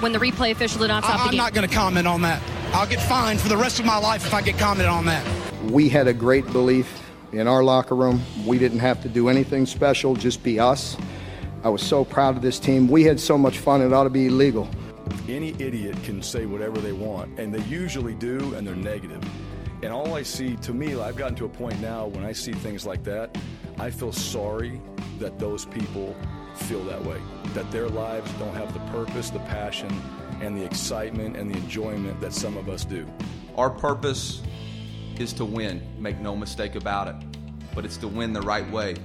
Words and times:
when 0.00 0.12
the 0.12 0.18
replay 0.18 0.50
official 0.50 0.80
did 0.80 0.88
not 0.88 1.04
stop 1.04 1.20
I, 1.20 1.24
the 1.24 1.30
game? 1.30 1.40
I'm 1.40 1.46
not 1.46 1.54
going 1.54 1.68
to 1.68 1.74
comment 1.74 2.06
on 2.06 2.22
that. 2.22 2.42
I'll 2.72 2.86
get 2.86 3.00
fined 3.02 3.40
for 3.40 3.48
the 3.48 3.56
rest 3.56 3.80
of 3.80 3.86
my 3.86 3.98
life 3.98 4.26
if 4.26 4.34
I 4.34 4.42
get 4.42 4.58
commented 4.58 4.86
on 4.86 5.06
that. 5.06 5.26
We 5.64 5.88
had 5.88 6.06
a 6.06 6.12
great 6.12 6.46
belief 6.52 7.02
in 7.32 7.46
our 7.46 7.62
locker 7.62 7.94
room. 7.94 8.22
We 8.46 8.58
didn't 8.58 8.78
have 8.80 9.02
to 9.02 9.08
do 9.08 9.28
anything 9.28 9.66
special, 9.66 10.14
just 10.14 10.42
be 10.42 10.60
us. 10.60 10.96
I 11.64 11.68
was 11.68 11.82
so 11.82 12.04
proud 12.04 12.36
of 12.36 12.42
this 12.42 12.58
team. 12.58 12.88
We 12.88 13.04
had 13.04 13.18
so 13.18 13.36
much 13.36 13.58
fun, 13.58 13.82
it 13.82 13.92
ought 13.92 14.04
to 14.04 14.10
be 14.10 14.26
illegal. 14.26 14.68
Any 15.28 15.50
idiot 15.58 15.96
can 16.04 16.22
say 16.22 16.46
whatever 16.46 16.78
they 16.78 16.92
want, 16.92 17.38
and 17.38 17.52
they 17.52 17.62
usually 17.64 18.14
do, 18.14 18.54
and 18.54 18.66
they're 18.66 18.76
negative. 18.76 19.22
And 19.82 19.92
all 19.92 20.14
I 20.14 20.22
see, 20.22 20.56
to 20.56 20.74
me, 20.74 20.98
I've 20.98 21.16
gotten 21.16 21.36
to 21.36 21.44
a 21.44 21.48
point 21.48 21.80
now 21.80 22.06
when 22.06 22.24
I 22.24 22.32
see 22.32 22.52
things 22.52 22.86
like 22.86 23.04
that, 23.04 23.36
I 23.78 23.90
feel 23.90 24.12
sorry 24.12 24.80
that 25.18 25.38
those 25.38 25.64
people 25.64 26.16
feel 26.58 26.82
that 26.84 27.02
way. 27.04 27.20
That 27.54 27.70
their 27.70 27.88
lives 27.88 28.30
don't 28.34 28.54
have 28.54 28.72
the 28.72 28.80
purpose, 28.90 29.30
the 29.30 29.38
passion, 29.40 29.90
and 30.40 30.56
the 30.56 30.64
excitement 30.64 31.36
and 31.36 31.50
the 31.52 31.58
enjoyment 31.58 32.20
that 32.20 32.32
some 32.32 32.56
of 32.56 32.68
us 32.68 32.84
do. 32.84 33.06
Our 33.56 33.70
purpose 33.70 34.42
is 35.18 35.32
to 35.34 35.44
win, 35.44 35.82
make 35.98 36.18
no 36.20 36.36
mistake 36.36 36.74
about 36.74 37.08
it. 37.08 37.16
But 37.74 37.84
it's 37.84 37.96
to 37.98 38.08
win 38.08 38.32
the 38.32 38.42
right 38.42 38.68
way. 38.70 38.96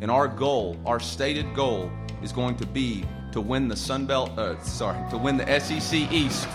And 0.00 0.10
our 0.10 0.28
goal, 0.28 0.76
our 0.84 1.00
stated 1.00 1.54
goal, 1.54 1.90
is 2.22 2.32
going 2.32 2.56
to 2.56 2.66
be 2.66 3.04
to 3.32 3.40
win 3.40 3.68
the 3.68 3.76
Sun 3.76 4.06
Belt, 4.06 4.30
uh, 4.38 4.58
sorry, 4.62 4.98
to 5.10 5.18
win 5.18 5.36
the 5.36 5.60
SEC 5.60 6.12
East. 6.12 6.48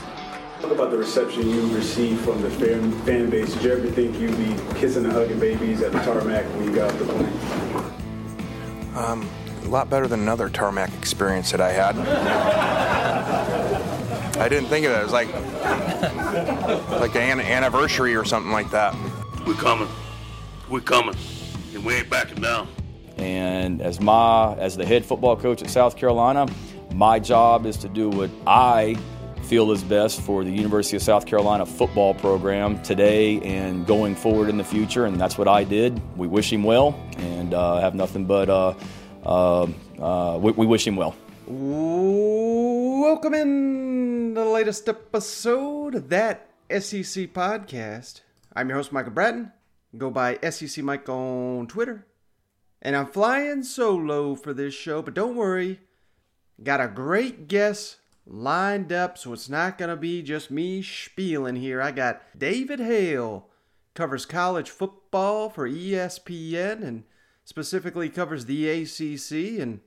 Talk 0.61 0.71
about 0.71 0.91
the 0.91 0.97
reception 0.97 1.49
you 1.49 1.75
received 1.75 2.21
from 2.21 2.41
the 2.41 2.49
fan, 2.51 2.91
fan 3.03 3.29
base. 3.31 3.53
Did 3.53 3.63
you 3.63 3.71
ever 3.73 3.87
think 3.89 4.19
you'd 4.19 4.37
be 4.37 4.79
kissing 4.79 5.05
and 5.05 5.13
hugging 5.13 5.39
babies 5.39 5.81
at 5.81 5.91
the 5.91 5.99
tarmac 5.99 6.45
when 6.55 6.65
you 6.65 6.75
got 6.75 6.91
off 6.91 6.99
the 6.99 7.05
plane? 7.05 7.91
Um, 8.95 9.27
a 9.40 9.40
lot 9.71 9.89
better 9.89 10.07
than 10.07 10.19
another 10.19 10.49
tarmac 10.49 10.93
experience 10.93 11.51
that 11.51 11.61
I 11.61 11.71
had. 11.71 11.97
I 14.37 14.49
didn't 14.49 14.69
think 14.69 14.85
of 14.85 14.91
it. 14.91 14.99
It 14.99 15.03
was 15.03 15.13
like 15.13 15.33
like 16.99 17.15
an 17.15 17.39
anniversary 17.39 18.15
or 18.15 18.25
something 18.25 18.51
like 18.51 18.69
that. 18.71 18.93
We're 19.47 19.53
coming. 19.53 19.87
We're 20.69 20.81
coming. 20.81 21.15
And 21.73 21.85
we 21.85 21.93
ain't 21.95 22.09
backing 22.09 22.41
down. 22.41 22.67
And 23.17 23.81
as 23.81 24.01
my 24.01 24.55
as 24.55 24.75
the 24.75 24.85
head 24.85 25.05
football 25.05 25.37
coach 25.37 25.61
at 25.61 25.69
South 25.69 25.95
Carolina, 25.95 26.47
my 26.93 27.19
job 27.19 27.65
is 27.65 27.77
to 27.77 27.87
do 27.87 28.09
what 28.09 28.29
I 28.45 28.97
feel 29.43 29.71
is 29.71 29.83
best 29.83 30.21
for 30.21 30.43
the 30.43 30.51
University 30.51 30.97
of 30.97 31.03
South 31.03 31.25
Carolina 31.25 31.65
football 31.65 32.13
program 32.13 32.81
today 32.83 33.39
and 33.41 33.85
going 33.85 34.15
forward 34.15 34.49
in 34.49 34.57
the 34.57 34.63
future. 34.63 35.05
And 35.05 35.19
that's 35.19 35.37
what 35.37 35.47
I 35.47 35.63
did. 35.63 36.01
We 36.17 36.27
wish 36.27 36.51
him 36.51 36.63
well 36.63 36.99
and 37.17 37.53
uh, 37.53 37.79
have 37.79 37.95
nothing 37.95 38.25
but 38.25 38.49
uh, 38.49 38.73
Um, 39.25 39.75
uh, 39.99 40.39
we, 40.41 40.51
we 40.53 40.65
wish 40.65 40.87
him 40.87 40.95
well. 40.95 41.15
Welcome 41.45 43.33
in 43.35 44.33
the 44.33 44.45
latest 44.45 44.89
episode 44.89 45.93
of 45.95 46.09
that 46.09 46.49
SEC 46.69 47.31
podcast. 47.33 48.21
I'm 48.55 48.69
your 48.69 48.77
host, 48.77 48.91
Michael 48.91 49.11
Bratton. 49.11 49.51
Go 49.95 50.09
by 50.09 50.39
SEC 50.49 50.83
Mike 50.83 51.07
on 51.07 51.67
Twitter. 51.67 52.07
And 52.81 52.95
I'm 52.95 53.07
flying 53.07 53.63
solo 53.63 54.33
for 54.33 54.53
this 54.53 54.73
show, 54.73 55.03
but 55.03 55.13
don't 55.13 55.35
worry. 55.35 55.81
Got 56.63 56.81
a 56.81 56.87
great 56.87 57.47
guest 57.47 57.97
lined 58.25 58.91
up, 58.91 59.19
so 59.19 59.33
it's 59.33 59.49
not 59.49 59.77
going 59.77 59.89
to 59.89 59.95
be 59.95 60.23
just 60.23 60.49
me 60.49 60.81
spieling 60.81 61.57
here. 61.57 61.79
I 61.79 61.91
got 61.91 62.21
David 62.35 62.79
Hale, 62.79 63.49
covers 63.93 64.25
college 64.25 64.69
football 64.69 65.49
for 65.49 65.69
ESPN 65.69 66.83
and 66.83 67.03
specifically 67.45 68.09
covers 68.09 68.45
the 68.45 68.69
ACC. 68.69 69.59
And 69.61 69.81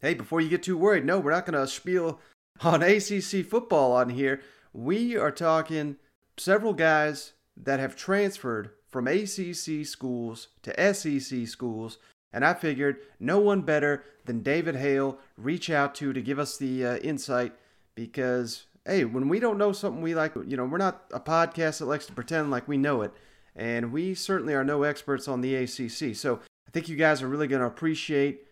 hey, 0.00 0.14
before 0.14 0.40
you 0.40 0.48
get 0.48 0.62
too 0.62 0.76
worried, 0.76 1.04
no, 1.04 1.18
we're 1.18 1.32
not 1.32 1.46
going 1.46 1.60
to 1.60 1.66
spiel 1.66 2.20
on 2.60 2.82
ACC 2.82 3.44
football 3.44 3.92
on 3.92 4.10
here. 4.10 4.40
We 4.72 5.16
are 5.16 5.30
talking 5.30 5.96
several 6.36 6.72
guys 6.72 7.32
that 7.56 7.80
have 7.80 7.96
transferred 7.96 8.70
from 8.88 9.06
ACC 9.06 9.84
schools 9.84 10.48
to 10.62 10.94
SEC 10.94 11.46
schools. 11.46 11.98
And 12.32 12.44
I 12.44 12.54
figured 12.54 12.98
no 13.18 13.40
one 13.40 13.62
better 13.62 14.04
than 14.24 14.42
David 14.42 14.76
Hale 14.76 15.18
reach 15.36 15.70
out 15.70 15.94
to 15.96 16.12
to 16.12 16.20
give 16.20 16.38
us 16.38 16.56
the 16.56 16.84
uh, 16.84 16.96
insight 16.98 17.52
because 17.94 18.66
hey, 18.88 19.04
when 19.04 19.28
we 19.28 19.38
don't 19.38 19.58
know 19.58 19.70
something 19.70 20.00
we 20.00 20.14
like, 20.14 20.34
you 20.46 20.56
know, 20.56 20.64
we're 20.64 20.78
not 20.78 21.04
a 21.12 21.20
podcast 21.20 21.78
that 21.78 21.84
likes 21.84 22.06
to 22.06 22.12
pretend 22.12 22.50
like 22.50 22.66
we 22.66 22.78
know 22.78 23.02
it, 23.02 23.12
and 23.54 23.92
we 23.92 24.14
certainly 24.14 24.54
are 24.54 24.64
no 24.64 24.82
experts 24.82 25.28
on 25.28 25.42
the 25.42 25.54
ACC. 25.54 26.16
So 26.16 26.40
I 26.68 26.70
think 26.70 26.88
you 26.88 26.96
guys 26.96 27.22
are 27.22 27.28
really 27.28 27.48
going 27.48 27.62
to 27.62 27.66
appreciate 27.66 28.44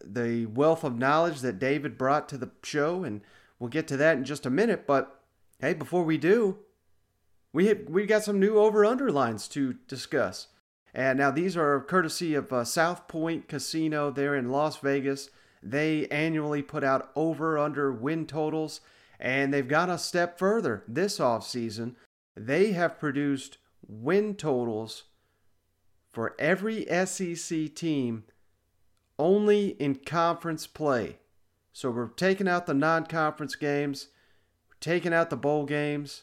the 0.00 0.46
wealth 0.46 0.84
of 0.84 0.96
knowledge 0.96 1.40
that 1.40 1.58
David 1.58 1.98
brought 1.98 2.28
to 2.28 2.38
the 2.38 2.52
show, 2.62 3.02
and 3.02 3.20
we'll 3.58 3.68
get 3.68 3.88
to 3.88 3.96
that 3.96 4.16
in 4.16 4.24
just 4.24 4.46
a 4.46 4.50
minute. 4.50 4.86
But 4.86 5.20
hey, 5.60 5.74
before 5.74 6.04
we 6.04 6.16
do, 6.16 6.58
we 7.52 7.66
have, 7.66 7.80
we 7.88 8.06
got 8.06 8.22
some 8.22 8.38
new 8.38 8.58
over 8.58 8.84
underlines 8.84 9.48
to 9.48 9.74
discuss. 9.88 10.48
And 10.94 11.18
now 11.18 11.32
these 11.32 11.56
are 11.56 11.80
courtesy 11.80 12.36
of 12.36 12.52
uh, 12.52 12.62
South 12.62 13.08
Point 13.08 13.48
Casino 13.48 14.12
there 14.12 14.36
in 14.36 14.50
Las 14.50 14.78
Vegas. 14.78 15.30
They 15.60 16.06
annually 16.08 16.62
put 16.62 16.84
out 16.84 17.10
over 17.16 17.58
under 17.58 17.90
win 17.90 18.26
totals, 18.26 18.82
and 19.18 19.52
they've 19.52 19.66
gone 19.66 19.90
a 19.90 19.98
step 19.98 20.38
further 20.38 20.84
this 20.86 21.18
offseason. 21.18 21.96
They 22.36 22.70
have 22.72 23.00
produced 23.00 23.58
win 23.88 24.36
totals 24.36 25.04
for 26.14 26.34
every 26.38 26.86
SEC 27.06 27.74
team 27.74 28.24
only 29.18 29.68
in 29.80 29.96
conference 29.96 30.66
play. 30.66 31.18
So 31.72 31.90
we're 31.90 32.08
taking 32.08 32.48
out 32.48 32.66
the 32.66 32.74
non 32.74 33.06
conference 33.06 33.56
games, 33.56 34.08
we're 34.68 34.76
taking 34.80 35.12
out 35.12 35.30
the 35.30 35.36
bowl 35.36 35.64
games, 35.64 36.22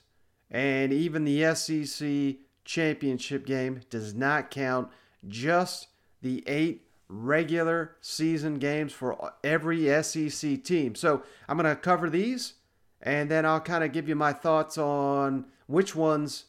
and 0.50 0.94
even 0.94 1.26
the 1.26 1.54
SEC 1.56 2.36
championship 2.64 3.46
game 3.46 3.82
does 3.90 4.14
not 4.14 4.50
count. 4.50 4.90
Just 5.28 5.88
the 6.22 6.44
eight 6.48 6.88
regular 7.08 7.98
season 8.00 8.56
games 8.56 8.94
for 8.94 9.34
every 9.44 10.02
SEC 10.02 10.64
team. 10.64 10.96
So 10.96 11.24
I'm 11.48 11.58
going 11.58 11.74
to 11.74 11.80
cover 11.80 12.10
these 12.10 12.54
and 13.02 13.30
then 13.30 13.46
I'll 13.46 13.60
kind 13.60 13.84
of 13.84 13.92
give 13.92 14.08
you 14.08 14.16
my 14.16 14.34
thoughts 14.34 14.78
on 14.78 15.46
which 15.68 15.96
ones 15.96 16.46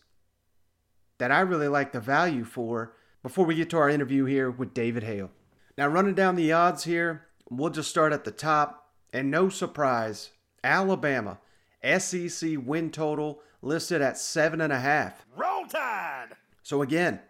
that 1.19 1.32
I 1.32 1.41
really 1.41 1.69
like 1.69 1.92
the 1.92 2.00
value 2.00 2.44
for 2.44 2.94
before 3.22 3.44
we 3.44 3.55
get 3.55 3.71
to 3.71 3.78
our 3.78 3.88
interview 3.88 4.25
here 4.25 4.50
with 4.50 4.75
David 4.75 5.05
Hale. 5.05 5.31
Now, 5.78 5.87
running 5.88 6.15
down 6.15 6.37
the 6.37 6.53
odds 6.53 6.84
here, 6.84 7.27
we'll 7.49 7.71
just 7.71 7.91
start 7.91 8.12
at 8.12 8.25
the 8.25 8.31
top. 8.31 8.91
And 9.12 9.31
no 9.31 9.49
surprise, 9.49 10.31
Alabama, 10.65 11.38
SEC 11.99 12.50
win 12.65 12.91
total 12.91 13.41
listed 13.61 14.03
at 14.03 14.19
seven 14.19 14.61
and 14.61 14.72
a 14.72 14.81
half. 14.81 15.25
Roll 15.37 15.66
Tide! 15.66 16.31
So 16.62 16.82
again, 16.82 17.21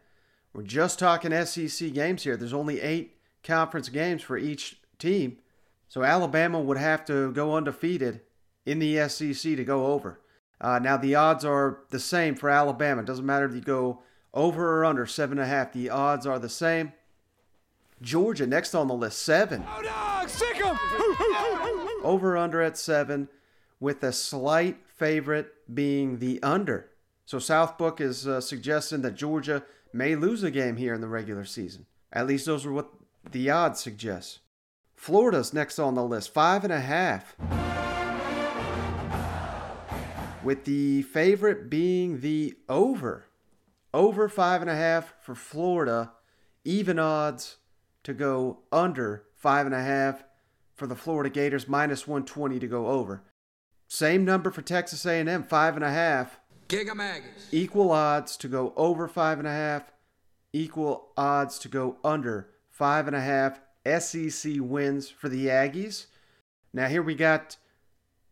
we're 0.53 0.63
just 0.63 0.99
talking 0.99 1.33
SEC 1.45 1.93
games 1.93 2.23
here. 2.23 2.37
There's 2.37 2.53
only 2.53 2.81
eight 2.81 3.17
conference 3.43 3.89
games 3.89 4.23
for 4.23 4.39
each 4.39 4.81
team. 4.99 5.39
So 5.89 6.05
Alabama 6.05 6.61
would 6.61 6.79
have 6.79 7.05
to 7.07 7.33
go 7.33 7.57
undefeated 7.57 8.21
in 8.65 8.79
the 8.79 9.09
SEC 9.09 9.57
to 9.57 9.65
go 9.65 9.87
over. 9.87 10.21
Uh, 10.61 10.79
now 10.79 10.97
the 10.97 11.15
odds 11.15 11.45
are 11.45 11.81
the 11.91 11.99
same 11.99 12.37
for 12.37 12.49
Alabama. 12.49 13.03
It 13.03 13.07
doesn't 13.07 13.27
matter 13.27 13.47
if 13.47 13.55
you 13.55 13.61
go 13.61 14.03
over 14.35 14.79
or 14.79 14.85
under 14.85 15.07
seven 15.07 15.39
and 15.39 15.47
a 15.47 15.51
half. 15.51 15.73
The 15.73 15.91
odds 15.91 16.27
are 16.27 16.39
the 16.39 16.49
same. 16.49 16.93
Georgia 18.01 18.47
next 18.47 18.75
on 18.75 18.89
the 18.89 18.95
list, 18.95 19.23
seven. 19.23 19.65
Oh, 19.69 19.83
dog, 19.83 20.29
sick 20.29 20.61
'em! 20.65 20.77
Over 22.05 22.37
under 22.37 22.61
at 22.61 22.77
seven, 22.77 23.29
with 23.79 24.03
a 24.03 24.13
slight 24.13 24.79
favorite 24.89 25.53
being 25.73 26.19
the 26.19 26.43
under. 26.43 26.91
So 27.27 27.39
Southbook 27.39 28.01
is 28.01 28.27
uh, 28.27 28.41
suggesting 28.41 29.03
that 29.03 29.15
Georgia 29.15 29.63
may 29.93 30.17
lose 30.17 30.43
a 30.43 30.51
game 30.51 30.77
here 30.77 30.95
in 30.95 31.01
the 31.01 31.09
regular 31.09 31.45
season. 31.45 31.87
At 32.13 32.27
least 32.27 32.47
those 32.47 32.67
are 32.67 32.73
what 32.73 32.91
the 33.31 33.51
odds 33.51 33.81
suggest. 33.81 34.41
Florida's 34.97 35.53
next 35.53 35.79
on 35.79 35.95
the 35.95 36.05
list, 36.05 36.35
five 36.35 36.65
and 36.65 36.73
a 36.73 36.81
half. 36.81 37.37
With 40.43 40.65
the 40.65 41.03
favorite 41.03 41.71
being 41.71 42.21
the 42.21 42.57
over. 42.69 43.27
Over 43.95 44.29
five 44.29 44.61
and 44.61 44.71
a 44.71 44.77
half 44.77 45.15
for 45.21 45.35
Florida. 45.35 46.13
Even 46.65 46.99
odds 46.99 47.57
to 48.05 48.15
go 48.15 48.61
under 48.71 49.25
five 49.37 49.67
and 49.67 49.75
a 49.75 49.83
half 49.83 50.25
for 50.75 50.87
the 50.87 50.97
Florida 50.97 51.29
Gators, 51.29 51.69
minus 51.69 52.07
120 52.07 52.59
to 52.59 52.67
go 52.67 52.89
over. 52.89 53.23
Same 53.89 54.25
number 54.25 54.51
for 54.51 54.63
Texas 54.63 55.05
A&M, 55.05 55.43
five 55.45 55.77
and 55.77 55.85
a 55.85 55.91
half. 55.91 56.41
Equal 57.51 57.91
odds 57.91 58.37
to 58.39 58.49
go 58.49 58.73
over 58.77 59.07
five 59.07 59.39
and 59.39 59.47
a 59.47 59.53
half. 59.53 59.93
Equal 60.53 61.11
odds 61.17 61.59
to 61.59 61.69
go 61.69 61.99
under 62.03 62.49
five 62.71 63.07
and 63.07 63.15
a 63.15 63.21
half. 63.21 63.61
SEC 63.85 64.55
wins 64.59 65.11
for 65.11 65.29
the 65.29 65.47
Aggies. 65.47 66.07
Now 66.73 66.89
here 66.89 67.03
we 67.03 67.15
got 67.15 67.57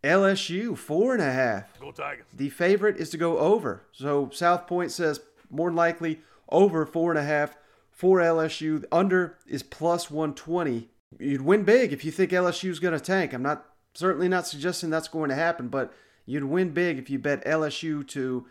LSU 0.02 0.76
four 0.78 1.12
and 1.12 1.22
a 1.22 1.30
half. 1.30 1.78
Go 1.78 1.92
Tigers. 1.92 2.24
The 2.32 2.48
favorite 2.48 2.96
is 2.96 3.10
to 3.10 3.18
go 3.18 3.38
over. 3.38 3.82
So 3.92 4.30
South 4.32 4.66
Point 4.66 4.92
says 4.92 5.20
more 5.50 5.69
than 5.69 5.76
likely 5.76 6.20
over 6.49 6.87
four 6.87 7.11
and 7.11 7.19
a 7.19 7.25
half 7.25 7.56
for 7.91 8.19
LSU. 8.19 8.85
Under 8.91 9.38
is 9.47 9.62
plus 9.62 10.11
120. 10.11 10.88
You'd 11.19 11.43
win 11.43 11.64
big 11.64 11.93
if 11.93 12.05
you 12.05 12.11
think 12.11 12.31
LSU 12.31 12.70
is 12.70 12.81
going 12.81 12.94
to 12.94 13.00
tank. 13.00 13.32
I'm 13.32 13.43
not 13.43 13.67
certainly 13.94 14.29
not 14.29 14.47
suggesting 14.47 14.91
that's 14.91 15.08
going 15.08 15.31
to 15.31 15.35
happen, 15.35 15.69
but 15.69 15.93
You'd 16.31 16.44
win 16.44 16.70
big 16.70 16.97
if 16.97 17.11
you 17.11 17.19
bet 17.19 17.44
LSU 17.44 18.06
to 18.06 18.47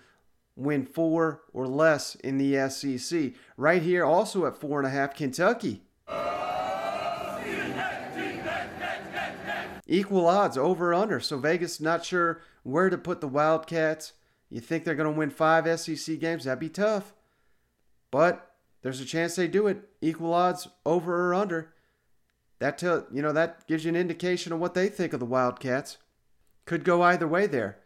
win 0.58 0.86
four 0.86 1.44
or 1.54 1.66
less 1.66 2.16
in 2.16 2.38
the 2.38 2.70
SEC. 2.70 3.32
Right 3.56 3.82
here, 3.82 4.04
also 4.04 4.46
at 4.46 4.58
four 4.58 4.80
and 4.80 4.88
a 4.88 4.92
half, 4.92 5.16
Kentucky. 5.16 5.84
Equal 9.88 10.28
odds, 10.28 10.58
over 10.58 10.94
under. 10.94 11.22
So 11.22 11.38
Vegas 11.38 11.80
not 11.80 12.04
sure 12.04 12.42
where 12.64 12.90
to 12.90 12.98
put 12.98 13.22
the 13.22 13.30
Wildcats. 13.30 14.12
You 14.50 14.60
think 14.60 14.84
they're 14.84 14.96
going 14.96 15.12
to 15.12 15.18
win 15.18 15.30
five 15.30 15.80
SEC 15.80 16.20
games? 16.20 16.46
That'd 16.46 16.60
be 16.60 16.70
tough. 16.70 17.14
But 18.12 18.52
there's 18.82 19.02
a 19.02 19.06
chance 19.06 19.36
they 19.36 19.48
do 19.48 19.68
it. 19.68 19.90
Equal 20.02 20.34
odds, 20.34 20.68
over 20.86 21.30
or 21.30 21.34
under. 21.36 21.74
That 22.60 22.78
tell 22.78 23.06
you 23.12 23.22
know 23.22 23.32
that 23.32 23.66
gives 23.68 23.86
you 23.86 23.90
an 23.90 23.96
indication 23.96 24.52
of 24.52 24.60
what 24.60 24.74
they 24.74 24.90
think 24.90 25.14
of 25.14 25.20
the 25.20 25.26
Wildcats. 25.26 25.98
Could 26.66 26.84
go 26.84 27.02
either 27.02 27.28
way 27.28 27.48
there. 27.48 27.80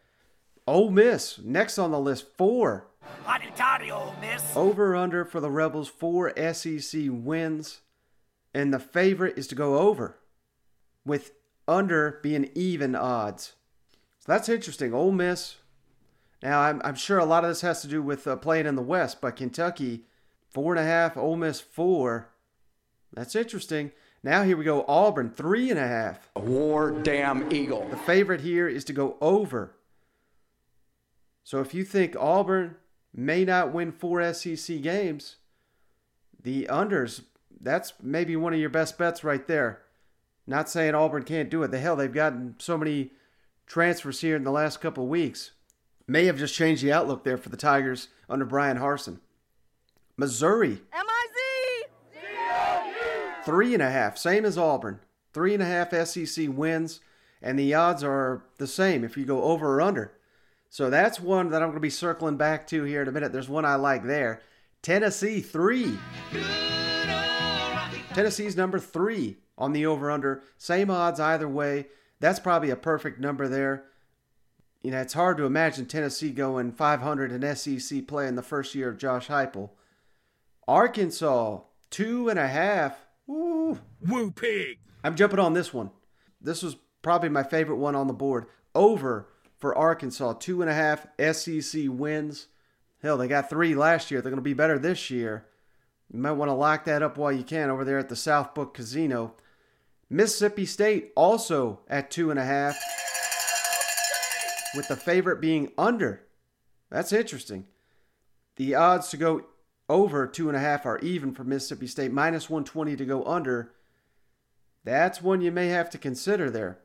Ole 0.65 0.89
Miss 0.89 1.39
next 1.39 1.77
on 1.77 1.91
the 1.91 1.99
list, 1.99 2.25
four. 2.37 2.87
Ole 3.91 4.15
Miss. 4.21 4.55
Over 4.55 4.93
or 4.93 4.95
under 4.95 5.25
for 5.25 5.39
the 5.39 5.51
Rebels, 5.51 5.89
four 5.89 6.33
SEC 6.53 7.01
wins, 7.07 7.81
and 8.53 8.73
the 8.73 8.79
favorite 8.79 9.37
is 9.37 9.47
to 9.47 9.55
go 9.55 9.77
over, 9.77 10.17
with 11.05 11.31
under 11.67 12.19
being 12.23 12.49
even 12.55 12.95
odds. 12.95 13.53
So 14.19 14.31
that's 14.31 14.49
interesting. 14.49 14.93
Ole 14.93 15.11
Miss. 15.11 15.57
Now 16.43 16.59
I'm 16.59 16.81
I'm 16.83 16.95
sure 16.95 17.19
a 17.19 17.25
lot 17.25 17.45
of 17.45 17.49
this 17.49 17.61
has 17.61 17.81
to 17.83 17.87
do 17.87 18.01
with 18.01 18.27
uh, 18.27 18.35
playing 18.35 18.65
in 18.65 18.75
the 18.75 18.81
West, 18.81 19.21
but 19.21 19.37
Kentucky 19.37 20.03
four 20.49 20.73
and 20.73 20.79
a 20.79 20.83
half, 20.83 21.15
Ole 21.15 21.37
Miss 21.37 21.61
four. 21.61 22.29
That's 23.13 23.33
interesting. 23.33 23.91
Now 24.21 24.43
here 24.43 24.57
we 24.57 24.65
go. 24.65 24.83
Auburn 24.85 25.29
three 25.29 25.71
and 25.71 25.79
a 25.79 25.87
half. 25.87 26.29
War 26.35 26.91
damn 26.91 27.51
eagle. 27.51 27.87
The 27.89 27.97
favorite 27.97 28.41
here 28.41 28.67
is 28.67 28.83
to 28.85 28.93
go 28.93 29.15
over. 29.21 29.75
So 31.45 31.61
if 31.61 31.73
you 31.73 31.85
think 31.85 32.15
Auburn 32.19 32.75
may 33.13 33.45
not 33.45 33.71
win 33.71 33.93
four 33.93 34.33
SEC 34.33 34.81
games, 34.81 35.37
the 36.41 36.67
unders, 36.69 37.21
that's 37.57 37.93
maybe 38.01 38.35
one 38.35 38.53
of 38.53 38.59
your 38.59 38.69
best 38.69 38.97
bets 38.97 39.23
right 39.23 39.47
there. 39.47 39.81
Not 40.45 40.69
saying 40.69 40.93
Auburn 40.93 41.23
can't 41.23 41.49
do 41.49 41.63
it. 41.63 41.71
The 41.71 41.79
hell, 41.79 41.95
they've 41.95 42.11
gotten 42.11 42.55
so 42.59 42.77
many 42.77 43.11
transfers 43.65 44.19
here 44.19 44.35
in 44.35 44.43
the 44.43 44.51
last 44.51 44.81
couple 44.81 45.07
weeks. 45.07 45.51
May 46.07 46.25
have 46.25 46.37
just 46.37 46.55
changed 46.55 46.83
the 46.83 46.91
outlook 46.91 47.23
there 47.23 47.37
for 47.37 47.49
the 47.49 47.57
Tigers 47.57 48.09
under 48.29 48.45
Bryan 48.45 48.77
Harsin. 48.77 49.19
Missouri. 50.17 50.81
M-I-Z! 50.93 51.85
Three 53.45 53.73
and 53.73 53.83
a 53.83 53.89
half, 53.89 54.17
same 54.17 54.45
as 54.45 54.57
Auburn. 54.57 54.99
Three 55.33 55.53
and 55.53 55.63
a 55.63 55.65
half 55.65 55.93
SEC 56.07 56.47
wins, 56.49 56.99
and 57.41 57.57
the 57.57 57.73
odds 57.73 58.03
are 58.03 58.45
the 58.57 58.67
same 58.67 59.03
if 59.03 59.17
you 59.17 59.25
go 59.25 59.43
over 59.43 59.75
or 59.75 59.81
under. 59.81 60.13
So 60.69 60.89
that's 60.89 61.19
one 61.19 61.49
that 61.49 61.61
I'm 61.61 61.69
going 61.69 61.75
to 61.75 61.81
be 61.81 61.89
circling 61.89 62.37
back 62.37 62.67
to 62.67 62.83
here 62.83 63.01
in 63.01 63.07
a 63.07 63.11
minute. 63.11 63.31
There's 63.31 63.49
one 63.49 63.65
I 63.65 63.75
like 63.75 64.05
there. 64.05 64.41
Tennessee, 64.81 65.39
three. 65.39 65.97
Tennessee's 68.13 68.55
number 68.55 68.79
three 68.79 69.37
on 69.57 69.73
the 69.73 69.85
over 69.85 70.11
under. 70.11 70.43
Same 70.57 70.91
odds 70.91 71.19
either 71.19 71.47
way. 71.47 71.87
That's 72.19 72.39
probably 72.39 72.69
a 72.69 72.75
perfect 72.75 73.19
number 73.19 73.47
there. 73.47 73.85
You 74.83 74.91
know, 74.91 74.99
it's 74.99 75.13
hard 75.13 75.37
to 75.37 75.45
imagine 75.45 75.85
Tennessee 75.85 76.31
going 76.31 76.73
500 76.73 77.31
in 77.31 77.55
SEC 77.55 78.05
play 78.05 78.27
in 78.27 78.35
the 78.35 78.43
first 78.43 78.75
year 78.75 78.89
of 78.89 78.97
Josh 78.97 79.29
Heupel. 79.29 79.69
Arkansas, 80.67 81.61
two 81.89 82.29
and 82.29 82.37
a 82.37 82.47
half. 82.47 82.97
Woo. 83.25 83.79
Woo 84.05 84.31
pig. 84.31 84.79
I'm 85.03 85.15
jumping 85.15 85.39
on 85.39 85.53
this 85.53 85.73
one. 85.73 85.91
This 86.41 86.61
was 86.61 86.75
probably 87.01 87.29
my 87.29 87.43
favorite 87.43 87.77
one 87.77 87.95
on 87.95 88.07
the 88.07 88.13
board. 88.13 88.45
Over 88.75 89.29
for 89.57 89.77
Arkansas, 89.77 90.33
two 90.33 90.61
and 90.61 90.69
a 90.69 90.73
half 90.73 91.07
SEC 91.17 91.83
wins. 91.87 92.47
Hell, 93.01 93.17
they 93.17 93.29
got 93.29 93.49
three 93.49 93.75
last 93.75 94.11
year. 94.11 94.21
They're 94.21 94.31
going 94.31 94.37
to 94.37 94.41
be 94.41 94.53
better 94.53 94.77
this 94.77 95.09
year. 95.09 95.45
You 96.11 96.19
might 96.19 96.33
want 96.33 96.49
to 96.49 96.53
lock 96.53 96.85
that 96.85 97.01
up 97.01 97.17
while 97.17 97.31
you 97.31 97.43
can 97.43 97.69
over 97.69 97.85
there 97.85 97.97
at 97.97 98.09
the 98.09 98.15
South 98.15 98.53
Point 98.53 98.73
Casino. 98.73 99.35
Mississippi 100.09 100.65
State 100.65 101.11
also 101.15 101.79
at 101.87 102.11
two 102.11 102.29
and 102.29 102.39
a 102.39 102.45
half, 102.45 102.75
with 104.75 104.87
the 104.87 104.95
favorite 104.95 105.41
being 105.41 105.71
under. 105.77 106.23
That's 106.89 107.13
interesting. 107.13 107.65
The 108.55 108.75
odds 108.75 109.09
to 109.09 109.17
go 109.17 109.45
over 109.89 110.27
two 110.27 110.47
and 110.47 110.57
a 110.57 110.61
half 110.61 110.85
are 110.85 110.99
even 110.99 111.33
for 111.33 111.43
Mississippi 111.43 111.87
State, 111.87 112.11
minus 112.11 112.49
120 112.49 112.95
to 112.95 113.05
go 113.05 113.23
under. 113.25 113.71
That's 114.83 115.21
one 115.21 115.41
you 115.41 115.51
may 115.51 115.67
have 115.67 115.89
to 115.91 115.97
consider 115.97 116.49
there. 116.49 116.79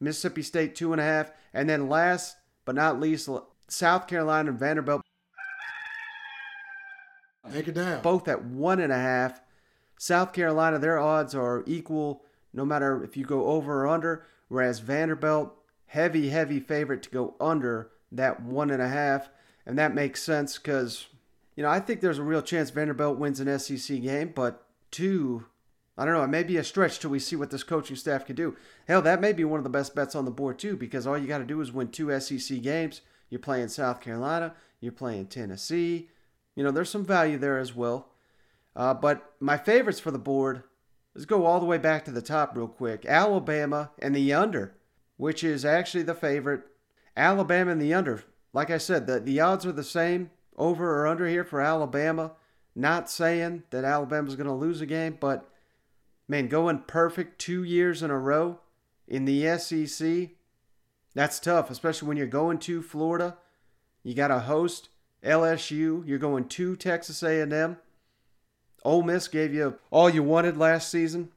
Mississippi 0.00 0.42
State 0.42 0.74
two 0.74 0.92
and 0.92 1.00
a 1.00 1.04
half, 1.04 1.32
and 1.52 1.68
then 1.68 1.88
last 1.88 2.36
but 2.64 2.74
not 2.74 3.00
least, 3.00 3.28
South 3.68 4.06
Carolina 4.06 4.50
and 4.50 4.58
Vanderbilt. 4.58 5.02
Take 7.52 7.68
it 7.68 7.74
down. 7.74 8.02
Both 8.02 8.28
at 8.28 8.44
one 8.44 8.80
and 8.80 8.92
a 8.92 8.98
half. 8.98 9.40
South 9.98 10.32
Carolina, 10.32 10.78
their 10.78 10.98
odds 10.98 11.34
are 11.34 11.64
equal 11.66 12.24
no 12.52 12.64
matter 12.64 13.02
if 13.02 13.16
you 13.16 13.24
go 13.24 13.46
over 13.46 13.84
or 13.84 13.88
under, 13.88 14.24
whereas 14.48 14.80
Vanderbilt, 14.80 15.56
heavy, 15.92 16.30
heavy 16.30 16.58
favorite 16.58 17.02
to 17.02 17.10
go 17.10 17.34
under 17.38 17.90
that 18.10 18.42
one 18.42 18.70
and 18.70 18.80
a 18.80 18.88
half. 18.88 19.28
And 19.66 19.78
that 19.78 19.94
makes 19.94 20.22
sense 20.22 20.56
because, 20.56 21.06
you 21.54 21.62
know, 21.62 21.68
I 21.68 21.80
think 21.80 22.00
there's 22.00 22.18
a 22.18 22.22
real 22.22 22.40
chance 22.40 22.70
Vanderbilt 22.70 23.18
wins 23.18 23.40
an 23.40 23.58
SEC 23.58 24.00
game, 24.00 24.32
but 24.34 24.64
two, 24.90 25.44
I 25.98 26.06
don't 26.06 26.14
know, 26.14 26.22
it 26.22 26.28
may 26.28 26.44
be 26.44 26.56
a 26.56 26.64
stretch 26.64 26.98
till 26.98 27.10
we 27.10 27.18
see 27.18 27.36
what 27.36 27.50
this 27.50 27.62
coaching 27.62 27.96
staff 27.96 28.24
can 28.24 28.34
do. 28.34 28.56
Hell, 28.88 29.02
that 29.02 29.20
may 29.20 29.34
be 29.34 29.44
one 29.44 29.60
of 29.60 29.64
the 29.64 29.70
best 29.70 29.94
bets 29.94 30.14
on 30.14 30.24
the 30.24 30.30
board, 30.30 30.58
too, 30.58 30.78
because 30.78 31.06
all 31.06 31.18
you 31.18 31.28
got 31.28 31.38
to 31.38 31.44
do 31.44 31.60
is 31.60 31.72
win 31.72 31.88
two 31.88 32.18
SEC 32.18 32.62
games. 32.62 33.02
You're 33.28 33.40
playing 33.40 33.68
South 33.68 34.00
Carolina, 34.00 34.54
you're 34.80 34.92
playing 34.92 35.26
Tennessee. 35.26 36.08
You 36.54 36.64
know, 36.64 36.70
there's 36.70 36.88
some 36.88 37.04
value 37.04 37.36
there 37.36 37.58
as 37.58 37.76
well. 37.76 38.08
Uh, 38.74 38.94
but 38.94 39.34
my 39.40 39.58
favorites 39.58 40.00
for 40.00 40.10
the 40.10 40.18
board, 40.18 40.62
let's 41.14 41.26
go 41.26 41.44
all 41.44 41.60
the 41.60 41.66
way 41.66 41.76
back 41.76 42.06
to 42.06 42.10
the 42.10 42.22
top 42.22 42.56
real 42.56 42.66
quick. 42.66 43.04
Alabama 43.04 43.90
and 43.98 44.16
the 44.16 44.32
under, 44.32 44.74
which 45.16 45.44
is 45.44 45.64
actually 45.64 46.02
the 46.02 46.14
favorite. 46.14 46.62
Alabama 47.16 47.72
and 47.72 47.80
the 47.80 47.94
under. 47.94 48.24
Like 48.52 48.70
I 48.70 48.78
said, 48.78 49.06
the, 49.06 49.20
the 49.20 49.40
odds 49.40 49.66
are 49.66 49.72
the 49.72 49.84
same 49.84 50.30
over 50.56 51.00
or 51.00 51.06
under 51.06 51.26
here 51.26 51.44
for 51.44 51.60
Alabama. 51.60 52.32
Not 52.74 53.10
saying 53.10 53.64
that 53.70 53.84
Alabama's 53.84 54.36
going 54.36 54.46
to 54.46 54.52
lose 54.52 54.80
a 54.80 54.86
game, 54.86 55.18
but 55.20 55.48
man, 56.26 56.48
going 56.48 56.84
perfect 56.86 57.38
two 57.38 57.62
years 57.62 58.02
in 58.02 58.10
a 58.10 58.18
row 58.18 58.60
in 59.06 59.24
the 59.26 59.58
SEC, 59.58 60.30
that's 61.14 61.38
tough, 61.38 61.70
especially 61.70 62.08
when 62.08 62.16
you're 62.16 62.26
going 62.26 62.58
to 62.60 62.82
Florida. 62.82 63.36
You 64.02 64.14
got 64.14 64.28
to 64.28 64.40
host 64.40 64.88
LSU. 65.22 66.06
You're 66.06 66.18
going 66.18 66.48
to 66.48 66.76
Texas 66.76 67.22
A&M. 67.22 67.76
Ole 68.84 69.02
Miss 69.02 69.28
gave 69.28 69.54
you 69.54 69.78
all 69.90 70.10
you 70.10 70.22
wanted 70.22 70.56
last 70.56 70.90
season. 70.90 71.30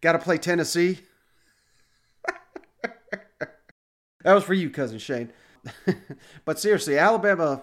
Got 0.00 0.12
to 0.12 0.18
play 0.18 0.38
Tennessee. 0.38 1.00
That 4.26 4.34
was 4.34 4.42
for 4.42 4.54
you, 4.54 4.70
cousin 4.70 4.98
Shane. 4.98 5.30
but 6.44 6.58
seriously, 6.58 6.98
Alabama, 6.98 7.62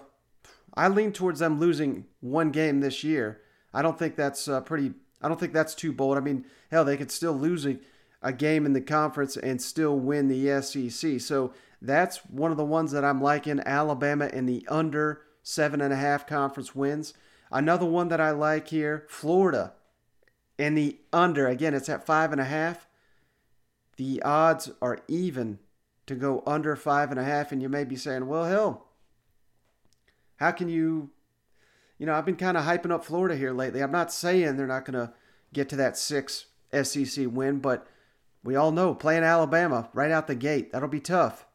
I 0.72 0.88
lean 0.88 1.12
towards 1.12 1.40
them 1.40 1.60
losing 1.60 2.06
one 2.20 2.52
game 2.52 2.80
this 2.80 3.04
year. 3.04 3.42
I 3.74 3.82
don't 3.82 3.98
think 3.98 4.16
that's 4.16 4.48
uh, 4.48 4.62
pretty. 4.62 4.94
I 5.20 5.28
don't 5.28 5.38
think 5.38 5.52
that's 5.52 5.74
too 5.74 5.92
bold. 5.92 6.16
I 6.16 6.20
mean, 6.20 6.46
hell, 6.70 6.86
they 6.86 6.96
could 6.96 7.10
still 7.10 7.34
lose 7.34 7.66
a, 7.66 7.76
a 8.22 8.32
game 8.32 8.64
in 8.64 8.72
the 8.72 8.80
conference 8.80 9.36
and 9.36 9.60
still 9.60 9.98
win 9.98 10.28
the 10.28 10.62
SEC. 10.62 11.20
So 11.20 11.52
that's 11.82 12.24
one 12.30 12.50
of 12.50 12.56
the 12.56 12.64
ones 12.64 12.92
that 12.92 13.04
I'm 13.04 13.20
liking. 13.20 13.60
Alabama 13.60 14.30
in 14.32 14.46
the 14.46 14.66
under 14.70 15.20
seven 15.42 15.82
and 15.82 15.92
a 15.92 15.96
half 15.96 16.26
conference 16.26 16.74
wins. 16.74 17.12
Another 17.52 17.84
one 17.84 18.08
that 18.08 18.22
I 18.22 18.30
like 18.30 18.68
here, 18.68 19.04
Florida 19.10 19.74
in 20.56 20.76
the 20.76 20.98
under. 21.12 21.46
Again, 21.46 21.74
it's 21.74 21.90
at 21.90 22.06
five 22.06 22.32
and 22.32 22.40
a 22.40 22.46
half. 22.46 22.88
The 23.98 24.22
odds 24.22 24.70
are 24.80 25.00
even 25.08 25.58
to 26.06 26.14
go 26.14 26.42
under 26.46 26.76
five 26.76 27.10
and 27.10 27.18
a 27.18 27.24
half, 27.24 27.52
and 27.52 27.62
you 27.62 27.68
may 27.68 27.84
be 27.84 27.96
saying, 27.96 28.26
well, 28.26 28.44
hell, 28.44 28.86
how 30.36 30.50
can 30.50 30.68
you? 30.68 31.10
You 31.98 32.06
know, 32.06 32.14
I've 32.14 32.26
been 32.26 32.36
kind 32.36 32.56
of 32.56 32.64
hyping 32.64 32.90
up 32.90 33.04
Florida 33.04 33.36
here 33.36 33.52
lately. 33.52 33.80
I'm 33.80 33.92
not 33.92 34.12
saying 34.12 34.56
they're 34.56 34.66
not 34.66 34.84
going 34.84 35.06
to 35.06 35.12
get 35.52 35.68
to 35.70 35.76
that 35.76 35.96
six 35.96 36.46
SEC 36.82 37.26
win, 37.28 37.60
but 37.60 37.86
we 38.42 38.56
all 38.56 38.72
know 38.72 38.94
playing 38.94 39.22
Alabama 39.22 39.88
right 39.94 40.10
out 40.10 40.26
the 40.26 40.34
gate, 40.34 40.72
that'll 40.72 40.88
be 40.88 41.00
tough. 41.00 41.46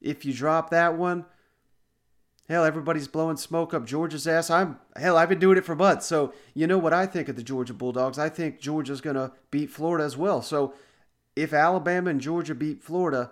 If 0.00 0.24
you 0.24 0.32
drop 0.32 0.70
that 0.70 0.96
one, 0.96 1.26
hell, 2.48 2.64
everybody's 2.64 3.06
blowing 3.06 3.36
smoke 3.36 3.72
up 3.72 3.86
Georgia's 3.86 4.26
ass. 4.26 4.50
I'm 4.50 4.78
hell, 4.96 5.16
I've 5.16 5.28
been 5.28 5.38
doing 5.38 5.58
it 5.58 5.64
for 5.64 5.76
months. 5.76 6.06
So 6.06 6.32
you 6.54 6.66
know 6.66 6.78
what 6.78 6.92
I 6.92 7.06
think 7.06 7.28
of 7.28 7.36
the 7.36 7.42
Georgia 7.42 7.74
Bulldogs. 7.74 8.18
I 8.18 8.28
think 8.28 8.60
Georgia's 8.60 9.00
going 9.00 9.16
to 9.16 9.32
beat 9.50 9.70
Florida 9.70 10.04
as 10.04 10.16
well. 10.16 10.42
So 10.42 10.74
if 11.36 11.52
Alabama 11.52 12.10
and 12.10 12.20
Georgia 12.20 12.54
beat 12.54 12.82
Florida, 12.82 13.30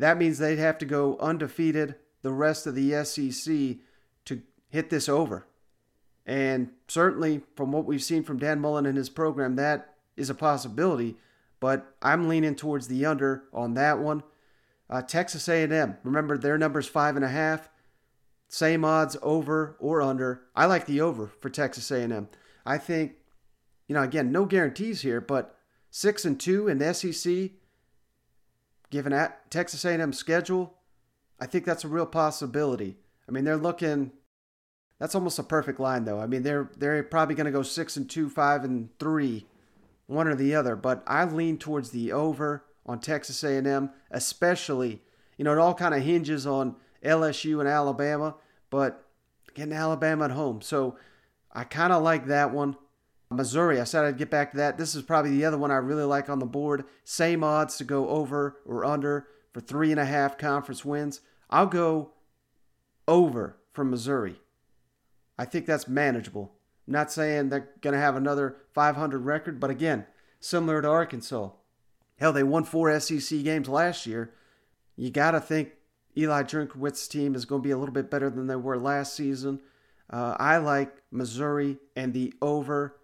that 0.00 0.18
means 0.18 0.38
they'd 0.38 0.58
have 0.58 0.78
to 0.78 0.86
go 0.86 1.16
undefeated 1.18 1.94
the 2.22 2.32
rest 2.32 2.66
of 2.66 2.74
the 2.74 3.04
SEC 3.04 3.78
to 4.24 4.42
hit 4.68 4.90
this 4.90 5.08
over. 5.08 5.46
And 6.26 6.70
certainly, 6.86 7.42
from 7.56 7.72
what 7.72 7.86
we've 7.86 8.02
seen 8.02 8.22
from 8.22 8.38
Dan 8.38 8.60
Mullen 8.60 8.86
and 8.86 8.96
his 8.96 9.08
program, 9.08 9.56
that 9.56 9.94
is 10.16 10.30
a 10.30 10.34
possibility. 10.34 11.16
But 11.58 11.94
I'm 12.00 12.28
leaning 12.28 12.54
towards 12.54 12.88
the 12.88 13.04
under 13.04 13.44
on 13.52 13.74
that 13.74 13.98
one. 13.98 14.22
Uh, 14.88 15.02
Texas 15.02 15.48
A&M, 15.48 15.96
remember 16.02 16.36
their 16.36 16.58
number's 16.58 16.88
five 16.88 17.16
and 17.16 17.24
a 17.24 17.28
half. 17.28 17.68
Same 18.48 18.84
odds 18.84 19.16
over 19.22 19.76
or 19.78 20.02
under. 20.02 20.42
I 20.56 20.66
like 20.66 20.86
the 20.86 21.00
over 21.00 21.30
for 21.40 21.48
Texas 21.48 21.90
A&M. 21.90 22.28
I 22.66 22.78
think, 22.78 23.12
you 23.86 23.94
know, 23.94 24.02
again, 24.02 24.32
no 24.32 24.46
guarantees 24.46 25.02
here, 25.02 25.20
but 25.20 25.56
six 25.90 26.24
and 26.24 26.38
two 26.38 26.66
in 26.66 26.78
the 26.78 26.92
SEC, 26.92 27.50
given 28.90 29.12
at 29.12 29.50
Texas 29.50 29.84
A&M 29.84 30.12
schedule, 30.12 30.74
I 31.40 31.46
think 31.46 31.64
that's 31.64 31.84
a 31.84 31.88
real 31.88 32.06
possibility. 32.06 32.96
I 33.28 33.32
mean, 33.32 33.44
they're 33.44 33.56
looking. 33.56 34.12
That's 34.98 35.14
almost 35.14 35.38
a 35.38 35.44
perfect 35.44 35.80
line, 35.80 36.04
though. 36.04 36.20
I 36.20 36.26
mean, 36.26 36.42
they're 36.42 36.70
they're 36.76 37.02
probably 37.02 37.34
going 37.34 37.46
to 37.46 37.52
go 37.52 37.62
six 37.62 37.96
and 37.96 38.08
two, 38.08 38.28
five 38.28 38.64
and 38.64 38.90
three, 38.98 39.46
one 40.06 40.28
or 40.28 40.34
the 40.34 40.54
other. 40.54 40.76
But 40.76 41.02
I 41.06 41.24
lean 41.24 41.56
towards 41.56 41.90
the 41.90 42.12
over 42.12 42.64
on 42.84 43.00
Texas 43.00 43.42
A&M, 43.42 43.90
especially. 44.10 45.02
You 45.38 45.44
know, 45.44 45.52
it 45.52 45.58
all 45.58 45.74
kind 45.74 45.94
of 45.94 46.02
hinges 46.02 46.46
on 46.46 46.76
LSU 47.02 47.60
and 47.60 47.68
Alabama, 47.68 48.34
but 48.68 49.06
getting 49.54 49.72
Alabama 49.72 50.26
at 50.26 50.32
home. 50.32 50.60
So 50.60 50.98
I 51.52 51.64
kind 51.64 51.92
of 51.92 52.02
like 52.02 52.26
that 52.26 52.52
one. 52.52 52.76
Missouri, 53.32 53.80
I 53.80 53.84
said 53.84 54.04
I'd 54.04 54.18
get 54.18 54.30
back 54.30 54.50
to 54.50 54.56
that. 54.56 54.76
This 54.76 54.94
is 54.94 55.02
probably 55.02 55.30
the 55.30 55.44
other 55.44 55.58
one 55.58 55.70
I 55.70 55.76
really 55.76 56.04
like 56.04 56.28
on 56.28 56.40
the 56.40 56.46
board. 56.46 56.84
Same 57.04 57.44
odds 57.44 57.76
to 57.76 57.84
go 57.84 58.08
over 58.08 58.56
or 58.66 58.84
under 58.84 59.28
for 59.52 59.60
three 59.60 59.92
and 59.92 60.00
a 60.00 60.04
half 60.04 60.36
conference 60.36 60.84
wins. 60.84 61.20
I'll 61.48 61.66
go 61.66 62.10
over 63.06 63.56
from 63.72 63.90
Missouri. 63.90 64.40
I 65.38 65.44
think 65.44 65.66
that's 65.66 65.88
manageable. 65.88 66.52
I'm 66.86 66.92
not 66.92 67.12
saying 67.12 67.48
they're 67.48 67.70
going 67.80 67.94
to 67.94 68.00
have 68.00 68.16
another 68.16 68.56
500 68.74 69.18
record, 69.18 69.60
but 69.60 69.70
again, 69.70 70.06
similar 70.40 70.82
to 70.82 70.88
Arkansas. 70.88 71.50
Hell, 72.18 72.32
they 72.32 72.42
won 72.42 72.64
four 72.64 72.98
SEC 72.98 73.42
games 73.44 73.68
last 73.68 74.06
year. 74.06 74.34
You 74.96 75.10
got 75.10 75.30
to 75.30 75.40
think 75.40 75.70
Eli 76.16 76.42
Drinkwitz's 76.42 77.08
team 77.08 77.34
is 77.34 77.44
going 77.44 77.62
to 77.62 77.66
be 77.66 77.70
a 77.70 77.78
little 77.78 77.94
bit 77.94 78.10
better 78.10 78.28
than 78.28 78.48
they 78.48 78.56
were 78.56 78.76
last 78.76 79.14
season. 79.14 79.60
Uh, 80.10 80.36
I 80.38 80.58
like 80.58 80.92
Missouri 81.10 81.78
and 81.94 82.12
the 82.12 82.34
over. 82.42 82.96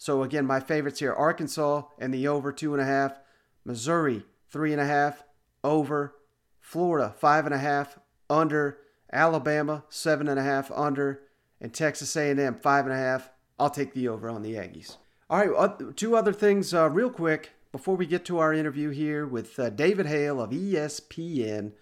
So 0.00 0.22
again, 0.22 0.46
my 0.46 0.60
favorites 0.60 1.00
here: 1.00 1.12
Arkansas 1.12 1.82
and 1.98 2.12
the 2.12 2.26
over 2.26 2.52
two 2.52 2.72
and 2.72 2.80
a 2.80 2.86
half, 2.86 3.20
Missouri 3.66 4.24
three 4.48 4.72
and 4.72 4.80
a 4.80 4.86
half, 4.86 5.24
over, 5.62 6.16
Florida 6.58 7.14
five 7.18 7.44
and 7.44 7.54
a 7.54 7.58
half, 7.58 7.98
under, 8.30 8.78
Alabama 9.12 9.84
seven 9.90 10.26
and 10.26 10.40
a 10.40 10.42
half, 10.42 10.70
under, 10.70 11.20
and 11.60 11.74
Texas 11.74 12.16
A&M 12.16 12.60
five 12.62 12.86
and 12.86 12.94
a 12.94 12.98
half. 12.98 13.28
I'll 13.58 13.68
take 13.68 13.92
the 13.92 14.08
over 14.08 14.30
on 14.30 14.40
the 14.40 14.54
Aggies. 14.54 14.96
All 15.28 15.46
right, 15.46 15.96
two 15.98 16.16
other 16.16 16.32
things 16.32 16.72
uh, 16.72 16.88
real 16.88 17.10
quick 17.10 17.50
before 17.70 17.94
we 17.94 18.06
get 18.06 18.24
to 18.24 18.38
our 18.38 18.54
interview 18.54 18.88
here 18.88 19.26
with 19.26 19.58
uh, 19.58 19.68
David 19.68 20.06
Hale 20.06 20.40
of 20.40 20.48
ESPN. 20.50 21.72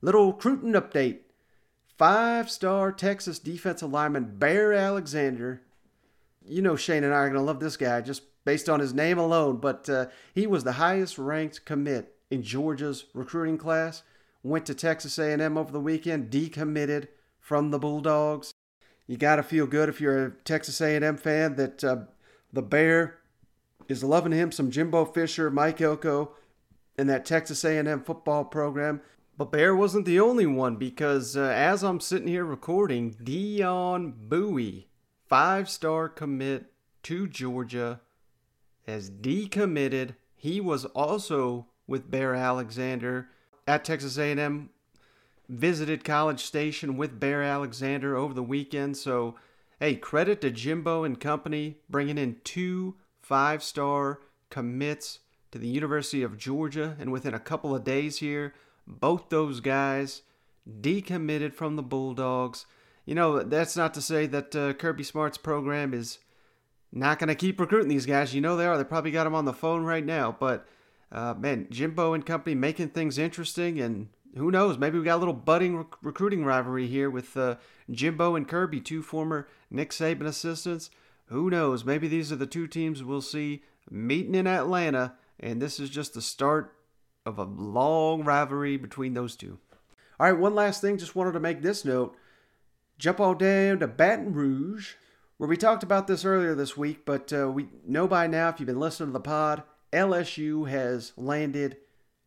Little 0.00 0.32
recruiting 0.32 0.74
update. 0.74 1.18
Five 1.98 2.48
star 2.48 2.92
Texas 2.92 3.40
defensive 3.40 3.90
lineman 3.90 4.36
Bear 4.38 4.72
Alexander. 4.72 5.62
You 6.46 6.62
know 6.62 6.76
Shane 6.76 7.04
and 7.04 7.12
I 7.12 7.18
are 7.18 7.28
going 7.28 7.40
to 7.40 7.46
love 7.46 7.60
this 7.60 7.76
guy 7.76 8.00
just 8.00 8.22
based 8.44 8.68
on 8.68 8.80
his 8.80 8.94
name 8.94 9.18
alone, 9.18 9.56
but 9.56 9.88
uh, 9.88 10.06
he 10.34 10.46
was 10.46 10.64
the 10.64 10.72
highest 10.72 11.18
ranked 11.18 11.64
commit 11.64 12.14
in 12.30 12.42
Georgia's 12.42 13.04
recruiting 13.12 13.58
class. 13.58 14.02
Went 14.42 14.66
to 14.66 14.74
Texas 14.74 15.18
A&M 15.18 15.58
over 15.58 15.72
the 15.72 15.80
weekend, 15.80 16.30
decommitted 16.30 17.08
from 17.40 17.70
the 17.70 17.78
Bulldogs. 17.78 18.52
You 19.06 19.16
got 19.16 19.36
to 19.36 19.42
feel 19.42 19.66
good 19.66 19.88
if 19.88 20.00
you're 20.00 20.26
a 20.26 20.30
Texas 20.30 20.80
A&M 20.80 21.16
fan 21.16 21.56
that 21.56 21.82
uh, 21.82 21.96
the 22.52 22.62
Bear 22.62 23.18
is 23.88 24.04
loving 24.04 24.32
him 24.32 24.52
some 24.52 24.70
Jimbo 24.70 25.04
Fisher, 25.06 25.50
Mike 25.50 25.80
Elko, 25.80 26.32
and 26.98 27.08
that 27.08 27.24
Texas 27.24 27.64
A&M 27.64 28.02
football 28.02 28.44
program. 28.44 29.00
But 29.38 29.52
Bear 29.52 29.76
wasn't 29.76 30.06
the 30.06 30.20
only 30.20 30.46
one 30.46 30.76
because 30.76 31.36
uh, 31.36 31.42
as 31.42 31.82
I'm 31.82 32.00
sitting 32.00 32.28
here 32.28 32.44
recording, 32.44 33.16
Dion 33.22 34.14
Bowie, 34.16 34.88
five 35.28 35.68
star 35.68 36.08
commit 36.08 36.72
to 37.04 37.28
Georgia, 37.28 38.00
has 38.86 39.10
decommitted. 39.10 40.14
He 40.36 40.60
was 40.60 40.84
also 40.86 41.66
with 41.86 42.10
Bear 42.10 42.34
Alexander 42.34 43.28
at 43.66 43.84
Texas 43.84 44.18
A&M. 44.18 44.70
Visited 45.48 46.04
College 46.04 46.40
Station 46.40 46.96
with 46.96 47.20
Bear 47.20 47.42
Alexander 47.42 48.16
over 48.16 48.34
the 48.34 48.42
weekend. 48.42 48.96
So, 48.96 49.36
hey, 49.78 49.94
credit 49.94 50.40
to 50.40 50.50
Jimbo 50.50 51.04
and 51.04 51.20
company 51.20 51.76
bringing 51.88 52.18
in 52.18 52.38
two 52.42 52.96
five 53.22 53.62
star 53.62 54.20
commits 54.50 55.20
to 55.52 55.58
the 55.58 55.68
University 55.68 56.24
of 56.24 56.36
Georgia. 56.36 56.96
And 56.98 57.12
within 57.12 57.34
a 57.34 57.38
couple 57.38 57.74
of 57.74 57.84
days 57.84 58.18
here, 58.18 58.54
both 58.88 59.28
those 59.28 59.60
guys 59.60 60.22
decommitted 60.68 61.54
from 61.54 61.76
the 61.76 61.82
Bulldogs. 61.82 62.66
You 63.06 63.14
know, 63.14 63.42
that's 63.42 63.76
not 63.76 63.94
to 63.94 64.02
say 64.02 64.26
that 64.26 64.54
uh, 64.54 64.72
Kirby 64.74 65.04
Smart's 65.04 65.38
program 65.38 65.94
is 65.94 66.18
not 66.92 67.20
going 67.20 67.28
to 67.28 67.36
keep 67.36 67.60
recruiting 67.60 67.88
these 67.88 68.04
guys. 68.04 68.34
You 68.34 68.40
know 68.40 68.56
they 68.56 68.66
are. 68.66 68.76
They 68.76 68.84
probably 68.84 69.12
got 69.12 69.24
them 69.24 69.34
on 69.34 69.44
the 69.44 69.52
phone 69.52 69.84
right 69.84 70.04
now. 70.04 70.36
But, 70.38 70.66
uh, 71.12 71.34
man, 71.34 71.68
Jimbo 71.70 72.14
and 72.14 72.26
company 72.26 72.56
making 72.56 72.88
things 72.88 73.16
interesting. 73.16 73.80
And 73.80 74.08
who 74.36 74.50
knows? 74.50 74.76
Maybe 74.76 74.98
we 74.98 75.04
got 75.04 75.16
a 75.16 75.24
little 75.24 75.34
budding 75.34 75.76
rec- 75.76 76.02
recruiting 76.02 76.44
rivalry 76.44 76.88
here 76.88 77.08
with 77.08 77.36
uh, 77.36 77.56
Jimbo 77.88 78.34
and 78.34 78.48
Kirby, 78.48 78.80
two 78.80 79.02
former 79.02 79.46
Nick 79.70 79.90
Saban 79.90 80.26
assistants. 80.26 80.90
Who 81.26 81.48
knows? 81.48 81.84
Maybe 81.84 82.08
these 82.08 82.32
are 82.32 82.36
the 82.36 82.46
two 82.46 82.66
teams 82.66 83.04
we'll 83.04 83.20
see 83.20 83.62
meeting 83.88 84.34
in 84.34 84.48
Atlanta. 84.48 85.14
And 85.38 85.62
this 85.62 85.78
is 85.78 85.90
just 85.90 86.14
the 86.14 86.22
start 86.22 86.74
of 87.24 87.38
a 87.38 87.44
long 87.44 88.24
rivalry 88.24 88.76
between 88.76 89.14
those 89.14 89.36
two. 89.36 89.58
All 90.18 90.28
right, 90.28 90.38
one 90.38 90.56
last 90.56 90.80
thing. 90.80 90.98
Just 90.98 91.14
wanted 91.14 91.32
to 91.32 91.40
make 91.40 91.62
this 91.62 91.84
note. 91.84 92.16
Jump 92.98 93.20
all 93.20 93.34
down 93.34 93.80
to 93.80 93.86
Baton 93.86 94.32
Rouge, 94.32 94.94
where 95.36 95.48
we 95.48 95.58
talked 95.58 95.82
about 95.82 96.06
this 96.06 96.24
earlier 96.24 96.54
this 96.54 96.78
week, 96.78 97.04
but 97.04 97.30
uh, 97.32 97.50
we 97.50 97.68
know 97.86 98.08
by 98.08 98.26
now, 98.26 98.48
if 98.48 98.58
you've 98.58 98.66
been 98.66 98.80
listening 98.80 99.10
to 99.10 99.12
the 99.12 99.20
pod, 99.20 99.62
LSU 99.92 100.66
has 100.68 101.12
landed 101.16 101.76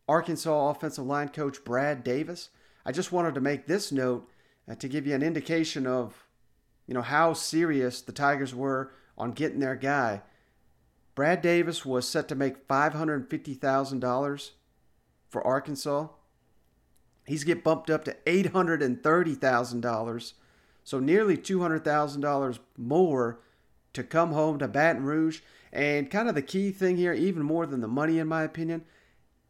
Arkansas 0.08 0.70
offensive 0.70 1.06
line 1.06 1.30
coach 1.30 1.64
Brad 1.64 2.04
Davis. 2.04 2.50
I 2.86 2.92
just 2.92 3.10
wanted 3.10 3.34
to 3.34 3.40
make 3.40 3.66
this 3.66 3.90
note 3.90 4.30
uh, 4.68 4.76
to 4.76 4.88
give 4.88 5.08
you 5.08 5.14
an 5.14 5.22
indication 5.22 5.86
of, 5.86 6.26
you 6.86 6.94
know, 6.94 7.02
how 7.02 7.32
serious 7.32 8.00
the 8.00 8.12
Tigers 8.12 8.54
were 8.54 8.92
on 9.18 9.32
getting 9.32 9.58
their 9.58 9.76
guy. 9.76 10.22
Brad 11.16 11.42
Davis 11.42 11.84
was 11.84 12.08
set 12.08 12.28
to 12.28 12.36
make 12.36 12.68
$550,000 12.68 14.50
for 15.28 15.46
Arkansas. 15.46 16.06
He's 17.26 17.44
get 17.44 17.64
bumped 17.64 17.90
up 17.90 18.04
to 18.04 18.16
$830,000. 18.26 20.32
So 20.84 20.98
nearly 20.98 21.36
$200,000 21.36 22.58
more 22.76 23.40
to 23.92 24.02
come 24.02 24.32
home 24.32 24.58
to 24.58 24.68
Baton 24.68 25.04
Rouge. 25.04 25.40
And 25.72 26.10
kind 26.10 26.28
of 26.28 26.34
the 26.34 26.42
key 26.42 26.70
thing 26.70 26.96
here, 26.96 27.12
even 27.12 27.42
more 27.42 27.66
than 27.66 27.80
the 27.80 27.88
money, 27.88 28.18
in 28.18 28.26
my 28.26 28.42
opinion, 28.42 28.84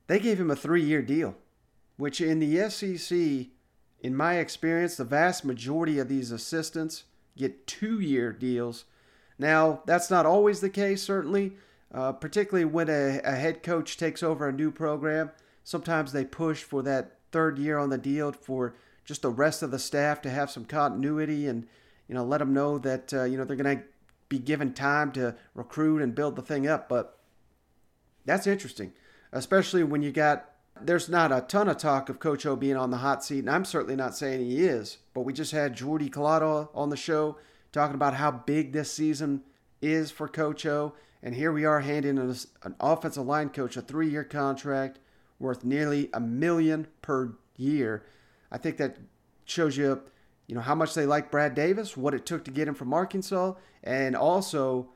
they 0.06 0.18
gave 0.18 0.40
him 0.40 0.50
a 0.50 0.56
three 0.56 0.82
year 0.82 1.02
deal, 1.02 1.36
which 1.96 2.20
in 2.20 2.40
the 2.40 2.68
SEC, 2.68 3.48
in 4.00 4.16
my 4.16 4.36
experience, 4.36 4.96
the 4.96 5.04
vast 5.04 5.44
majority 5.44 5.98
of 5.98 6.08
these 6.08 6.30
assistants 6.30 7.04
get 7.36 7.66
two 7.66 8.00
year 8.00 8.32
deals. 8.32 8.84
Now, 9.38 9.82
that's 9.86 10.10
not 10.10 10.26
always 10.26 10.60
the 10.60 10.68
case, 10.68 11.02
certainly, 11.02 11.52
uh, 11.92 12.12
particularly 12.12 12.66
when 12.66 12.90
a, 12.90 13.20
a 13.24 13.32
head 13.32 13.62
coach 13.62 13.96
takes 13.96 14.22
over 14.22 14.48
a 14.48 14.52
new 14.52 14.70
program. 14.70 15.30
Sometimes 15.64 16.12
they 16.12 16.24
push 16.24 16.62
for 16.62 16.82
that 16.82 17.18
third 17.32 17.58
year 17.58 17.78
on 17.78 17.90
the 17.90 17.98
deal 17.98 18.32
for 18.32 18.74
just 19.10 19.22
the 19.22 19.28
rest 19.28 19.64
of 19.64 19.72
the 19.72 19.78
staff 19.78 20.22
to 20.22 20.30
have 20.30 20.52
some 20.52 20.64
continuity 20.64 21.48
and 21.48 21.66
you 22.06 22.14
know 22.14 22.24
let 22.24 22.38
them 22.38 22.54
know 22.54 22.78
that 22.78 23.12
uh, 23.12 23.24
you 23.24 23.36
know 23.36 23.44
they're 23.44 23.56
going 23.56 23.78
to 23.78 23.84
be 24.28 24.38
given 24.38 24.72
time 24.72 25.10
to 25.10 25.34
recruit 25.52 26.00
and 26.00 26.14
build 26.14 26.36
the 26.36 26.42
thing 26.42 26.68
up. 26.68 26.88
But 26.88 27.18
that's 28.24 28.46
interesting, 28.46 28.92
especially 29.32 29.82
when 29.82 30.00
you 30.00 30.12
got 30.12 30.48
there's 30.80 31.08
not 31.08 31.32
a 31.32 31.40
ton 31.40 31.68
of 31.68 31.76
talk 31.76 32.08
of 32.08 32.20
Coach 32.20 32.46
O 32.46 32.54
being 32.54 32.76
on 32.76 32.92
the 32.92 32.98
hot 32.98 33.24
seat, 33.24 33.40
and 33.40 33.50
I'm 33.50 33.64
certainly 33.64 33.96
not 33.96 34.14
saying 34.14 34.48
he 34.48 34.60
is. 34.60 34.98
But 35.12 35.22
we 35.22 35.32
just 35.32 35.50
had 35.50 35.74
Jordy 35.74 36.08
Culotta 36.08 36.68
on 36.72 36.90
the 36.90 36.96
show 36.96 37.36
talking 37.72 37.96
about 37.96 38.14
how 38.14 38.30
big 38.30 38.70
this 38.70 38.92
season 38.92 39.42
is 39.82 40.12
for 40.12 40.28
Coach 40.28 40.64
O, 40.66 40.94
and 41.20 41.34
here 41.34 41.50
we 41.50 41.64
are 41.64 41.80
handing 41.80 42.16
an, 42.16 42.32
an 42.62 42.76
offensive 42.78 43.26
line 43.26 43.48
coach 43.48 43.76
a 43.76 43.82
three-year 43.82 44.22
contract 44.22 45.00
worth 45.40 45.64
nearly 45.64 46.10
a 46.14 46.20
million 46.20 46.86
per 47.02 47.34
year. 47.56 48.04
I 48.50 48.58
think 48.58 48.76
that 48.78 48.96
shows 49.44 49.76
you, 49.76 50.02
you 50.46 50.54
know, 50.54 50.60
how 50.60 50.74
much 50.74 50.94
they 50.94 51.06
like 51.06 51.30
Brad 51.30 51.54
Davis, 51.54 51.96
what 51.96 52.14
it 52.14 52.26
took 52.26 52.44
to 52.44 52.50
get 52.50 52.68
him 52.68 52.74
from 52.74 52.92
Arkansas, 52.92 53.54
and 53.82 54.16
also, 54.16 54.88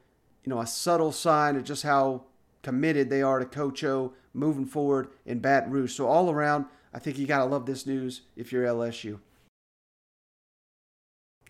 you 0.44 0.50
know, 0.50 0.60
a 0.60 0.66
subtle 0.66 1.12
sign 1.12 1.56
of 1.56 1.64
just 1.64 1.82
how 1.82 2.24
committed 2.62 3.10
they 3.10 3.22
are 3.22 3.38
to 3.38 3.44
Coach 3.44 3.84
O 3.84 4.14
moving 4.32 4.66
forward 4.66 5.08
in 5.24 5.38
Baton 5.38 5.70
Rouge. 5.70 5.92
So 5.92 6.06
all 6.06 6.30
around, 6.30 6.66
I 6.92 6.98
think 6.98 7.18
you 7.18 7.26
gotta 7.26 7.44
love 7.44 7.66
this 7.66 7.86
news 7.86 8.22
if 8.36 8.52
you're 8.52 8.64
LSU. 8.64 9.20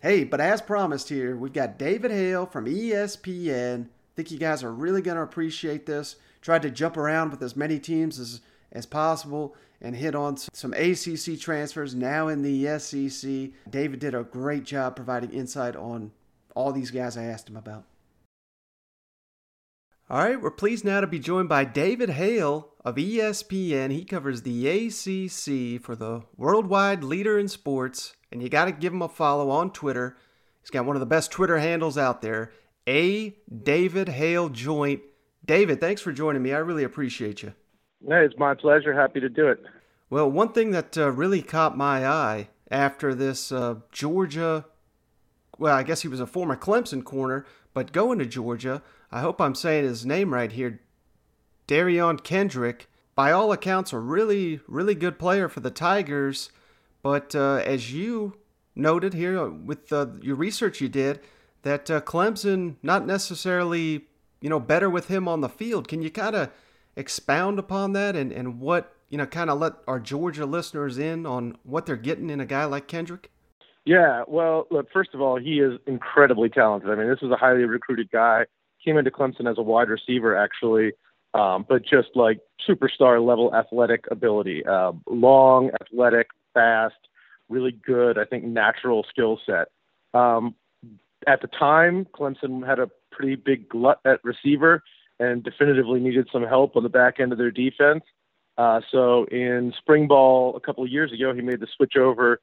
Hey, 0.01 0.23
but 0.23 0.41
as 0.41 0.61
promised 0.61 1.09
here, 1.09 1.35
we've 1.35 1.53
got 1.53 1.79
David 1.79 2.11
Hale 2.11 2.45
from 2.45 2.65
ESPN. 2.65 3.85
I 3.85 4.15
think 4.15 4.29
you 4.29 4.37
guys 4.37 4.63
are 4.63 4.71
really 4.71 5.01
gonna 5.01 5.23
appreciate 5.23 5.85
this. 5.85 6.17
Tried 6.41 6.61
to 6.61 6.69
jump 6.69 6.95
around 6.95 7.31
with 7.31 7.41
as 7.41 7.55
many 7.55 7.79
teams 7.79 8.19
as 8.19 8.41
as 8.75 8.85
possible 8.85 9.55
and 9.81 9.95
hit 9.95 10.15
on 10.15 10.37
some 10.37 10.73
ACC 10.73 11.39
transfers 11.39 11.95
now 11.95 12.27
in 12.27 12.41
the 12.41 12.79
SEC. 12.79 13.51
David 13.69 13.99
did 13.99 14.15
a 14.15 14.23
great 14.23 14.63
job 14.63 14.95
providing 14.95 15.31
insight 15.31 15.75
on 15.75 16.11
all 16.55 16.71
these 16.71 16.91
guys 16.91 17.17
I 17.17 17.23
asked 17.23 17.49
him 17.49 17.57
about. 17.57 17.85
All 20.07 20.19
right, 20.19 20.39
we're 20.39 20.51
pleased 20.51 20.85
now 20.85 21.01
to 21.01 21.07
be 21.07 21.17
joined 21.17 21.49
by 21.49 21.65
David 21.65 22.11
Hale 22.11 22.69
of 22.83 22.95
ESPN. 22.95 23.91
He 23.91 24.05
covers 24.05 24.43
the 24.43 24.67
ACC 24.67 25.81
for 25.81 25.95
the 25.95 26.21
worldwide 26.37 27.03
leader 27.03 27.39
in 27.39 27.47
sports, 27.47 28.15
and 28.31 28.41
you 28.43 28.47
got 28.47 28.65
to 28.65 28.71
give 28.71 28.93
him 28.93 29.01
a 29.01 29.09
follow 29.09 29.49
on 29.49 29.71
Twitter. 29.71 30.15
He's 30.61 30.69
got 30.69 30.85
one 30.85 30.95
of 30.95 30.99
the 30.99 31.07
best 31.07 31.31
Twitter 31.31 31.57
handles 31.57 31.97
out 31.97 32.21
there, 32.21 32.51
A 32.87 33.35
David 33.63 34.09
Hale 34.09 34.49
Joint. 34.49 35.01
David, 35.43 35.79
thanks 35.79 36.01
for 36.01 36.11
joining 36.11 36.43
me. 36.43 36.53
I 36.53 36.59
really 36.59 36.83
appreciate 36.83 37.41
you. 37.41 37.53
It's 38.07 38.37
my 38.37 38.53
pleasure. 38.53 38.93
Happy 38.93 39.19
to 39.19 39.29
do 39.29 39.47
it. 39.47 39.63
Well, 40.09 40.29
one 40.29 40.51
thing 40.51 40.71
that 40.71 40.97
uh, 40.97 41.11
really 41.11 41.41
caught 41.41 41.75
my 41.75 42.05
eye 42.07 42.49
after 42.69 43.15
this 43.15 43.51
uh, 43.51 43.75
Georgia, 43.91 44.65
well, 45.57 45.75
I 45.75 45.83
guess 45.83 46.01
he 46.01 46.07
was 46.07 46.19
a 46.19 46.27
former 46.27 46.55
Clemson 46.55 47.03
corner, 47.03 47.45
but 47.73 47.91
going 47.91 48.19
to 48.19 48.25
Georgia, 48.25 48.83
I 49.11 49.21
hope 49.21 49.41
I'm 49.41 49.55
saying 49.55 49.85
his 49.85 50.05
name 50.05 50.33
right 50.33 50.51
here, 50.51 50.81
Derion 51.67 52.23
Kendrick. 52.23 52.87
By 53.15 53.31
all 53.31 53.51
accounts, 53.53 53.93
a 53.93 53.99
really, 53.99 54.59
really 54.67 54.93
good 54.93 55.17
player 55.17 55.47
for 55.47 55.61
the 55.61 55.71
Tigers. 55.71 56.49
But 57.01 57.33
uh, 57.33 57.61
as 57.65 57.93
you 57.93 58.37
noted 58.75 59.13
here 59.13 59.49
with 59.49 59.89
your 59.91 60.35
research 60.35 60.81
you 60.81 60.89
did, 60.89 61.21
that 61.61 61.89
uh, 61.89 62.01
Clemson 62.01 62.75
not 62.83 63.07
necessarily, 63.07 64.05
you 64.41 64.49
know, 64.49 64.59
better 64.59 64.89
with 64.89 65.07
him 65.07 65.27
on 65.27 65.41
the 65.41 65.49
field. 65.49 65.87
Can 65.87 66.01
you 66.01 66.11
kind 66.11 66.35
of 66.35 66.51
expound 66.95 67.59
upon 67.59 67.93
that 67.93 68.15
and, 68.15 68.31
and 68.31 68.59
what, 68.59 68.93
you 69.09 69.17
know, 69.17 69.25
kind 69.25 69.49
of 69.49 69.59
let 69.59 69.73
our 69.87 69.99
Georgia 69.99 70.45
listeners 70.45 70.97
in 70.97 71.25
on 71.25 71.57
what 71.63 71.85
they're 71.85 71.95
getting 71.95 72.29
in 72.29 72.39
a 72.39 72.45
guy 72.45 72.65
like 72.65 72.87
Kendrick? 72.87 73.31
Yeah, 73.85 74.23
well, 74.27 74.65
look, 74.71 74.87
first 74.91 75.11
of 75.13 75.21
all, 75.21 75.37
he 75.37 75.59
is 75.59 75.79
incredibly 75.85 76.49
talented. 76.49 76.89
I 76.89 76.95
mean, 76.95 77.07
this 77.07 77.19
is 77.21 77.29
a 77.29 77.35
highly 77.35 77.65
recruited 77.65 78.09
guy. 78.11 78.45
Came 78.83 78.97
into 78.97 79.11
Clemson 79.11 79.49
as 79.49 79.57
a 79.57 79.61
wide 79.61 79.89
receiver, 79.89 80.35
actually, 80.35 80.93
um, 81.33 81.65
but 81.67 81.83
just 81.83 82.09
like 82.15 82.39
superstar 82.67 83.23
level 83.25 83.53
athletic 83.53 84.05
ability. 84.09 84.65
Uh, 84.65 84.93
long, 85.07 85.69
athletic, 85.81 86.27
fast, 86.53 86.95
really 87.47 87.71
good, 87.71 88.17
I 88.17 88.25
think, 88.25 88.43
natural 88.43 89.05
skill 89.09 89.39
set. 89.45 89.67
Um, 90.19 90.55
at 91.27 91.41
the 91.41 91.47
time, 91.47 92.05
Clemson 92.05 92.65
had 92.65 92.79
a 92.79 92.89
pretty 93.11 93.35
big 93.35 93.69
glut 93.69 93.99
at 94.05 94.23
receiver 94.23 94.83
and 95.19 95.43
definitively 95.43 95.99
needed 95.99 96.27
some 96.31 96.43
help 96.43 96.75
on 96.75 96.83
the 96.83 96.89
back 96.89 97.19
end 97.19 97.31
of 97.31 97.37
their 97.37 97.51
defense. 97.51 98.03
Uh, 98.57 98.81
so 98.91 99.25
in 99.25 99.73
spring 99.77 100.07
ball 100.07 100.55
a 100.55 100.59
couple 100.59 100.83
of 100.83 100.89
years 100.89 101.11
ago, 101.11 101.33
he 101.33 101.41
made 101.41 101.59
the 101.59 101.67
switch 101.75 101.95
over 101.97 102.39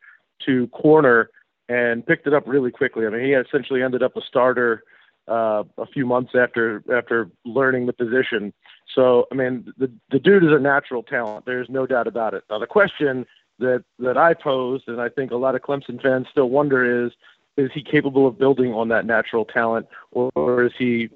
to 0.47 0.67
corner 0.69 1.31
and 1.69 2.07
picked 2.07 2.27
it 2.27 2.35
up 2.35 2.45
really 2.47 2.71
quickly. 2.71 3.07
I 3.07 3.11
mean, 3.11 3.25
he 3.25 3.33
essentially 3.33 3.83
ended 3.83 4.03
up 4.03 4.17
a 4.17 4.21
starter 4.23 4.83
uh, 5.29 5.63
a 5.79 5.87
few 5.87 6.05
months 6.05 6.33
after 6.35 6.83
after 6.93 7.31
learning 7.45 7.87
the 7.87 7.93
position. 7.93 8.53
So, 8.95 9.27
I 9.31 9.35
mean, 9.37 9.73
the 9.79 9.91
the 10.11 10.19
dude 10.19 10.45
is 10.45 10.51
a 10.53 10.59
natural 10.59 11.03
talent. 11.03 11.47
There's 11.47 11.69
no 11.71 11.87
doubt 11.87 12.07
about 12.07 12.35
it. 12.35 12.45
Now, 12.51 12.59
the 12.59 12.67
question 12.67 13.25
that 13.59 13.85
that 14.01 14.19
I 14.19 14.35
posed, 14.35 14.89
and 14.89 15.01
I 15.01 15.09
think 15.09 15.31
a 15.31 15.37
lot 15.37 15.55
of 15.55 15.63
Clemson 15.63 16.03
fans 16.03 16.27
still 16.31 16.51
wonder, 16.51 17.07
is 17.07 17.13
is 17.57 17.71
he 17.73 17.83
capable 17.83 18.27
of 18.27 18.39
building 18.39 18.73
on 18.73 18.89
that 18.89 19.07
natural 19.07 19.45
talent, 19.45 19.87
or, 20.11 20.31
or 20.35 20.65
is 20.65 20.73
he 20.79 21.09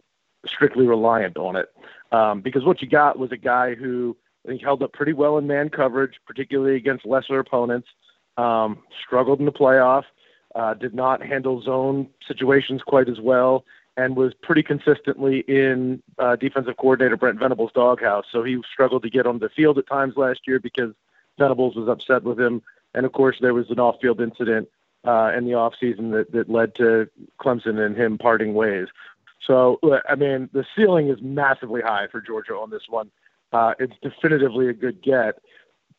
strictly 0.47 0.87
reliant 0.87 1.37
on 1.37 1.57
it? 1.57 1.73
Um, 2.13 2.41
because 2.41 2.65
what 2.65 2.81
you 2.81 2.89
got 2.89 3.19
was 3.19 3.33
a 3.33 3.37
guy 3.37 3.75
who 3.75 4.17
I 4.45 4.49
think 4.49 4.63
held 4.63 4.83
up 4.83 4.93
pretty 4.93 5.13
well 5.13 5.39
in 5.39 5.47
man 5.47 5.71
coverage, 5.71 6.15
particularly 6.27 6.77
against 6.77 7.05
lesser 7.05 7.39
opponents. 7.39 7.89
Um, 8.37 8.79
struggled 9.05 9.41
in 9.41 9.47
the 9.47 9.53
playoff, 9.53 10.05
uh, 10.55 10.75
did 10.75 10.95
not 10.95 11.23
handle 11.23 11.63
zone 11.63 12.09
situations 12.27 12.83
quite 12.83 13.09
as 13.09 13.21
well, 13.21 13.65
and 13.97 14.15
was 14.17 14.35
pretty 14.35 14.63
consistently 14.63 15.41
in 15.49 16.03
uh, 16.19 16.37
defensive 16.37 16.77
coordinator 16.77 17.17
Brent 17.17 17.39
Venables' 17.39 17.73
doghouse. 17.73 18.27
So 18.31 18.43
he 18.43 18.63
struggled 18.71 19.03
to 19.05 19.11
get 19.11 19.27
on 19.27 19.39
the 19.39 19.49
field 19.49 19.79
at 19.79 19.87
times 19.87 20.17
last 20.17 20.41
year 20.47 20.61
because 20.61 20.93
Venables 21.39 21.77
was 21.77 21.89
upset 21.89 22.23
with 22.23 22.39
him. 22.39 22.63
And 22.95 23.07
of 23.07 23.13
course, 23.13 23.37
there 23.41 23.55
was 23.55 23.71
an 23.71 23.81
off-field 23.81 24.21
incident 24.21 24.69
uh, 25.05 25.33
in 25.37 25.45
the 25.45 25.53
offseason 25.53 26.13
that, 26.13 26.33
that 26.33 26.51
led 26.51 26.75
to 26.77 27.09
Clemson 27.41 27.85
and 27.85 27.97
him 27.97 28.19
parting 28.19 28.55
ways. 28.55 28.89
So, 29.45 29.79
I 30.09 30.15
mean, 30.15 30.49
the 30.53 30.65
ceiling 30.77 31.09
is 31.09 31.19
massively 31.21 31.81
high 31.81 32.07
for 32.11 32.21
Georgia 32.21 32.55
on 32.55 32.71
this 32.71 32.83
one. 32.89 33.11
Uh, 33.53 33.75
it's 33.79 33.95
definitively 34.03 34.69
a 34.69 34.73
good 34.73 35.03
get. 35.03 35.39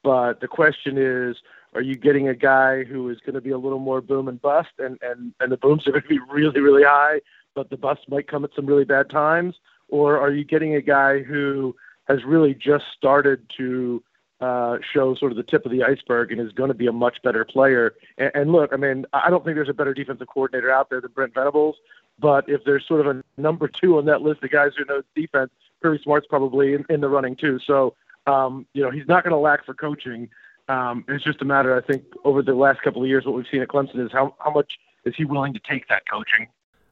But 0.04 0.42
the 0.42 0.48
question 0.48 0.98
is, 0.98 1.38
are 1.74 1.82
you 1.82 1.96
getting 1.96 2.28
a 2.28 2.36
guy 2.36 2.84
who 2.84 3.10
is 3.10 3.20
going 3.20 3.36
to 3.36 3.42
be 3.42 3.52
a 3.52 3.58
little 3.58 3.80
more 3.80 4.02
boom 4.02 4.28
and 4.28 4.42
bust, 4.42 4.70
and 4.80 4.98
and 5.02 5.34
and 5.40 5.52
the 5.52 5.58
booms 5.58 5.88
are 5.88 5.92
going 5.92 6.04
to 6.04 6.08
be 6.08 6.20
really 6.30 6.60
really 6.60 6.84
high, 6.84 7.20
but 7.56 7.70
the 7.70 7.78
bust 7.78 8.02
might 8.08 8.28
come 8.28 8.44
at 8.44 8.52
some 8.56 8.66
really 8.66 8.86
bad 8.86 9.10
times, 9.10 9.56
or 9.90 10.20
are 10.20 10.32
you 10.32 10.44
getting 10.44 10.76
a 10.76 10.82
guy 10.82 11.22
who 11.24 11.76
has 12.08 12.24
really 12.24 12.54
just 12.54 12.86
started 12.96 13.42
to 13.58 14.02
uh, 14.40 14.78
show 14.94 15.16
sort 15.16 15.32
of 15.32 15.36
the 15.36 15.44
tip 15.44 15.66
of 15.66 15.72
the 15.72 15.84
iceberg 15.84 16.32
and 16.32 16.40
is 16.40 16.52
going 16.54 16.70
to 16.70 16.74
be 16.76 16.88
a 16.88 16.92
much 16.92 17.18
better 17.24 17.44
player. 17.44 17.96
And, 18.18 18.32
and 18.36 18.52
look, 18.52 18.72
I 18.72 18.78
mean, 18.78 19.06
I 19.14 19.30
don't 19.30 19.44
think 19.44 19.56
there's 19.56 19.70
a 19.70 19.74
better 19.74 19.94
defensive 19.94 20.28
coordinator 20.28 20.72
out 20.72 20.90
there 20.90 21.02
than 21.02 21.12
Brent 21.12 21.34
Venables. 21.34 21.76
But 22.20 22.50
if 22.50 22.64
there's 22.64 22.88
sort 22.88 23.06
of 23.06 23.16
a 23.18 23.24
number 23.40 23.68
two 23.68 23.98
on 23.98 24.06
that 24.06 24.22
list 24.22 24.44
of 24.44 24.52
guys 24.52 24.72
who 24.78 24.86
know 24.86 25.02
defense, 25.16 25.52
Kirby 25.82 26.00
Smart's 26.04 26.28
probably 26.28 26.74
in, 26.74 26.86
in 26.90 27.02
the 27.02 27.10
running 27.10 27.36
too. 27.36 27.60
So, 27.66 27.94
um, 28.26 28.66
you 28.74 28.84
know, 28.84 28.90
he's 28.90 29.08
not 29.08 29.24
going 29.24 29.32
to 29.32 29.38
lack 29.38 29.66
for 29.66 29.74
coaching. 29.74 30.30
Um, 30.68 31.06
it's 31.08 31.24
just 31.24 31.42
a 31.42 31.46
matter, 31.46 31.78
I 31.78 31.82
think, 31.82 32.04
over 32.26 32.42
the 32.42 32.54
last 32.54 32.82
couple 32.82 33.02
of 33.02 33.08
years, 33.08 33.26
what 33.26 33.36
we've 33.36 33.46
seen 33.50 33.62
at 33.62 33.70
Clemson 33.70 34.04
is 34.04 34.12
how, 34.12 34.36
how 34.40 34.52
much 34.52 34.74
is 35.06 35.14
he 35.16 35.24
willing 35.24 35.54
to 35.54 35.60
take 35.60 35.88
that 35.88 36.04
coaching? 36.12 36.48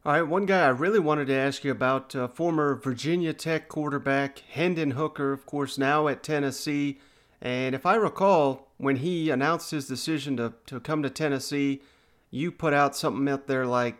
All 0.05 0.13
right, 0.13 0.21
one 0.21 0.45
guy 0.45 0.65
I 0.65 0.69
really 0.69 0.99
wanted 0.99 1.25
to 1.27 1.33
ask 1.33 1.63
you 1.63 1.71
about, 1.71 2.15
uh, 2.15 2.27
former 2.27 2.75
Virginia 2.75 3.33
Tech 3.33 3.67
quarterback 3.67 4.39
Hendon 4.51 4.91
Hooker, 4.91 5.33
of 5.33 5.47
course, 5.47 5.77
now 5.79 6.07
at 6.07 6.21
Tennessee. 6.21 6.99
And 7.41 7.73
if 7.73 7.85
I 7.85 7.95
recall, 7.95 8.67
when 8.77 8.97
he 8.97 9.31
announced 9.31 9.71
his 9.71 9.87
decision 9.87 10.37
to, 10.37 10.53
to 10.67 10.79
come 10.79 11.01
to 11.01 11.09
Tennessee, 11.09 11.81
you 12.29 12.51
put 12.51 12.73
out 12.73 12.95
something 12.95 13.27
out 13.27 13.47
there 13.47 13.65
like, 13.65 13.97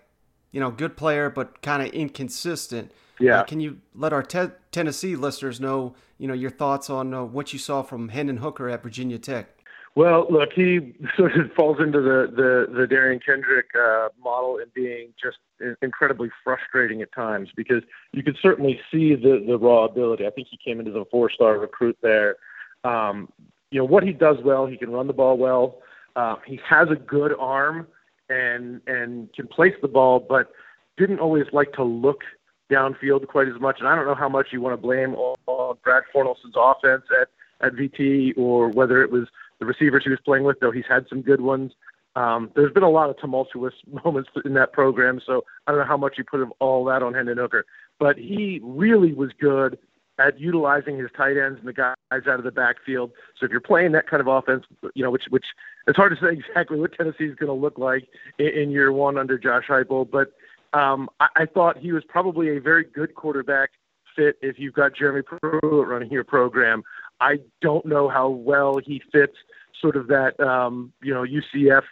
you 0.55 0.61
know, 0.61 0.71
good 0.71 0.95
player, 0.95 1.29
but 1.29 1.61
kind 1.61 1.85
of 1.85 1.89
inconsistent. 1.89 2.89
Yeah. 3.19 3.41
Uh, 3.41 3.43
can 3.43 3.59
you 3.59 3.81
let 3.93 4.13
our 4.13 4.23
te- 4.23 4.53
Tennessee 4.71 5.17
listeners 5.17 5.59
know, 5.59 5.95
you 6.17 6.29
know, 6.29 6.33
your 6.33 6.49
thoughts 6.49 6.89
on 6.89 7.13
uh, 7.13 7.25
what 7.25 7.51
you 7.51 7.59
saw 7.59 7.81
from 7.81 8.07
Hendon 8.07 8.37
Hooker 8.37 8.69
at 8.69 8.81
Virginia 8.81 9.19
Tech? 9.19 9.49
Well, 9.95 10.25
look, 10.29 10.53
he 10.53 10.95
sort 11.17 11.35
of 11.35 11.51
falls 11.51 11.81
into 11.81 11.99
the 11.99 12.31
the, 12.33 12.73
the 12.73 12.87
Derion 12.87 13.21
Kendrick 13.21 13.65
uh, 13.77 14.07
model 14.23 14.57
in 14.59 14.67
being 14.73 15.09
just 15.21 15.39
incredibly 15.81 16.29
frustrating 16.41 17.01
at 17.01 17.11
times 17.11 17.49
because 17.53 17.83
you 18.13 18.23
could 18.23 18.37
certainly 18.41 18.79
see 18.89 19.13
the 19.13 19.43
the 19.45 19.57
raw 19.57 19.83
ability. 19.83 20.25
I 20.25 20.29
think 20.29 20.47
he 20.49 20.57
came 20.63 20.79
into 20.79 20.91
the 20.91 21.03
four 21.11 21.29
star 21.29 21.59
recruit 21.59 21.97
there. 22.01 22.37
Um, 22.85 23.27
you 23.71 23.79
know 23.79 23.85
what 23.85 24.03
he 24.03 24.13
does 24.13 24.37
well. 24.41 24.67
He 24.67 24.77
can 24.77 24.91
run 24.91 25.07
the 25.07 25.13
ball 25.13 25.37
well. 25.37 25.79
Uh, 26.15 26.37
he 26.45 26.61
has 26.65 26.87
a 26.89 26.95
good 26.95 27.33
arm 27.37 27.87
and 28.29 28.81
and 28.87 29.31
can 29.33 29.47
place 29.47 29.75
the 29.81 29.87
ball, 29.87 30.19
but 30.19 30.51
didn't 30.97 31.19
always 31.19 31.45
like 31.51 31.73
to 31.73 31.83
look 31.83 32.23
downfield 32.71 33.27
quite 33.27 33.47
as 33.47 33.59
much. 33.59 33.79
And 33.79 33.87
I 33.87 33.95
don't 33.95 34.05
know 34.05 34.15
how 34.15 34.29
much 34.29 34.47
you 34.51 34.61
want 34.61 34.73
to 34.73 34.81
blame 34.81 35.15
on 35.15 35.77
Brad 35.83 36.03
Cornelsen's 36.11 36.55
offense 36.57 37.03
at 37.21 37.27
at 37.65 37.73
VT 37.73 38.37
or 38.37 38.69
whether 38.69 39.01
it 39.01 39.11
was 39.11 39.27
the 39.59 39.65
receivers 39.65 40.03
he 40.03 40.09
was 40.09 40.19
playing 40.25 40.43
with, 40.43 40.59
though 40.59 40.71
he's 40.71 40.85
had 40.87 41.07
some 41.09 41.21
good 41.21 41.41
ones. 41.41 41.71
Um, 42.15 42.49
there's 42.55 42.71
been 42.71 42.83
a 42.83 42.89
lot 42.89 43.09
of 43.09 43.17
tumultuous 43.17 43.73
moments 44.05 44.29
in 44.43 44.53
that 44.53 44.73
program, 44.73 45.21
so 45.25 45.43
I 45.67 45.71
don't 45.71 45.79
know 45.79 45.87
how 45.87 45.97
much 45.97 46.17
you 46.17 46.23
put 46.23 46.41
of 46.41 46.51
all 46.59 46.85
that 46.85 47.03
on 47.03 47.13
Hendon 47.13 47.37
Hooker. 47.37 47.65
But 47.99 48.17
he 48.17 48.59
really 48.63 49.13
was 49.13 49.31
good 49.39 49.77
at 50.17 50.39
utilizing 50.39 50.97
his 50.97 51.09
tight 51.15 51.37
ends 51.37 51.59
and 51.59 51.67
the 51.67 51.73
guys 51.73 51.95
out 52.11 52.39
of 52.39 52.43
the 52.43 52.51
backfield. 52.51 53.11
So 53.39 53.45
if 53.45 53.51
you're 53.51 53.59
playing 53.59 53.91
that 53.93 54.07
kind 54.07 54.21
of 54.21 54.27
offense, 54.27 54.63
you 54.93 55.03
know, 55.03 55.11
which 55.11 55.25
which 55.29 55.45
it's 55.87 55.97
hard 55.97 56.17
to 56.17 56.25
say 56.25 56.33
exactly 56.49 56.79
what 56.79 56.93
Tennessee 56.93 57.25
is 57.25 57.35
going 57.35 57.47
to 57.47 57.53
look 57.53 57.77
like 57.77 58.07
in, 58.39 58.47
in 58.47 58.71
year 58.71 58.91
one 58.91 59.17
under 59.17 59.37
Josh 59.37 59.65
Heupel, 59.67 60.09
but 60.09 60.31
um, 60.77 61.09
I, 61.19 61.27
I 61.35 61.45
thought 61.45 61.77
he 61.77 61.91
was 61.91 62.03
probably 62.07 62.57
a 62.57 62.61
very 62.61 62.83
good 62.83 63.15
quarterback 63.15 63.71
fit 64.15 64.37
if 64.41 64.57
you've 64.57 64.73
got 64.73 64.95
Jeremy 64.95 65.21
Pruitt 65.21 65.87
running 65.87 66.11
your 66.11 66.23
program. 66.23 66.83
I 67.19 67.39
don't 67.61 67.85
know 67.85 68.09
how 68.09 68.29
well 68.29 68.79
he 68.83 69.01
fits 69.11 69.35
sort 69.81 69.95
of 69.95 70.07
that 70.07 70.39
um, 70.39 70.93
you 71.01 71.13
know 71.13 71.23
UCF 71.23 71.83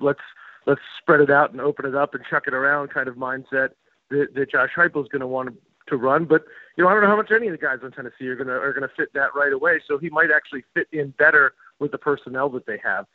let's 0.00 0.20
let's 0.66 0.80
spread 0.98 1.20
it 1.20 1.30
out 1.30 1.52
and 1.52 1.60
open 1.60 1.86
it 1.86 1.94
up 1.94 2.14
and 2.14 2.22
chuck 2.28 2.44
it 2.46 2.54
around 2.54 2.88
kind 2.88 3.08
of 3.08 3.16
mindset 3.16 3.70
that, 4.10 4.28
that 4.34 4.50
Josh 4.50 4.70
Heupel 4.76 5.02
is 5.02 5.08
going 5.08 5.20
to 5.20 5.26
want 5.26 5.48
to 5.48 5.54
run. 5.96 6.24
But 6.24 6.44
you 6.76 6.84
know 6.84 6.90
I 6.90 6.94
don't 6.94 7.02
know 7.02 7.08
how 7.08 7.16
much 7.16 7.30
any 7.30 7.48
of 7.48 7.52
the 7.52 7.58
guys 7.58 7.78
on 7.82 7.92
Tennessee 7.92 8.28
are 8.28 8.36
to 8.36 8.50
are 8.50 8.72
to 8.72 8.88
fit 8.96 9.12
that 9.14 9.34
right 9.34 9.52
away. 9.52 9.80
So 9.86 9.98
he 9.98 10.10
might 10.10 10.30
actually 10.34 10.64
fit 10.74 10.88
in 10.92 11.10
better 11.18 11.54
with 11.78 11.92
the 11.92 11.98
personnel 11.98 12.48
that 12.50 12.66
they 12.66 12.78
have. 12.84 13.06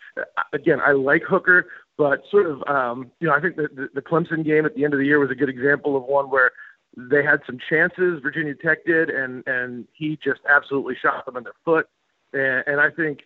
Again, 0.53 0.79
I 0.85 0.91
like 0.91 1.23
Hooker, 1.23 1.67
but 1.97 2.23
sort 2.31 2.47
of 2.47 2.63
um, 2.67 3.11
you 3.19 3.27
know 3.27 3.33
I 3.33 3.41
think 3.41 3.55
the, 3.55 3.69
the 3.73 3.89
the 3.93 4.01
Clemson 4.01 4.43
game 4.43 4.65
at 4.65 4.75
the 4.75 4.83
end 4.83 4.93
of 4.93 4.99
the 4.99 5.05
year 5.05 5.19
was 5.19 5.31
a 5.31 5.35
good 5.35 5.49
example 5.49 5.95
of 5.95 6.03
one 6.03 6.29
where 6.29 6.51
they 6.97 7.23
had 7.23 7.41
some 7.45 7.57
chances. 7.69 8.21
Virginia 8.21 8.55
Tech 8.55 8.85
did, 8.85 9.09
and 9.09 9.43
and 9.47 9.87
he 9.93 10.17
just 10.23 10.41
absolutely 10.49 10.95
shot 11.01 11.25
them 11.25 11.37
in 11.37 11.43
the 11.43 11.51
foot. 11.63 11.87
and, 12.33 12.63
and 12.67 12.79
I 12.79 12.89
think 12.89 13.21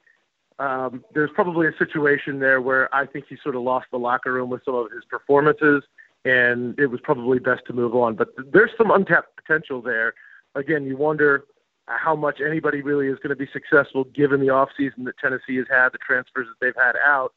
um, 0.59 1.05
there's 1.13 1.29
probably 1.33 1.67
a 1.67 1.77
situation 1.77 2.39
there 2.39 2.61
where 2.61 2.93
I 2.93 3.05
think 3.05 3.25
he 3.29 3.37
sort 3.41 3.55
of 3.55 3.61
lost 3.61 3.87
the 3.91 3.97
locker 3.97 4.33
room 4.33 4.49
with 4.49 4.63
some 4.65 4.75
of 4.75 4.91
his 4.91 5.05
performances, 5.09 5.83
and 6.25 6.77
it 6.79 6.87
was 6.87 6.99
probably 7.01 7.39
best 7.39 7.61
to 7.67 7.73
move 7.73 7.95
on. 7.95 8.15
But 8.15 8.29
there's 8.51 8.71
some 8.77 8.91
untapped 8.91 9.35
potential 9.35 9.81
there. 9.81 10.13
Again, 10.55 10.85
you 10.85 10.97
wonder 10.97 11.45
how 11.87 12.15
much 12.15 12.39
anybody 12.39 12.81
really 12.81 13.07
is 13.07 13.17
going 13.17 13.29
to 13.29 13.35
be 13.35 13.49
successful 13.51 14.03
given 14.05 14.39
the 14.39 14.47
offseason 14.47 15.05
that 15.05 15.17
Tennessee 15.17 15.57
has 15.57 15.65
had, 15.69 15.89
the 15.89 15.97
transfers 15.97 16.47
that 16.47 16.65
they've 16.65 16.81
had 16.81 16.95
out. 17.03 17.33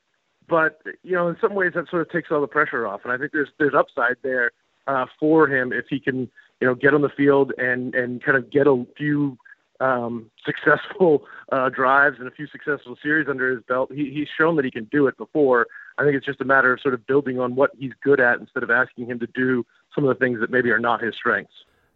But 0.49 0.83
you 1.03 1.13
know, 1.13 1.29
in 1.29 1.37
some 1.41 1.55
ways, 1.55 1.73
that 1.75 1.89
sort 1.89 2.03
of 2.03 2.11
takes 2.11 2.31
all 2.31 2.41
the 2.41 2.49
pressure 2.49 2.87
off, 2.87 3.03
and 3.05 3.13
I 3.13 3.19
think 3.19 3.33
there's 3.33 3.49
there's 3.59 3.75
upside 3.75 4.17
there 4.23 4.51
uh, 4.87 5.07
for 5.19 5.49
him 5.49 5.73
if 5.73 5.87
he 5.89 6.01
can, 6.01 6.29
you 6.61 6.67
know, 6.67 6.75
get 6.75 6.95
on 6.95 7.03
the 7.03 7.09
field 7.09 7.53
and 7.59 7.95
and 7.95 8.23
kind 8.23 8.37
of 8.37 8.51
get 8.51 8.67
a 8.67 8.85
few 8.97 9.39
um, 9.83 10.31
successful 10.45 11.25
uh, 11.51 11.69
drives 11.69 12.17
and 12.19 12.29
a 12.29 12.31
few 12.31 12.47
successful 12.47 12.97
series 13.03 13.29
under 13.29 13.51
his 13.51 13.63
belt. 13.69 13.91
He, 13.93 14.11
he's 14.15 14.29
shown 14.39 14.57
that 14.57 14.65
he 14.65 14.71
can 14.71 14.85
do 14.85 15.07
it 15.09 15.17
before. 15.19 15.67
I 15.99 16.05
think 16.05 16.17
it's 16.17 16.25
just 16.25 16.41
a 16.41 16.45
matter 16.45 16.73
of 16.73 16.81
sort 16.81 16.95
of 16.95 17.07
building 17.07 17.39
on 17.39 17.55
what 17.57 17.71
he's 17.79 17.93
good 18.03 18.21
at 18.21 18.39
instead 18.39 18.63
of 18.63 18.71
asking 18.71 19.07
him 19.07 19.19
to 19.19 19.27
do 19.27 19.67
some 19.95 20.05
of 20.05 20.09
the 20.09 20.25
things 20.25 20.41
that 20.41 20.51
maybe 20.51 20.71
are 20.71 20.79
not 20.79 21.03
his 21.03 21.15
strengths. 21.15 21.53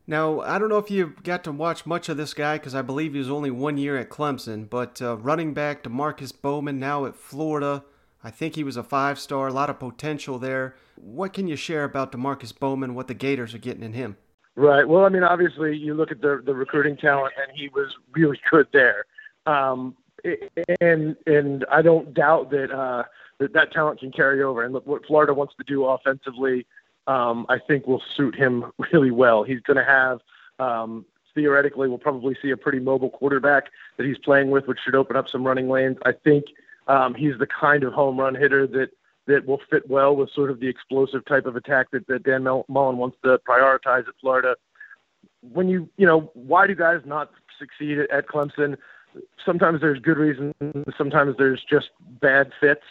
Now, 0.08 0.40
I 0.40 0.58
don't 0.58 0.68
know 0.68 0.78
if 0.78 0.90
you 0.90 1.14
got 1.24 1.42
to 1.44 1.52
watch 1.52 1.86
much 1.86 2.08
of 2.08 2.16
this 2.16 2.34
guy 2.34 2.58
because 2.58 2.74
I 2.74 2.82
believe 2.82 3.12
he 3.12 3.18
was 3.18 3.30
only 3.30 3.50
one 3.50 3.78
year 3.78 3.96
at 3.96 4.10
Clemson, 4.10 4.68
but 4.68 5.00
uh, 5.00 5.16
running 5.16 5.54
back 5.54 5.82
Demarkcus 5.82 6.32
Bowman 6.40 6.78
now 6.78 7.06
at 7.06 7.16
Florida. 7.16 7.84
I 8.22 8.30
think 8.30 8.54
he 8.54 8.64
was 8.64 8.76
a 8.76 8.82
five 8.82 9.18
star, 9.18 9.48
a 9.48 9.52
lot 9.52 9.70
of 9.70 9.78
potential 9.78 10.38
there. 10.38 10.76
What 10.96 11.32
can 11.32 11.48
you 11.48 11.56
share 11.56 11.84
about 11.84 12.12
Demarkcus 12.12 12.56
Bowman, 12.56 12.94
what 12.94 13.08
the 13.08 13.14
Gators 13.14 13.54
are 13.54 13.58
getting 13.58 13.82
in 13.82 13.92
him? 13.92 14.16
Right. 14.56 14.88
Well, 14.88 15.04
I 15.04 15.10
mean, 15.10 15.22
obviously, 15.22 15.76
you 15.76 15.94
look 15.94 16.10
at 16.10 16.20
the 16.22 16.42
the 16.44 16.54
recruiting 16.54 16.96
talent, 16.96 17.34
and 17.40 17.56
he 17.56 17.68
was 17.68 17.94
really 18.12 18.40
good 18.50 18.66
there. 18.72 19.04
Um, 19.44 19.94
and 20.80 21.14
and 21.26 21.64
I 21.70 21.82
don't 21.82 22.14
doubt 22.14 22.50
that 22.50 22.72
uh, 22.72 23.04
that 23.38 23.52
that 23.52 23.72
talent 23.72 24.00
can 24.00 24.10
carry 24.10 24.42
over. 24.42 24.64
And 24.64 24.72
look, 24.72 24.86
what 24.86 25.04
Florida 25.06 25.34
wants 25.34 25.54
to 25.58 25.64
do 25.64 25.84
offensively 25.84 26.66
um, 27.06 27.46
I 27.48 27.58
think 27.58 27.86
will 27.86 28.02
suit 28.16 28.34
him 28.34 28.72
really 28.92 29.10
well. 29.10 29.42
He's 29.42 29.60
going 29.60 29.76
to 29.76 29.84
have 29.84 30.20
um, 30.58 31.04
theoretically 31.34 31.88
we'll 31.88 31.98
probably 31.98 32.36
see 32.40 32.50
a 32.50 32.56
pretty 32.56 32.78
mobile 32.78 33.10
quarterback 33.10 33.66
that 33.96 34.06
he's 34.06 34.18
playing 34.18 34.50
with, 34.50 34.66
which 34.66 34.78
should 34.84 34.94
open 34.94 35.16
up 35.16 35.28
some 35.28 35.46
running 35.46 35.68
lanes. 35.68 35.98
I 36.04 36.12
think 36.12 36.46
um, 36.88 37.14
he's 37.14 37.38
the 37.38 37.46
kind 37.46 37.84
of 37.84 37.92
home 37.92 38.18
run 38.18 38.34
hitter 38.34 38.66
that 38.68 38.90
that 39.26 39.46
will 39.46 39.60
fit 39.70 39.88
well 39.88 40.14
with 40.14 40.30
sort 40.30 40.50
of 40.50 40.60
the 40.60 40.68
explosive 40.68 41.24
type 41.24 41.46
of 41.46 41.56
attack 41.56 41.90
that, 41.92 42.06
that 42.06 42.22
Dan 42.22 42.44
Mullen 42.44 42.96
wants 42.96 43.16
to 43.24 43.38
prioritize 43.48 44.06
at 44.08 44.14
Florida. 44.20 44.56
When 45.52 45.68
you 45.68 45.88
you 45.96 46.06
know 46.06 46.30
why 46.34 46.66
do 46.66 46.74
guys 46.74 47.00
not 47.04 47.30
succeed 47.58 47.98
at 47.98 48.28
Clemson? 48.28 48.76
Sometimes 49.44 49.80
there's 49.80 49.98
good 49.98 50.18
reasons. 50.18 50.54
Sometimes 50.98 51.36
there's 51.38 51.64
just 51.68 51.90
bad 52.20 52.52
fits. 52.60 52.82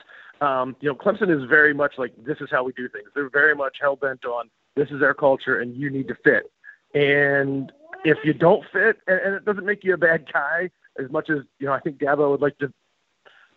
Um, 0.41 0.75
you 0.81 0.89
know, 0.89 0.95
Clemson 0.95 1.29
is 1.29 1.47
very 1.47 1.73
much 1.73 1.93
like 1.97 2.13
this 2.25 2.37
is 2.41 2.49
how 2.51 2.63
we 2.63 2.73
do 2.73 2.89
things. 2.89 3.07
They're 3.13 3.29
very 3.29 3.55
much 3.55 3.77
hell 3.79 3.95
bent 3.95 4.25
on 4.25 4.49
this 4.75 4.89
is 4.91 5.01
our 5.01 5.13
culture 5.13 5.59
and 5.59 5.75
you 5.75 5.89
need 5.89 6.07
to 6.09 6.15
fit. 6.23 6.51
And 6.93 7.71
if 8.03 8.17
you 8.23 8.33
don't 8.33 8.63
fit, 8.71 8.97
and, 9.07 9.19
and 9.19 9.35
it 9.35 9.45
doesn't 9.45 9.65
make 9.65 9.83
you 9.83 9.93
a 9.93 9.97
bad 9.97 10.31
guy 10.31 10.69
as 11.03 11.09
much 11.11 11.29
as 11.29 11.39
you 11.59 11.67
know, 11.67 11.73
I 11.73 11.79
think 11.79 11.97
Dabo 11.97 12.31
would 12.31 12.41
like 12.41 12.57
to 12.59 12.71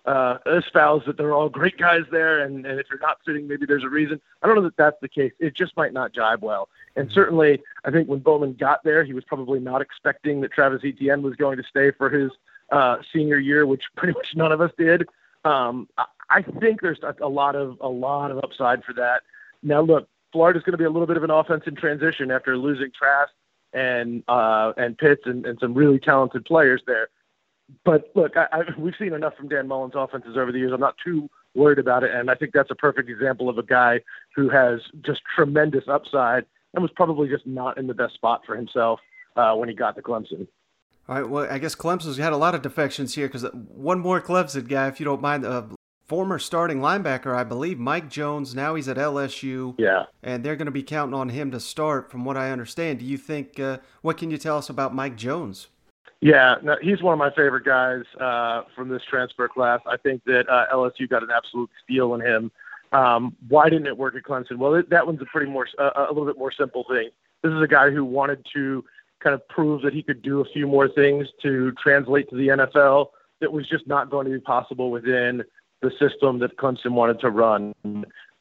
uh, 0.09 0.39
espouse 0.47 1.03
that 1.07 1.19
they're 1.19 1.35
all 1.35 1.51
great 1.51 1.77
guys 1.77 2.03
there, 2.11 2.41
and, 2.41 2.65
and 2.65 2.81
if 2.81 2.87
you're 2.89 2.99
not 2.99 3.19
fitting, 3.27 3.47
maybe 3.47 3.67
there's 3.67 3.85
a 3.85 3.89
reason. 3.89 4.19
I 4.43 4.47
don't 4.47 4.57
know 4.57 4.63
that 4.63 4.77
that's 4.77 4.97
the 5.03 5.09
case. 5.09 5.33
It 5.39 5.55
just 5.55 5.77
might 5.77 5.93
not 5.93 6.15
jibe 6.15 6.43
well. 6.43 6.71
And 6.97 7.13
certainly, 7.13 7.61
I 7.85 7.91
think 7.91 8.09
when 8.09 8.21
Bowman 8.21 8.55
got 8.55 8.83
there, 8.85 9.05
he 9.05 9.13
was 9.13 9.25
probably 9.25 9.61
not 9.61 9.83
expecting 9.83 10.41
that 10.41 10.53
Travis 10.53 10.81
Etienne 10.83 11.21
was 11.21 11.37
going 11.37 11.59
to 11.59 11.63
stay 11.63 11.91
for 11.91 12.09
his 12.09 12.31
uh, 12.73 12.97
senior 13.13 13.39
year, 13.39 13.67
which 13.67 13.83
pretty 13.97 14.15
much 14.15 14.29
none 14.35 14.51
of 14.51 14.63
us 14.63 14.73
did. 14.79 15.07
Um, 15.45 15.89
I 16.31 16.43
think 16.43 16.81
there's 16.81 17.01
a, 17.03 17.15
a 17.21 17.29
lot 17.29 17.55
of 17.55 17.77
a 17.81 17.89
lot 17.89 18.31
of 18.31 18.39
upside 18.39 18.85
for 18.85 18.95
that. 18.95 19.23
Now, 19.63 19.83
look, 19.83 20.09
Florida's 20.33 20.63
going 20.63 20.73
to 20.73 20.79
be 20.79 20.85
a 20.85 20.91
little 20.91 21.07
bit 21.07 21.19
of 21.19 21.23
an 21.23 21.31
offense 21.31 21.65
in 21.67 21.75
transition 21.75 22.31
after 22.31 22.57
losing 22.57 22.91
Trask 22.93 23.33
and 23.75 24.23
uh, 24.27 24.73
and 24.79 24.97
Pitts 24.97 25.23
and, 25.27 25.45
and 25.45 25.59
some 25.61 25.75
really 25.75 25.99
talented 25.99 26.47
players 26.47 26.81
there. 26.87 27.09
But 27.85 28.11
look, 28.15 28.37
I, 28.37 28.47
I, 28.53 28.61
we've 28.79 28.95
seen 28.99 29.13
enough 29.13 29.35
from 29.37 29.49
Dan 29.49 29.69
Mullen's 29.69 29.95
offenses 29.97 30.37
over 30.37 30.53
the 30.53 30.59
years. 30.59 30.73
I'm 30.73 30.81
not 30.81 30.97
too 31.05 31.29
worried 31.55 31.79
about 31.79 32.03
it, 32.03 32.11
and 32.13 32.31
I 32.31 32.35
think 32.35 32.53
that's 32.53 32.71
a 32.71 32.75
perfect 32.75 33.09
example 33.09 33.49
of 33.49 33.59
a 33.59 33.63
guy 33.63 34.01
who 34.35 34.49
has 34.49 34.81
just 35.05 35.21
tremendous 35.35 35.85
upside 35.89 36.45
and 36.75 36.83
was 36.83 36.93
probably 36.95 37.29
just 37.29 37.47
not 37.47 37.79
in 37.79 37.87
the 37.87 37.95
best 37.95 38.15
spot 38.15 38.43
for 38.47 38.57
himself 38.57 39.01
uh, 39.37 39.55
when 39.55 39.69
he 39.69 39.75
got 39.75 39.97
to 39.97 40.03
Clemson. 40.03 40.47
All 41.09 41.15
right. 41.15 41.29
Well, 41.29 41.47
I 41.51 41.59
guess 41.59 41.75
Clemson's 41.75 42.19
had 42.19 42.33
a 42.33 42.37
lot 42.37 42.55
of 42.55 42.63
defections 42.63 43.15
here 43.15 43.29
because 43.29 43.45
one 43.53 43.99
more 43.99 44.21
Clemson 44.21 44.69
guy, 44.69 44.89
if 44.89 45.01
you 45.01 45.05
don't 45.05 45.23
mind, 45.23 45.47
uh, 45.47 45.63
former 46.07 46.39
starting 46.39 46.81
linebacker, 46.81 47.35
I 47.35 47.45
believe, 47.45 47.79
Mike 47.79 48.11
Jones. 48.11 48.55
Now 48.55 48.75
he's 48.75 48.89
at 48.89 48.99
LSU. 48.99 49.75
Yeah. 49.79 50.05
And 50.23 50.45
they're 50.45 50.57
going 50.57 50.67
to 50.67 50.73
be 50.73 50.83
counting 50.83 51.15
on 51.15 51.31
him 51.31 51.51
to 51.53 51.61
start, 51.61 52.11
from 52.11 52.27
what 52.27 52.37
I 52.37 52.51
understand. 52.51 52.99
Do 52.99 53.07
you 53.07 53.17
think, 53.17 53.59
uh, 53.59 53.79
what 54.03 54.19
can 54.19 54.31
you 54.31 54.37
tell 54.37 54.59
us 54.59 54.69
about 54.69 54.95
Mike 54.95 55.17
Jones? 55.17 55.69
Yeah, 56.21 56.57
no, 56.63 56.77
he's 56.83 57.01
one 57.01 57.13
of 57.13 57.19
my 57.19 57.31
favorite 57.31 57.65
guys 57.65 58.03
uh, 58.21 58.63
from 58.75 58.89
this 58.89 59.03
transfer 59.09 59.49
class. 59.49 59.81
I 59.87 59.97
think 59.97 60.25
that 60.25 60.49
uh, 60.49 60.67
LSU 60.75 61.09
got 61.09 61.23
an 61.23 61.29
absolute 61.35 61.71
steal 61.85 62.15
in 62.15 62.21
him. 62.21 62.51
Um, 62.91 63.37
why 63.49 63.69
didn't 63.69 63.87
it 63.87 63.97
work 63.97 64.17
at 64.17 64.25
Clemson? 64.25 64.57
Well, 64.57 64.75
it, 64.75 64.91
that 64.91 65.07
one's 65.07 65.23
a 65.23 65.27
pretty 65.27 65.51
more, 65.51 65.69
uh, 65.79 65.91
a 65.97 66.13
little 66.13 66.27
bit 66.27 66.39
more 66.39 66.51
simple 66.51 66.85
thing. 66.89 67.11
This 67.43 67.53
is 67.53 67.63
a 67.63 67.69
guy 67.69 67.91
who 67.91 68.05
wanted 68.05 68.45
to 68.55 68.85
kind 69.23 69.35
of 69.35 69.47
prove 69.49 69.83
that 69.83 69.93
he 69.93 70.03
could 70.03 70.23
do 70.23 70.41
a 70.41 70.45
few 70.53 70.67
more 70.67 70.89
things 70.89 71.29
to 71.43 71.73
translate 71.83 72.29
to 72.31 72.37
the 72.37 72.49
NFL 72.49 73.09
that 73.41 73.53
was 73.53 73.69
just 73.69 73.87
not 73.87 74.11
going 74.11 74.27
to 74.27 74.33
be 74.33 74.41
possible 74.41 74.91
within 74.91 75.43
the 75.83 75.91
system 76.01 76.39
that 76.41 76.57
Clemson 76.57 76.93
wanted 76.93 77.21
to 77.21 77.31
run. 77.31 77.73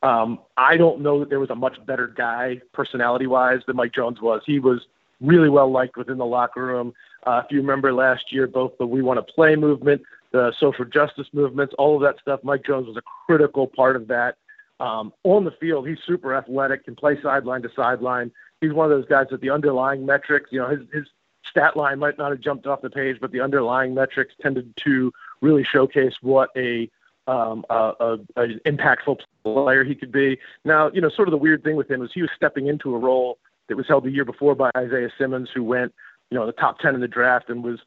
Um, 0.01 0.39
I 0.57 0.77
don't 0.77 1.01
know 1.01 1.19
that 1.19 1.29
there 1.29 1.39
was 1.39 1.49
a 1.49 1.55
much 1.55 1.77
better 1.85 2.07
guy 2.07 2.61
personality 2.73 3.27
wise 3.27 3.59
than 3.67 3.75
Mike 3.75 3.93
Jones 3.93 4.21
was. 4.21 4.41
He 4.45 4.59
was 4.59 4.81
really 5.21 5.49
well 5.49 5.71
liked 5.71 5.97
within 5.97 6.17
the 6.17 6.25
locker 6.25 6.65
room. 6.65 6.93
Uh, 7.27 7.41
if 7.43 7.51
you 7.51 7.59
remember 7.59 7.91
last 7.91 8.31
year, 8.31 8.47
both 8.47 8.77
the 8.77 8.87
We 8.87 9.01
Want 9.01 9.17
to 9.19 9.33
Play 9.33 9.57
movement, 9.57 10.01
the 10.31 10.53
social 10.57 10.85
justice 10.85 11.27
movements, 11.33 11.75
all 11.77 11.97
of 11.97 12.01
that 12.03 12.21
stuff, 12.21 12.39
Mike 12.41 12.63
Jones 12.65 12.87
was 12.87 12.95
a 12.95 13.01
critical 13.25 13.67
part 13.67 13.97
of 13.97 14.07
that. 14.07 14.37
Um, 14.79 15.11
on 15.25 15.43
the 15.43 15.51
field, 15.51 15.89
he's 15.89 15.97
super 16.05 16.33
athletic, 16.33 16.85
can 16.85 16.95
play 16.95 17.21
sideline 17.21 17.63
to 17.63 17.69
sideline. 17.75 18.31
He's 18.61 18.71
one 18.71 18.89
of 18.89 18.97
those 18.97 19.09
guys 19.09 19.27
that 19.31 19.41
the 19.41 19.49
underlying 19.49 20.05
metrics, 20.05 20.53
you 20.53 20.59
know, 20.59 20.69
his, 20.69 20.79
his 20.93 21.05
stat 21.49 21.75
line 21.75 21.99
might 21.99 22.17
not 22.17 22.31
have 22.31 22.39
jumped 22.39 22.65
off 22.65 22.81
the 22.81 22.89
page, 22.89 23.17
but 23.19 23.33
the 23.33 23.41
underlying 23.41 23.93
metrics 23.93 24.33
tended 24.41 24.73
to 24.77 25.11
really 25.41 25.65
showcase 25.65 26.13
what 26.21 26.49
a 26.55 26.89
um, 27.27 27.65
a, 27.69 28.19
a, 28.37 28.47
impactful 28.65 29.19
player 29.43 29.83
he 29.83 29.95
could 29.95 30.13
be. 30.13 30.39
Now, 30.63 30.89
you 30.91 31.01
know, 31.01 31.09
sort 31.09 31.27
of 31.27 31.33
the 31.33 31.37
weird 31.37 31.61
thing 31.61 31.75
with 31.75 31.91
him 31.91 31.99
was 31.99 32.13
he 32.13 32.21
was 32.21 32.31
stepping 32.33 32.67
into 32.67 32.95
a 32.95 32.97
role 32.97 33.37
that 33.67 33.75
was 33.75 33.85
held 33.85 34.05
the 34.05 34.11
year 34.11 34.23
before 34.23 34.55
by 34.55 34.71
Isaiah 34.77 35.09
Simmons, 35.17 35.49
who 35.53 35.61
went, 35.61 35.93
you 36.31 36.37
know, 36.37 36.45
the 36.45 36.51
top 36.51 36.79
ten 36.79 36.95
in 36.95 37.01
the 37.01 37.07
draft 37.07 37.49
and 37.49 37.63
was, 37.63 37.79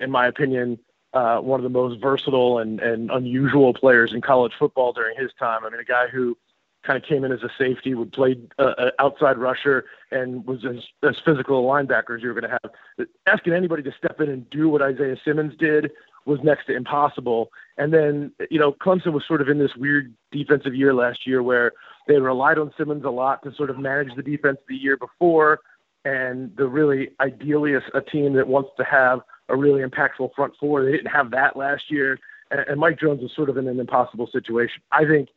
in 0.00 0.10
my 0.10 0.26
opinion, 0.26 0.78
uh, 1.14 1.38
one 1.38 1.58
of 1.58 1.64
the 1.64 1.70
most 1.70 2.00
versatile 2.00 2.58
and, 2.58 2.80
and 2.80 3.10
unusual 3.10 3.72
players 3.72 4.12
in 4.12 4.20
college 4.20 4.52
football 4.58 4.92
during 4.92 5.16
his 5.18 5.30
time. 5.38 5.64
I 5.64 5.70
mean, 5.70 5.80
a 5.80 5.84
guy 5.84 6.08
who 6.08 6.36
kind 6.84 6.96
of 6.96 7.08
came 7.08 7.24
in 7.24 7.32
as 7.32 7.42
a 7.42 7.50
safety, 7.58 7.94
would 7.94 8.12
play 8.12 8.38
uh, 8.58 8.90
outside 8.98 9.36
rusher, 9.36 9.84
and 10.10 10.46
was 10.46 10.64
as, 10.64 10.84
as 11.02 11.16
physical 11.24 11.58
a 11.58 11.62
linebacker 11.62 12.16
as 12.16 12.22
you 12.22 12.28
were 12.28 12.40
going 12.40 12.50
to 12.50 12.58
have. 12.62 13.06
Asking 13.26 13.52
anybody 13.52 13.82
to 13.82 13.92
step 13.92 14.20
in 14.20 14.28
and 14.28 14.48
do 14.50 14.68
what 14.68 14.80
Isaiah 14.80 15.16
Simmons 15.24 15.54
did 15.58 15.90
was 16.24 16.38
next 16.42 16.66
to 16.66 16.76
impossible. 16.76 17.50
And 17.78 17.92
then, 17.92 18.32
you 18.50 18.58
know, 18.58 18.72
Clemson 18.72 19.12
was 19.12 19.24
sort 19.26 19.40
of 19.40 19.48
in 19.48 19.58
this 19.58 19.74
weird 19.76 20.14
defensive 20.30 20.74
year 20.74 20.94
last 20.94 21.26
year 21.26 21.42
where 21.42 21.72
they 22.06 22.18
relied 22.18 22.58
on 22.58 22.72
Simmons 22.78 23.04
a 23.04 23.10
lot 23.10 23.42
to 23.42 23.54
sort 23.54 23.70
of 23.70 23.78
manage 23.78 24.14
the 24.14 24.22
defense 24.22 24.58
the 24.68 24.76
year 24.76 24.96
before. 24.96 25.60
And 26.04 26.56
the 26.56 26.66
really 26.66 27.10
ideally 27.20 27.74
a, 27.74 27.82
a 27.94 28.00
team 28.00 28.34
that 28.34 28.48
wants 28.48 28.70
to 28.78 28.84
have 28.84 29.20
a 29.48 29.56
really 29.56 29.82
impactful 29.82 30.34
front 30.34 30.54
four, 30.58 30.84
they 30.84 30.92
didn't 30.92 31.10
have 31.10 31.30
that 31.32 31.56
last 31.56 31.90
year. 31.90 32.18
And, 32.50 32.60
and 32.60 32.80
Mike 32.80 32.98
Jones 33.00 33.22
was 33.22 33.34
sort 33.34 33.50
of 33.50 33.56
in 33.56 33.66
an 33.66 33.80
impossible 33.80 34.28
situation. 34.28 34.82
I 34.92 35.04
think 35.04 35.28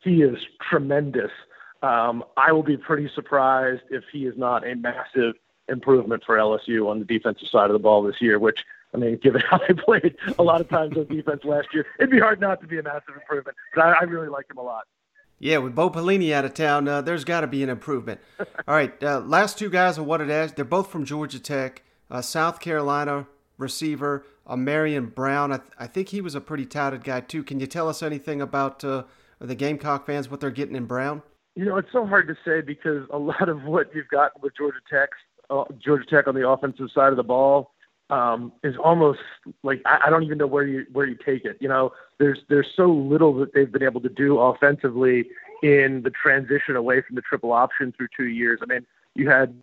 he 0.00 0.22
is 0.22 0.38
tremendous. 0.60 1.30
Um, 1.82 2.24
I 2.36 2.52
will 2.52 2.62
be 2.62 2.76
pretty 2.76 3.10
surprised 3.14 3.82
if 3.90 4.04
he 4.12 4.26
is 4.26 4.36
not 4.36 4.66
a 4.66 4.74
massive 4.74 5.34
improvement 5.68 6.22
for 6.26 6.36
LSU 6.36 6.88
on 6.88 6.98
the 6.98 7.04
defensive 7.04 7.48
side 7.48 7.70
of 7.70 7.72
the 7.72 7.78
ball 7.78 8.02
this 8.02 8.20
year, 8.20 8.38
which 8.38 8.64
I 8.92 8.98
mean, 8.98 9.16
given 9.16 9.40
how 9.48 9.58
they 9.58 9.74
played 9.74 10.16
a 10.38 10.42
lot 10.42 10.60
of 10.60 10.68
times 10.68 10.96
on 10.96 11.06
defense 11.06 11.44
last 11.44 11.68
year, 11.72 11.86
it'd 11.98 12.10
be 12.10 12.18
hard 12.18 12.40
not 12.40 12.60
to 12.60 12.66
be 12.66 12.78
a 12.78 12.82
massive 12.82 13.14
improvement. 13.14 13.56
But 13.74 13.84
I, 13.84 13.92
I 14.00 14.02
really 14.04 14.28
like 14.28 14.50
him 14.50 14.58
a 14.58 14.62
lot. 14.62 14.84
Yeah, 15.42 15.56
with 15.56 15.74
Bo 15.74 15.88
Pelini 15.88 16.32
out 16.32 16.44
of 16.44 16.52
town, 16.52 16.86
uh, 16.86 17.00
there's 17.00 17.24
got 17.24 17.40
to 17.40 17.46
be 17.46 17.62
an 17.62 17.70
improvement. 17.70 18.20
All 18.38 18.74
right, 18.74 18.92
uh, 19.02 19.20
last 19.20 19.58
two 19.58 19.70
guys 19.70 19.98
are 19.98 20.02
what 20.02 20.20
it 20.20 20.28
is. 20.28 20.52
They're 20.52 20.66
both 20.66 20.92
from 20.92 21.06
Georgia 21.06 21.40
Tech, 21.40 21.82
uh, 22.10 22.20
South 22.20 22.60
Carolina 22.60 23.26
receiver, 23.56 24.26
uh, 24.46 24.54
Ahmarean 24.54 25.14
Brown. 25.14 25.50
I, 25.50 25.56
th- 25.56 25.70
I, 25.78 25.86
think 25.86 26.10
he 26.10 26.20
was 26.20 26.34
a 26.34 26.42
pretty 26.42 26.66
touted 26.66 27.04
guy 27.04 27.20
too. 27.20 27.42
Can 27.42 27.58
you 27.58 27.66
tell 27.66 27.88
us 27.88 28.02
anything 28.02 28.42
about 28.42 28.84
uh, 28.84 29.04
the 29.38 29.54
Gamecock 29.54 30.04
fans, 30.04 30.30
what 30.30 30.40
they're 30.40 30.50
getting 30.50 30.76
in 30.76 30.84
Brown? 30.84 31.22
You 31.56 31.64
know, 31.64 31.78
it's 31.78 31.90
so 31.90 32.04
hard 32.04 32.28
to 32.28 32.36
say 32.44 32.60
because 32.60 33.08
a 33.10 33.18
lot 33.18 33.48
of 33.48 33.64
what 33.64 33.94
you've 33.94 34.08
got 34.08 34.40
with 34.42 34.54
Georgia 34.54 34.80
Tech, 34.90 35.08
uh, 35.48 35.64
Georgia 35.82 36.04
Tech 36.04 36.26
on 36.28 36.34
the 36.34 36.46
offensive 36.46 36.88
side 36.94 37.12
of 37.12 37.16
the 37.16 37.22
ball, 37.22 37.72
um, 38.10 38.52
is 38.62 38.76
almost 38.76 39.20
like 39.62 39.80
I, 39.86 40.00
I 40.06 40.10
don't 40.10 40.24
even 40.24 40.38
know 40.38 40.46
where 40.46 40.66
you 40.66 40.86
where 40.92 41.06
you 41.06 41.16
take 41.24 41.44
it. 41.44 41.56
You 41.60 41.68
know, 41.68 41.92
there's 42.18 42.40
there's 42.48 42.68
so 42.76 42.86
little 42.86 43.32
that 43.34 43.54
they've 43.54 43.70
been 43.70 43.82
able 43.82 44.00
to 44.02 44.08
do 44.08 44.38
offensively 44.38 45.26
in 45.62 46.02
the 46.02 46.10
transition 46.10 46.76
away 46.76 47.02
from 47.02 47.16
the 47.16 47.22
triple 47.22 47.52
option 47.52 47.92
through 47.96 48.08
two 48.16 48.28
years. 48.28 48.60
I 48.62 48.66
mean, 48.66 48.86
you 49.14 49.28
had 49.28 49.54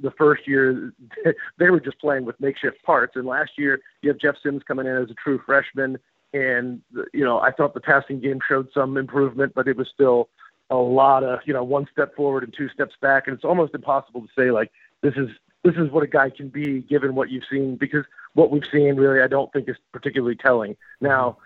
the 0.00 0.10
first 0.10 0.46
year 0.46 0.92
they 1.58 1.70
were 1.70 1.80
just 1.80 1.98
playing 1.98 2.24
with 2.24 2.38
makeshift 2.40 2.82
parts, 2.82 3.16
and 3.16 3.26
last 3.26 3.52
year 3.56 3.80
you 4.02 4.10
have 4.10 4.18
Jeff 4.18 4.36
Sims 4.42 4.62
coming 4.66 4.86
in 4.86 4.96
as 4.96 5.10
a 5.10 5.14
true 5.14 5.40
freshman, 5.44 5.98
and 6.32 6.82
you 7.12 7.24
know 7.24 7.40
I 7.40 7.52
thought 7.52 7.74
the 7.74 7.80
passing 7.80 8.20
game 8.20 8.40
showed 8.46 8.68
some 8.74 8.96
improvement, 8.96 9.54
but 9.54 9.66
it 9.66 9.76
was 9.76 9.88
still 9.92 10.28
a 10.70 10.76
lot 10.76 11.24
of 11.24 11.40
you 11.46 11.54
know 11.54 11.64
one 11.64 11.86
step 11.90 12.14
forward 12.14 12.44
and 12.44 12.54
two 12.54 12.68
steps 12.68 12.94
back, 13.00 13.26
and 13.26 13.34
it's 13.34 13.44
almost 13.44 13.74
impossible 13.74 14.20
to 14.20 14.28
say 14.36 14.50
like 14.50 14.70
this 15.02 15.14
is 15.16 15.28
this 15.64 15.74
is 15.76 15.90
what 15.90 16.04
a 16.04 16.06
guy 16.06 16.30
can 16.30 16.48
be 16.48 16.82
given 16.82 17.14
what 17.14 17.30
you've 17.30 17.44
seen 17.50 17.76
because 17.76 18.04
what 18.34 18.50
we've 18.50 18.66
seen 18.70 18.96
really 18.96 19.20
I 19.20 19.26
don't 19.26 19.52
think 19.52 19.68
is 19.68 19.76
particularly 19.92 20.36
telling. 20.36 20.76
Now, 21.00 21.38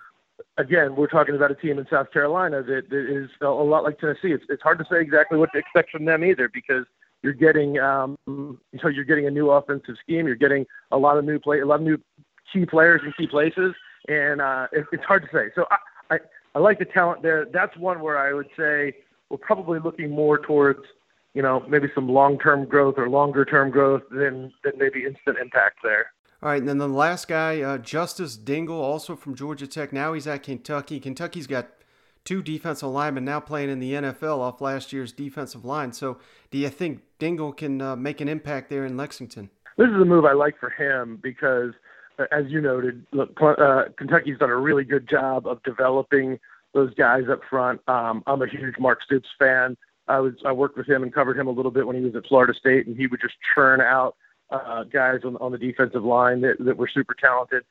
again, 0.59 0.97
we're 0.97 1.07
talking 1.07 1.37
about 1.37 1.53
a 1.53 1.55
team 1.55 1.79
in 1.79 1.87
South 1.89 2.11
Carolina 2.13 2.63
that, 2.63 2.91
that 2.91 3.23
is 3.23 3.31
a 3.41 3.47
lot 3.47 3.85
like 3.85 3.99
Tennessee. 3.99 4.33
It's 4.33 4.45
it's 4.49 4.63
hard 4.63 4.79
to 4.81 4.85
say 4.91 5.01
exactly 5.01 5.39
what 5.39 5.53
to 5.53 5.59
expect 5.59 5.91
from 5.91 6.05
them 6.05 6.25
either 6.25 6.49
because 6.49 6.85
you're 7.23 7.33
getting 7.33 7.79
um 7.79 8.19
so 8.27 8.89
you're 8.89 9.05
getting 9.05 9.27
a 9.27 9.31
new 9.31 9.51
offensive 9.51 9.97
scheme, 10.03 10.27
you're 10.27 10.37
getting 10.37 10.67
a 10.91 10.99
lot 10.99 11.17
of 11.17 11.25
new 11.25 11.39
play 11.39 11.61
a 11.61 11.67
lot 11.67 11.77
of 11.77 11.83
new 11.83 11.99
key 12.53 12.67
players 12.67 13.01
in 13.05 13.13
key 13.13 13.27
places 13.27 13.75
and 14.09 14.41
uh 14.41 14.67
it, 14.73 14.85
it's 14.93 15.05
hard 15.05 15.23
to 15.23 15.29
say. 15.33 15.51
So 15.55 15.67
I, 15.71 16.15
I 16.15 16.19
I 16.57 16.59
like 16.59 16.79
the 16.79 16.85
talent 16.85 17.23
there. 17.23 17.45
That's 17.45 17.77
one 17.77 18.01
where 18.01 18.19
I 18.19 18.33
would 18.33 18.49
say 18.57 18.95
we're 19.31 19.39
probably 19.39 19.79
looking 19.79 20.11
more 20.11 20.39
towards 20.39 20.81
you 21.39 21.43
know, 21.43 21.65
maybe 21.69 21.87
some 21.95 22.09
long-term 22.09 22.65
growth 22.65 22.97
or 22.99 23.09
longer-term 23.09 23.71
growth 23.71 24.03
than 24.11 24.53
than 24.65 24.73
maybe 24.77 25.05
instant 25.05 25.39
impact 25.41 25.79
there. 25.85 26.07
All 26.43 26.49
right, 26.49 26.59
and 26.59 26.69
then 26.69 26.79
the 26.79 26.89
last 26.89 27.29
guy, 27.29 27.61
uh, 27.61 27.79
Justice 27.79 28.37
Dingle, 28.37 28.81
also 28.81 29.15
from 29.15 29.37
Georgia 29.37 29.69
Tech. 29.69 29.93
Now 29.93 30.15
he's 30.15 30.27
at 30.27 30.43
Kentucky. 30.43 30.99
Kentucky's 30.99 31.47
got 31.47 31.69
two 32.25 32.43
defensive 32.43 32.89
linemen 32.89 33.25
now 33.25 33.39
playing 33.39 33.71
in 33.71 33.79
the 33.79 33.93
NFL 33.93 34.39
off 34.39 34.61
last 34.61 34.93
year's 34.93 35.13
defensive 35.13 35.65
line. 35.65 35.93
So, 35.93 36.19
do 36.51 36.59
you 36.59 36.71
think 36.71 37.03
Dingle 37.21 37.53
can 37.53 37.81
uh, 37.81 37.95
make 37.95 38.21
an 38.21 38.29
impact 38.29 38.69
there 38.69 38.85
in 38.85 38.97
Lexington? 38.97 39.49
This 39.77 39.91
is 39.91 40.03
a 40.03 40.05
move 40.05 40.25
I 40.25 40.33
like 40.33 40.59
for 40.59 40.71
him 40.71 41.21
because, 41.23 41.71
uh, 42.19 42.25
as 42.33 42.47
you 42.49 42.61
noted, 42.61 43.07
look, 43.13 43.41
uh, 43.41 43.85
Kentucky's 43.97 44.39
done 44.39 44.51
a 44.51 44.57
really 44.57 44.83
good 44.83 45.09
job 45.09 45.47
of 45.47 45.63
developing 45.63 46.41
those 46.75 46.93
guys 46.95 47.27
up 47.31 47.43
front. 47.49 47.81
Um, 47.87 48.25
I'm 48.27 48.43
a 48.43 48.49
huge 48.49 48.75
Mark 48.81 49.05
Stoops 49.05 49.29
fan. 49.39 49.77
I 50.09 50.21
was 50.21 50.35
I 50.45 50.53
worked 50.53 50.77
with 50.77 50.89
him 50.89 51.03
and 51.03 51.13
covered 51.13 51.39
him 51.39 51.47
a 51.47 51.51
little 51.53 51.71
bit 51.71 51.87
when 51.87 51.97
he 51.97 52.03
was 52.03 52.15
at 52.15 52.27
Florida 52.27 52.55
State, 52.55 52.87
and 52.87 52.97
he 52.97 53.07
would 53.07 53.21
just 53.21 53.35
churn 53.55 53.81
out 53.81 54.17
uh, 54.51 54.85
guys 54.85 55.21
on 55.25 55.37
on 55.37 55.53
the 55.53 55.59
defensive 55.59 56.05
line 56.05 56.41
that, 56.43 56.57
that 56.61 56.77
were 56.77 56.89
super 56.89 57.15
talented. 57.15 57.65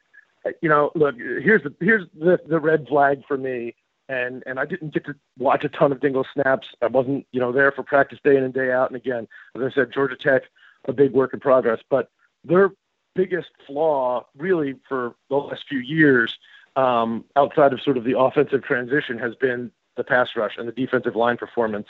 Uh, 0.45 0.52
you 0.62 0.69
know, 0.69 0.91
look, 0.95 1.15
here's 1.15 1.63
the 1.63 1.73
here's 1.80 2.06
the 2.17 2.39
the 2.47 2.60
red 2.60 2.88
flag 2.88 3.23
for 3.28 3.38
me, 3.38 3.76
and 4.10 4.43
and 4.45 4.60
I 4.60 4.65
didn't 4.65 4.93
get 4.93 5.06
to 5.06 5.15
watch 5.38 5.63
a 5.63 5.69
ton 5.69 5.91
of 5.91 6.00
Dingle 6.00 6.26
snaps. 6.34 6.67
I 6.82 6.88
wasn't 6.88 7.26
you 7.32 7.39
know 7.39 7.52
there 7.52 7.71
for 7.71 7.84
practice 7.84 8.19
day 8.23 8.38
in 8.38 8.43
and 8.43 8.54
day 8.54 8.71
out. 8.71 8.89
And 8.89 8.97
again, 8.97 9.28
as 9.56 9.62
I 9.62 9.73
said, 9.73 9.93
Georgia 9.93 10.15
Tech, 10.15 10.43
a 10.86 10.93
big 10.93 11.13
work 11.13 11.34
in 11.34 11.39
progress, 11.39 11.80
but 11.89 12.10
their 12.43 12.71
biggest 13.15 13.50
flaw 13.65 14.26
really 14.38 14.76
for 14.88 15.15
the 15.30 15.36
last 15.36 15.63
few 15.67 15.80
years, 15.80 16.38
um, 16.76 17.26
outside 17.36 17.73
of 17.73 17.82
sort 17.82 17.97
of 17.97 18.04
the 18.04 18.17
offensive 18.17 18.63
transition, 18.63 19.17
has 19.17 19.34
been 19.36 19.71
the 19.97 20.04
pass 20.04 20.30
rush 20.36 20.54
and 20.58 20.67
the 20.67 20.71
defensive 20.71 21.15
line 21.15 21.36
performance. 21.36 21.88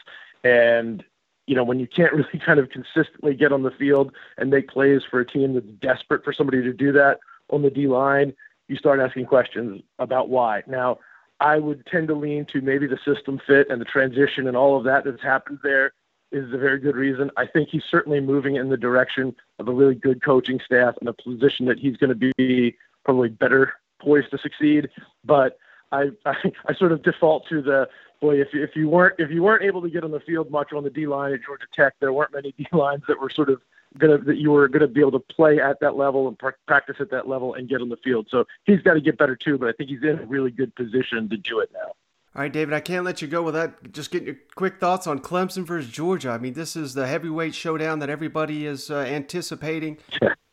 And 0.48 1.04
you 1.46 1.56
know, 1.56 1.64
when 1.64 1.80
you 1.80 1.88
can't 1.88 2.14
really 2.20 2.40
kind 2.46 2.60
of 2.60 2.70
consistently 2.70 3.34
get 3.34 3.52
on 3.52 3.64
the 3.64 3.72
field 3.72 4.12
and 4.38 4.50
make 4.50 4.70
plays 4.70 5.02
for 5.10 5.20
a 5.20 5.26
team 5.26 5.54
that's 5.54 5.66
desperate 5.82 6.24
for 6.24 6.34
somebody 6.34 6.62
to 6.62 6.74
do 6.74 6.92
that 6.94 7.20
on 7.50 7.62
the 7.62 7.70
D 7.70 7.88
line, 7.88 8.34
you 8.68 8.76
start 8.76 9.00
asking 9.00 9.26
questions 9.26 9.82
about 10.00 10.30
why. 10.30 10.64
Now, 10.68 11.00
I 11.40 11.60
would 11.60 11.86
tend 11.86 12.08
to 12.10 12.16
lean 12.16 12.46
to 12.46 12.62
maybe 12.62 12.88
the 12.88 13.00
system 13.06 13.40
fit 13.46 13.70
and 13.70 13.80
the 13.80 13.86
transition 13.86 14.48
and 14.48 14.58
all 14.58 14.78
of 14.78 14.84
that 14.86 15.06
that's 15.06 15.22
happened 15.22 15.60
there 15.64 15.94
is 16.32 16.52
a 16.52 16.58
very 16.58 16.80
good 16.80 16.96
reason. 16.96 17.32
I 17.38 17.46
think 17.46 17.70
he's 17.70 17.84
certainly 17.90 18.20
moving 18.20 18.56
in 18.56 18.70
the 18.70 18.78
direction 18.78 19.36
of 19.60 19.68
a 19.68 19.72
really 19.72 19.96
good 19.96 20.22
coaching 20.22 20.60
staff 20.64 20.96
and 21.00 21.08
a 21.08 21.14
position 21.14 21.68
that 21.68 21.80
he's 21.80 21.96
going 21.96 22.18
to 22.18 22.34
be 22.36 22.76
probably 23.06 23.30
better 23.30 23.74
poised 24.02 24.32
to 24.32 24.38
succeed. 24.38 24.90
But 25.24 25.58
I, 25.92 26.10
I, 26.26 26.36
I 26.68 26.74
sort 26.74 26.92
of 26.92 27.04
default 27.04 27.48
to 27.50 27.62
the 27.62 27.88
boy, 28.20 28.42
if 28.42 28.50
if 28.54 28.76
you 28.76 28.90
weren't 28.90 29.16
if 29.20 29.30
you 29.32 29.44
weren't 29.44 29.64
able 29.64 29.82
to 29.82 29.90
get 29.90 30.04
on 30.04 30.12
the 30.12 30.20
field 30.20 30.52
much 30.52 30.74
on 30.74 30.84
the 30.84 30.90
D 30.90 31.08
line 31.08 31.34
at 31.34 31.44
Georgia 31.44 31.66
Tech, 31.76 31.94
there 32.00 32.14
weren't 32.14 32.34
many 32.34 32.52
D 32.58 32.66
lines 32.72 33.04
that 33.08 33.20
were 33.20 33.30
sort 33.30 33.50
of 33.50 33.62
gonna 33.98 34.18
that 34.20 34.38
you 34.38 34.52
were 34.52 34.68
gonna 34.68 34.88
be 34.88 35.00
able 35.00 35.12
to 35.12 35.20
play 35.20 35.60
at 35.60 35.80
that 35.80 35.96
level 35.96 36.28
and 36.28 36.38
pr- 36.38 36.50
practice 36.68 36.98
at 37.00 37.10
that 37.12 37.28
level 37.28 37.54
and 37.54 37.70
get 37.70 37.82
on 37.82 37.90
the 37.90 37.98
field. 37.98 38.28
So 38.30 38.46
he's 38.66 38.82
got 38.82 38.96
to 38.96 39.02
get 39.02 39.18
better 39.18 39.36
too, 39.36 39.58
but 39.58 39.70
I 39.70 39.72
think 39.72 39.90
he's 39.90 40.04
in 40.04 40.20
a 40.20 40.26
really 40.26 40.52
good 40.52 40.76
position 40.76 41.30
to 41.30 41.38
do 41.38 41.60
it 41.60 41.70
now. 41.74 41.94
All 42.38 42.44
right, 42.44 42.54
David, 42.54 42.76
I 42.76 42.82
can't 42.82 43.04
let 43.04 43.24
you 43.24 43.28
go 43.28 43.42
without 43.42 43.92
just 43.92 44.12
getting 44.12 44.28
your 44.28 44.38
quick 44.54 44.80
thoughts 44.80 45.08
on 45.08 45.20
Clemson 45.22 45.66
versus 45.66 45.90
Georgia. 45.90 46.30
I 46.30 46.38
mean, 46.38 46.54
this 46.54 46.76
is 46.76 46.94
the 46.94 47.08
heavyweight 47.08 47.56
showdown 47.56 47.98
that 47.98 48.12
everybody 48.12 48.68
is 48.68 48.92
uh, 48.92 48.98
anticipating. 48.98 49.98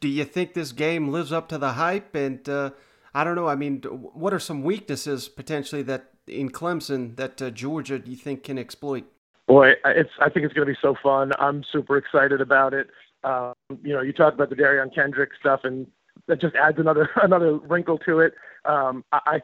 Do 0.01 0.09
you 0.09 0.25
think 0.25 0.55
this 0.55 0.73
game 0.73 1.09
lives 1.09 1.31
up 1.31 1.47
to 1.51 1.59
the 1.59 1.73
hype? 1.73 2.15
And 2.15 2.49
uh, 2.49 2.71
I 3.13 3.23
don't 3.23 3.35
know. 3.35 3.49
I 3.49 3.55
mean, 3.55 3.83
what 3.83 4.33
are 4.33 4.39
some 4.39 4.63
weaknesses 4.63 5.29
potentially 5.29 5.83
that 5.83 6.14
in 6.27 6.51
Clemson 6.51 7.17
that 7.17 7.41
uh, 7.41 7.51
Georgia 7.51 7.99
do 7.99 8.11
you 8.11 8.17
think 8.17 8.45
can 8.45 8.59
exploit? 8.59 9.05
Boy, 9.47 9.73
it's 9.85 10.11
I 10.21 10.31
think 10.31 10.47
it's 10.47 10.55
going 10.55 10.67
to 10.67 10.73
be 10.73 10.79
so 10.81 10.95
fun. 11.03 11.33
I'm 11.39 11.65
super 11.71 11.97
excited 11.97 12.41
about 12.41 12.73
it. 12.73 12.89
Um, 13.25 13.55
you 13.83 13.93
know, 13.93 14.01
you 14.01 14.13
talked 14.13 14.35
about 14.35 14.51
the 14.51 14.57
Derion 14.57 14.95
Kendrick 14.95 15.31
stuff, 15.39 15.61
and 15.65 15.87
that 16.29 16.41
just 16.41 16.55
adds 16.57 16.79
another 16.79 17.11
another 17.23 17.59
wrinkle 17.59 17.99
to 17.99 18.21
it. 18.21 18.35
Um, 18.65 19.05
I 19.13 19.41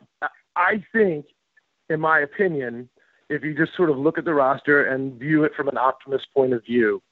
I 0.57 0.85
think, 0.93 1.27
in 1.89 2.01
my 2.01 2.21
opinion, 2.21 2.89
if 3.29 3.45
you 3.45 3.55
just 3.55 3.77
sort 3.77 3.91
of 3.91 3.99
look 3.99 4.17
at 4.17 4.25
the 4.25 4.35
roster 4.35 4.87
and 4.87 5.19
view 5.19 5.45
it 5.45 5.53
from 5.55 5.69
an 5.69 5.77
optimist 5.77 6.29
point 6.35 6.55
of 6.55 6.65
view, 6.65 7.03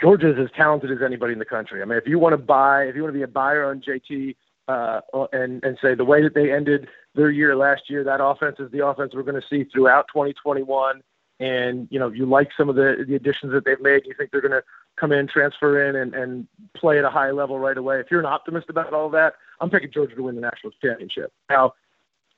Georgia 0.00 0.30
is 0.30 0.38
as 0.38 0.50
talented 0.56 0.90
as 0.90 0.98
anybody 1.04 1.34
in 1.34 1.38
the 1.38 1.44
country. 1.44 1.82
I 1.82 1.84
mean, 1.84 1.98
if 1.98 2.06
you 2.06 2.18
want 2.18 2.32
to 2.32 2.38
buy, 2.38 2.84
if 2.84 2.96
you 2.96 3.02
want 3.02 3.12
to 3.12 3.18
be 3.18 3.24
a 3.24 3.28
buyer 3.28 3.64
on 3.64 3.80
JT 3.80 4.36
uh, 4.68 5.00
and 5.32 5.62
and 5.64 5.78
say 5.80 5.94
the 5.94 6.04
way 6.04 6.22
that 6.22 6.34
they 6.34 6.52
ended 6.52 6.88
their 7.14 7.30
year 7.30 7.56
last 7.56 7.88
year, 7.88 8.04
that 8.04 8.22
offense 8.22 8.56
is 8.58 8.70
the 8.72 8.86
offense 8.86 9.12
we're 9.14 9.22
going 9.22 9.40
to 9.40 9.48
see 9.48 9.64
throughout 9.64 10.06
2021. 10.08 11.02
And 11.38 11.86
you 11.90 11.98
know, 11.98 12.08
you 12.08 12.26
like 12.26 12.50
some 12.56 12.68
of 12.68 12.76
the 12.76 13.04
the 13.06 13.14
additions 13.14 13.52
that 13.52 13.64
they've 13.64 13.80
made. 13.80 14.06
You 14.06 14.14
think 14.16 14.30
they're 14.30 14.40
going 14.40 14.52
to 14.52 14.64
come 14.96 15.12
in, 15.12 15.28
transfer 15.28 15.86
in, 15.88 15.96
and 15.96 16.14
and 16.14 16.46
play 16.74 16.98
at 16.98 17.04
a 17.04 17.10
high 17.10 17.30
level 17.30 17.58
right 17.58 17.76
away. 17.76 18.00
If 18.00 18.10
you're 18.10 18.20
an 18.20 18.26
optimist 18.26 18.70
about 18.70 18.92
all 18.92 19.10
that, 19.10 19.34
I'm 19.60 19.70
picking 19.70 19.92
Georgia 19.92 20.14
to 20.14 20.22
win 20.22 20.34
the 20.34 20.40
national 20.40 20.72
championship. 20.82 21.32
Now, 21.50 21.74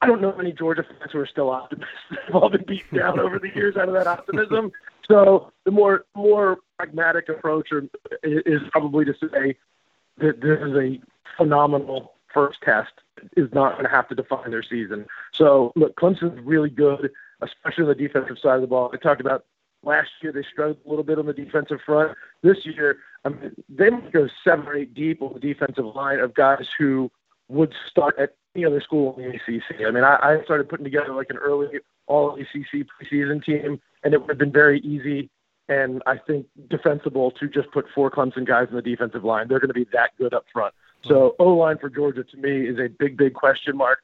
I 0.01 0.07
don't 0.07 0.21
know 0.21 0.33
any 0.33 0.53
Georgia 0.53 0.83
fans 0.83 1.13
who 1.13 1.21
are 1.21 1.27
still 1.27 1.51
optimists. 1.51 1.95
They've 2.11 2.35
all 2.35 2.51
been 2.51 2.65
beaten 2.67 2.99
down 2.99 3.21
over 3.21 3.39
the 3.39 3.51
years 3.55 3.77
out 3.77 3.89
of 3.89 3.95
that 3.95 4.07
optimism. 4.07 4.73
So 5.09 5.53
the 5.65 5.71
more 5.71 6.05
more 6.15 6.59
pragmatic 6.77 7.29
approach 7.29 7.71
is 8.23 8.61
probably 8.73 9.05
to 9.07 9.15
say 9.15 9.57
that 10.19 10.41
this 10.41 10.59
is 10.61 10.75
a 10.77 11.01
phenomenal 11.37 12.15
first 12.33 12.61
test 12.63 12.93
is 13.37 13.49
not 13.53 13.73
going 13.73 13.85
to 13.85 13.91
have 13.91 14.09
to 14.09 14.15
define 14.15 14.51
their 14.51 14.63
season. 14.63 15.07
So, 15.33 15.73
look, 15.77 15.97
Clemson's 15.97 16.41
really 16.45 16.71
good, 16.71 17.11
especially 17.41 17.83
on 17.83 17.89
the 17.89 17.95
defensive 17.95 18.39
side 18.39 18.57
of 18.57 18.61
the 18.61 18.67
ball. 18.67 18.91
I 18.93 18.97
talked 18.97 19.21
about 19.21 19.45
last 19.83 20.11
year 20.23 20.33
they 20.33 20.43
struggled 20.43 20.79
a 20.85 20.89
little 20.89 21.05
bit 21.05 21.19
on 21.19 21.27
the 21.27 21.33
defensive 21.33 21.81
front. 21.85 22.17
This 22.43 22.65
year, 22.65 22.99
I 23.25 23.31
mean, 23.31 23.55
they 23.69 23.91
might 23.91 24.13
go 24.13 24.29
seven 24.45 24.67
or 24.67 24.75
eight 24.75 24.95
deep 24.95 25.23
on 25.23 25.35
the 25.35 25.41
defensive 25.41 25.87
line 25.95 26.21
of 26.21 26.35
guys 26.35 26.67
who 26.79 27.11
would 27.49 27.75
start 27.91 28.19
at 28.19 28.35
any 28.55 28.65
other 28.65 28.81
school 28.81 29.17
in 29.19 29.31
the 29.31 29.37
ACC. 29.37 29.87
I 29.87 29.91
mean, 29.91 30.05
I, 30.05 30.19
I 30.21 30.45
started 30.45 30.69
putting 30.69 30.85
together 30.85 31.15
like 31.15 31.31
an 31.31 31.37
early 31.39 31.69
all 32.07 32.35
ACC 32.35 32.87
preseason 32.87 33.45
team, 33.45 33.81
and 34.03 34.15
it 34.15 34.21
would 34.21 34.31
have 34.31 34.39
been 34.39 34.53
very 34.53 34.81
easy 34.81 35.31
and 35.69 36.03
I 36.07 36.17
think 36.17 36.47
defensible 36.69 37.31
to 37.33 37.49
just 37.49 37.71
put 37.73 37.87
four 37.95 38.11
Clemson 38.11 38.47
guys 38.47 38.69
in 38.71 38.77
the 38.77 38.83
defensive 38.83 39.25
line. 39.25 39.49
They're 39.49 39.61
going 39.61 39.69
to 39.69 39.75
be 39.75 39.87
that 39.93 40.11
good 40.19 40.33
up 40.33 40.47
front. 40.53 40.75
So 41.05 41.35
O 41.39 41.55
line 41.55 41.79
for 41.79 41.89
Georgia 41.89 42.25
to 42.25 42.37
me 42.37 42.67
is 42.67 42.79
a 42.79 42.89
big, 42.89 43.17
big 43.17 43.35
question 43.35 43.77
mark. 43.77 44.01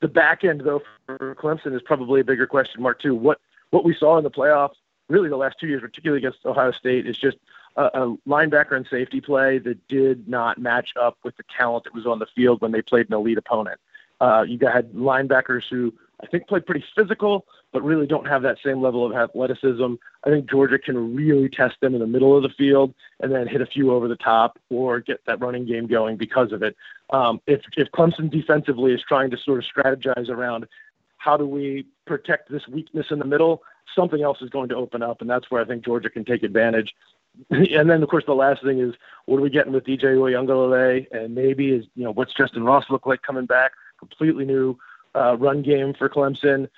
The 0.00 0.08
back 0.08 0.44
end 0.44 0.60
though 0.60 0.82
for 1.06 1.34
Clemson 1.36 1.74
is 1.74 1.82
probably 1.82 2.20
a 2.20 2.24
bigger 2.24 2.46
question 2.46 2.82
mark 2.82 3.00
too. 3.00 3.14
What 3.14 3.40
what 3.70 3.84
we 3.84 3.94
saw 3.94 4.16
in 4.18 4.24
the 4.24 4.30
playoffs, 4.30 4.76
really 5.08 5.28
the 5.28 5.36
last 5.36 5.58
two 5.58 5.66
years, 5.66 5.80
particularly 5.80 6.18
against 6.18 6.44
Ohio 6.44 6.70
State, 6.70 7.06
is 7.06 7.18
just 7.18 7.38
a, 7.76 7.84
a 7.84 8.16
linebacker 8.28 8.76
and 8.76 8.86
safety 8.88 9.20
play 9.20 9.58
that 9.58 9.86
did 9.88 10.28
not 10.28 10.58
match 10.58 10.92
up 11.00 11.18
with 11.24 11.36
the 11.36 11.44
talent 11.56 11.84
that 11.84 11.94
was 11.94 12.06
on 12.06 12.18
the 12.18 12.26
field 12.26 12.60
when 12.60 12.72
they 12.72 12.82
played 12.82 13.08
an 13.08 13.14
elite 13.14 13.38
opponent. 13.38 13.80
Uh, 14.20 14.44
you 14.46 14.58
had 14.66 14.92
linebackers 14.92 15.64
who 15.68 15.92
I 16.22 16.26
think 16.26 16.48
play 16.48 16.60
pretty 16.60 16.84
physical, 16.94 17.44
but 17.72 17.82
really 17.82 18.06
don't 18.06 18.26
have 18.26 18.42
that 18.42 18.56
same 18.64 18.80
level 18.80 19.04
of 19.04 19.14
athleticism. 19.14 19.94
I 20.24 20.30
think 20.30 20.48
Georgia 20.48 20.78
can 20.78 21.14
really 21.14 21.48
test 21.48 21.76
them 21.80 21.94
in 21.94 22.00
the 22.00 22.06
middle 22.06 22.34
of 22.36 22.42
the 22.42 22.48
field 22.48 22.94
and 23.20 23.30
then 23.30 23.46
hit 23.46 23.60
a 23.60 23.66
few 23.66 23.92
over 23.92 24.08
the 24.08 24.16
top 24.16 24.58
or 24.70 25.00
get 25.00 25.20
that 25.26 25.40
running 25.40 25.66
game 25.66 25.86
going 25.86 26.16
because 26.16 26.52
of 26.52 26.62
it. 26.62 26.74
Um, 27.10 27.40
if, 27.46 27.60
if 27.76 27.88
Clemson 27.92 28.30
defensively 28.30 28.92
is 28.92 29.02
trying 29.06 29.30
to 29.30 29.36
sort 29.36 29.58
of 29.58 29.64
strategize 29.64 30.30
around 30.30 30.66
how 31.18 31.36
do 31.36 31.46
we 31.46 31.86
protect 32.06 32.50
this 32.50 32.66
weakness 32.68 33.06
in 33.10 33.18
the 33.18 33.24
middle, 33.26 33.62
something 33.94 34.22
else 34.22 34.40
is 34.40 34.48
going 34.48 34.68
to 34.70 34.76
open 34.76 35.02
up, 35.02 35.20
and 35.20 35.28
that's 35.28 35.50
where 35.50 35.60
I 35.60 35.64
think 35.64 35.84
Georgia 35.84 36.08
can 36.08 36.24
take 36.24 36.42
advantage. 36.42 36.94
and 37.50 37.90
then 37.90 38.02
of 38.02 38.08
course 38.08 38.24
the 38.26 38.34
last 38.34 38.62
thing 38.62 38.80
is 38.80 38.94
what 39.26 39.36
are 39.36 39.42
we 39.42 39.50
getting 39.50 39.72
with 39.72 39.84
DJ 39.84 40.16
Uiagalelei 40.16 41.06
and 41.12 41.34
maybe 41.34 41.70
is 41.70 41.84
you 41.94 42.02
know 42.02 42.10
what's 42.10 42.32
Justin 42.32 42.64
Ross 42.64 42.86
look 42.88 43.04
like 43.04 43.20
coming 43.20 43.44
back? 43.44 43.72
Completely 43.98 44.46
new 44.46 44.78
uh, 45.16 45.36
run 45.36 45.62
game 45.62 45.94
for 45.94 46.08
Clemson. 46.08 46.68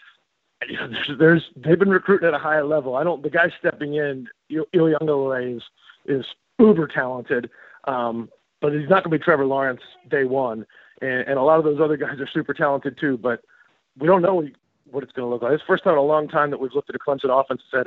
There's, 0.61 1.19
there's 1.19 1.51
they've 1.57 1.79
been 1.79 1.91
recruiting 1.91 2.29
at 2.29 2.35
a 2.35 2.39
high 2.39 2.61
level. 2.63 2.97
I 2.97 3.05
don't 3.05 3.23
the 3.23 3.31
guy 3.31 3.53
stepping 3.59 3.95
in 3.95 4.29
Uiagalelei 4.51 5.57
is 5.57 5.63
is 6.07 6.27
uber 6.59 6.89
talented, 6.89 7.51
um, 7.85 8.29
but 8.61 8.73
he's 8.73 8.89
not 8.89 9.05
going 9.05 9.13
to 9.13 9.19
be 9.19 9.25
Trevor 9.25 9.47
Lawrence 9.47 9.83
day 10.11 10.25
one. 10.25 10.67
And, 11.01 11.29
and 11.29 11.39
a 11.39 11.43
lot 11.43 11.59
of 11.59 11.65
those 11.65 11.81
other 11.81 11.97
guys 11.97 12.19
are 12.19 12.29
super 12.33 12.55
talented 12.55 12.99
too, 12.99 13.17
but 13.17 13.41
we 13.99 14.09
don't 14.09 14.23
know 14.23 14.45
what 14.91 15.05
it's 15.05 15.13
going 15.13 15.27
to 15.27 15.33
look 15.33 15.43
like. 15.43 15.53
It's 15.53 15.63
the 15.63 15.67
first 15.67 15.85
time 15.85 15.93
in 15.93 15.99
a 15.99 16.03
long 16.03 16.29
time 16.29 16.51
that 16.51 16.59
we've 16.59 16.75
looked 16.75 16.91
at 16.91 16.97
a 16.97 16.99
Clemson 16.99 17.31
offense 17.31 17.63
and 17.73 17.81
said, 17.81 17.87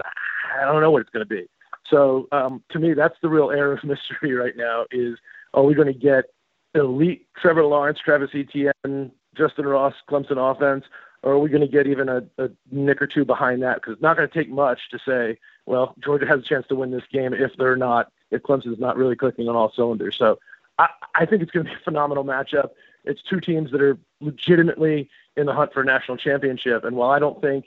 I 0.61 0.71
don't 0.71 0.81
know 0.81 0.91
what 0.91 1.01
it's 1.01 1.09
going 1.09 1.25
to 1.25 1.29
be. 1.29 1.47
So 1.89 2.27
um, 2.31 2.63
to 2.71 2.79
me, 2.79 2.93
that's 2.93 3.15
the 3.21 3.29
real 3.29 3.51
air 3.51 3.73
of 3.73 3.83
mystery 3.83 4.33
right 4.33 4.55
now. 4.55 4.85
Is 4.91 5.17
are 5.53 5.63
we 5.63 5.73
going 5.73 5.91
to 5.91 5.99
get 5.99 6.25
elite 6.73 7.27
Trevor 7.41 7.65
Lawrence, 7.65 7.99
Travis 8.03 8.29
Etienne, 8.33 9.11
Justyn 9.37 9.65
Ross, 9.65 9.93
Clemson 10.09 10.37
offense, 10.37 10.85
or 11.23 11.33
are 11.33 11.39
we 11.39 11.49
going 11.49 11.61
to 11.61 11.67
get 11.67 11.87
even 11.87 12.09
a, 12.09 12.23
a 12.37 12.49
nick 12.71 13.01
or 13.01 13.07
two 13.07 13.25
behind 13.25 13.61
that? 13.61 13.75
Because 13.75 13.93
it's 13.93 14.01
not 14.01 14.17
going 14.17 14.27
to 14.27 14.33
take 14.33 14.49
much 14.49 14.79
to 14.91 14.99
say, 15.05 15.37
well, 15.65 15.95
Georgia 16.03 16.25
has 16.25 16.39
a 16.39 16.43
chance 16.43 16.65
to 16.67 16.75
win 16.75 16.91
this 16.91 17.03
game 17.11 17.33
if 17.33 17.51
they're 17.57 17.75
not, 17.75 18.11
if 18.31 18.41
Clemson's 18.41 18.79
not 18.79 18.97
really 18.97 19.15
clicking 19.15 19.47
on 19.47 19.55
all 19.55 19.71
cylinders. 19.75 20.17
So 20.17 20.39
I, 20.79 20.89
I 21.15 21.25
think 21.25 21.43
it's 21.43 21.51
going 21.51 21.65
to 21.65 21.71
be 21.71 21.77
a 21.77 21.83
phenomenal 21.83 22.23
matchup. 22.23 22.69
It's 23.05 23.21
two 23.21 23.39
teams 23.39 23.71
that 23.71 23.81
are 23.81 23.97
legitimately 24.19 25.09
in 25.37 25.45
the 25.45 25.53
hunt 25.53 25.73
for 25.73 25.81
a 25.81 25.85
national 25.85 26.17
championship. 26.17 26.83
And 26.83 26.95
while 26.95 27.11
I 27.11 27.19
don't 27.19 27.41
think 27.41 27.65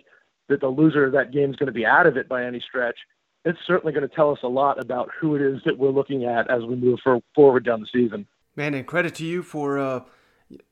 that 0.49 0.61
the 0.61 0.69
loser 0.69 1.05
of 1.05 1.13
that 1.13 1.33
game 1.33 1.51
is 1.51 1.57
going 1.57 1.69
to 1.69 1.73
be 1.73 1.87
out 1.87 2.07
of 2.07 2.17
it 2.17 2.29
by 2.29 2.45
any 2.45 2.61
stretch, 2.61 2.99
it's 3.45 3.59
certainly 3.67 3.93
going 3.93 4.09
to 4.09 4.15
tell 4.15 4.31
us 4.31 4.41
a 4.43 4.49
lot 4.49 4.81
about 4.81 5.11
who 5.19 5.35
it 5.37 5.43
is 5.43 5.63
that 5.65 5.79
we're 5.79 5.91
looking 5.91 6.25
at 6.25 6.51
as 6.51 6.65
we 6.65 6.77
move 6.77 6.99
for, 7.03 7.21
forward 7.35 7.65
down 7.65 7.81
the 7.81 7.87
season. 7.87 8.27
Man, 8.57 8.75
and 8.75 8.87
credit 8.87 9.15
to 9.17 9.25
you 9.25 9.43
for 9.43 9.79
uh, 9.79 10.01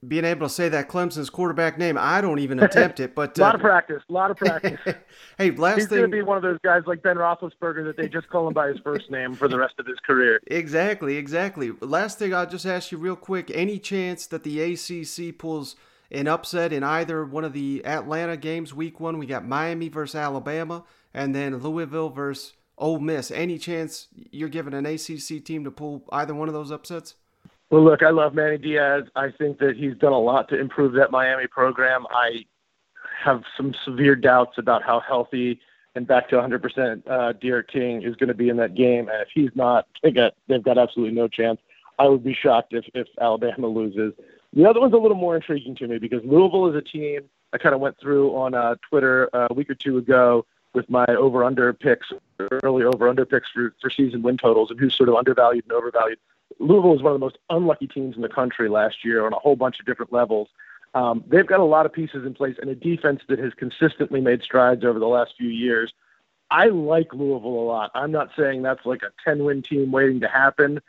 being 0.07 0.25
able 0.25 0.47
to 0.47 0.53
say 0.53 0.69
that 0.69 0.89
Clemson's 0.89 1.31
quarterback 1.31 1.79
name. 1.79 1.97
I 1.99 2.21
don't 2.21 2.39
even 2.39 2.61
attempt 2.63 3.01
it, 3.01 3.15
but 3.15 3.39
a 3.39 3.41
lot 3.41 3.55
uh, 3.55 3.59
of 3.59 3.61
practice, 3.61 4.03
a 4.09 4.13
lot 4.13 4.31
of 4.31 4.37
practice. 4.37 4.81
hey, 5.39 5.51
last 5.51 5.77
He's 5.79 5.89
thing, 5.89 5.99
going 5.99 6.11
to 6.11 6.17
be 6.17 6.23
one 6.23 6.37
of 6.37 6.43
those 6.43 6.59
guys 6.65 6.83
like 6.87 7.03
Ben 7.03 7.17
Roethlisberger 7.17 7.85
that 7.85 7.97
they 7.97 8.09
just 8.09 8.29
call 8.29 8.47
him 8.49 8.55
by 8.55 8.69
his 8.69 8.79
first 8.81 9.11
name 9.11 9.35
for 9.35 9.49
the 9.49 9.59
rest 9.59 9.75
of 9.79 9.87
his 9.87 9.99
career. 10.01 10.41
Exactly, 10.53 11.17
exactly. 11.17 11.73
Last 11.81 12.19
thing, 12.19 12.33
I'll 12.35 12.47
just 12.47 12.67
ask 12.67 12.93
you 12.93 12.99
real 12.99 13.17
quick: 13.17 13.51
any 13.55 13.79
chance 13.79 14.27
that 14.27 14.43
the 14.45 14.61
ACC 14.61 15.37
pulls 15.37 15.77
an 16.11 16.29
upset 16.29 16.73
in 16.73 16.83
either 16.83 17.25
one 17.25 17.45
of 17.45 17.53
the 17.53 17.85
Atlanta 17.85 18.37
games? 18.37 18.75
Week 18.75 19.01
one, 19.01 19.19
we 19.19 19.27
got 19.27 19.47
Miami 19.47 19.89
versus 19.89 20.15
Alabama, 20.15 20.85
and 21.15 21.35
then 21.35 21.57
Louisville 21.59 22.11
versus 22.11 22.53
Ole 22.79 23.01
Miss. 23.01 23.31
Any 23.31 23.59
chance 23.59 24.09
you're 24.31 24.49
giving 24.49 24.75
an 24.75 24.87
ACC 24.87 25.45
team 25.45 25.65
to 25.65 25.71
pull 25.71 26.05
either 26.13 26.35
one 26.35 26.49
of 26.49 26.55
those 26.55 26.71
upsets? 26.71 27.15
Well, 27.73 27.85
look, 27.85 28.03
I 28.03 28.11
love 28.11 28.35
Manny 28.35 28.59
Diaz. 28.59 29.05
I 29.17 29.31
think 29.31 29.59
that 29.61 29.79
he's 29.79 29.97
done 29.97 30.13
a 30.13 30.19
lot 30.19 30.51
to 30.51 30.61
improve 30.61 30.93
that 30.93 31.11
Miami 31.11 31.47
program. 31.47 32.07
I 32.11 32.45
have 33.25 33.45
some 33.57 33.75
severe 33.83 34.15
doubts 34.15 34.59
about 34.59 34.83
how 34.83 35.01
healthy 35.01 35.59
and 35.95 36.07
back 36.07 36.29
to 36.29 36.37
100% 36.37 37.03
uh, 37.09 37.33
D'Eriq 37.33 37.69
King 37.69 38.03
is 38.03 38.15
going 38.17 38.29
to 38.29 38.35
be 38.35 38.51
in 38.51 38.59
that 38.59 38.75
game. 38.75 39.09
And 39.09 39.23
if 39.23 39.29
he's 39.33 39.49
not, 39.55 39.87
they 40.03 40.11
got, 40.11 40.35
they've 40.49 40.63
got 40.63 40.77
absolutely 40.77 41.17
no 41.17 41.29
chance. 41.29 41.61
I 41.99 42.09
would 42.09 42.23
be 42.23 42.35
shocked 42.35 42.75
if, 42.75 42.85
if 42.93 43.09
Alabama 43.19 43.69
loses. 43.69 44.13
The 44.53 44.69
other 44.69 44.81
one's 44.81 44.93
a 44.93 44.99
little 44.99 45.17
more 45.17 45.35
intriguing 45.35 45.75
to 45.77 45.89
me 45.89 45.97
because 45.97 46.23
Louisville 46.27 46.67
is 46.67 46.77
a 46.77 46.83
team 46.83 47.23
I 47.55 47.59
kind 47.59 47.75
of 47.75 47.81
went 47.81 47.99
through 47.99 48.37
on 48.37 48.53
uh, 48.53 48.75
Twitter 48.87 49.31
uh, 49.33 49.47
a 49.49 49.55
week 49.55 49.71
or 49.71 49.75
two 49.75 49.97
ago 49.97 50.45
with 50.75 50.91
my 50.91 51.07
over 51.07 51.43
under 51.43 51.73
picks, 51.73 52.13
early 52.39 52.85
over 52.85 53.09
under 53.09 53.25
picks 53.25 53.49
for, 53.51 53.75
for 53.81 53.89
season 53.89 54.21
win 54.21 54.37
totals 54.37 54.71
and 54.71 54.79
who's 54.79 54.95
sort 54.95 55.09
of 55.09 55.15
undervalued 55.15 55.65
and 55.65 55.73
overvalued. 55.73 56.19
Louisville 56.59 56.93
was 56.93 57.03
one 57.03 57.13
of 57.13 57.21
the 57.21 57.25
most 57.25 57.39
unlucky 57.51 57.87
teams 57.87 58.17
in 58.17 58.23
the 58.23 58.29
country 58.29 58.69
last 58.69 59.05
year 59.05 59.27
on 59.27 59.33
a 59.33 59.39
whole 59.39 59.57
bunch 59.57 59.81
of 59.81 59.87
different 59.87 60.13
levels. 60.13 60.49
Um, 60.95 61.25
they've 61.27 61.47
got 61.47 61.61
a 61.61 61.65
lot 61.65 61.87
of 61.87 61.93
pieces 61.93 62.27
in 62.27 62.35
place 62.35 62.57
and 62.61 62.69
a 62.71 62.75
defense 62.75 63.23
that 63.29 63.39
has 63.39 63.53
consistently 63.55 64.21
made 64.21 64.43
strides 64.43 64.85
over 64.85 64.99
the 64.99 65.07
last 65.07 65.35
few 65.39 65.49
years. 65.49 65.93
I 66.51 66.67
like 66.67 67.15
Louisville 67.15 67.49
a 67.49 67.65
lot. 67.65 67.91
I'm 67.95 68.13
not 68.13 68.31
saying 68.37 68.63
that's 68.63 68.85
like 68.85 69.03
a 69.03 69.11
10 69.25 69.45
win 69.45 69.63
team 69.63 69.91
waiting 69.91 70.21
to 70.21 70.29
happen, 70.29 70.83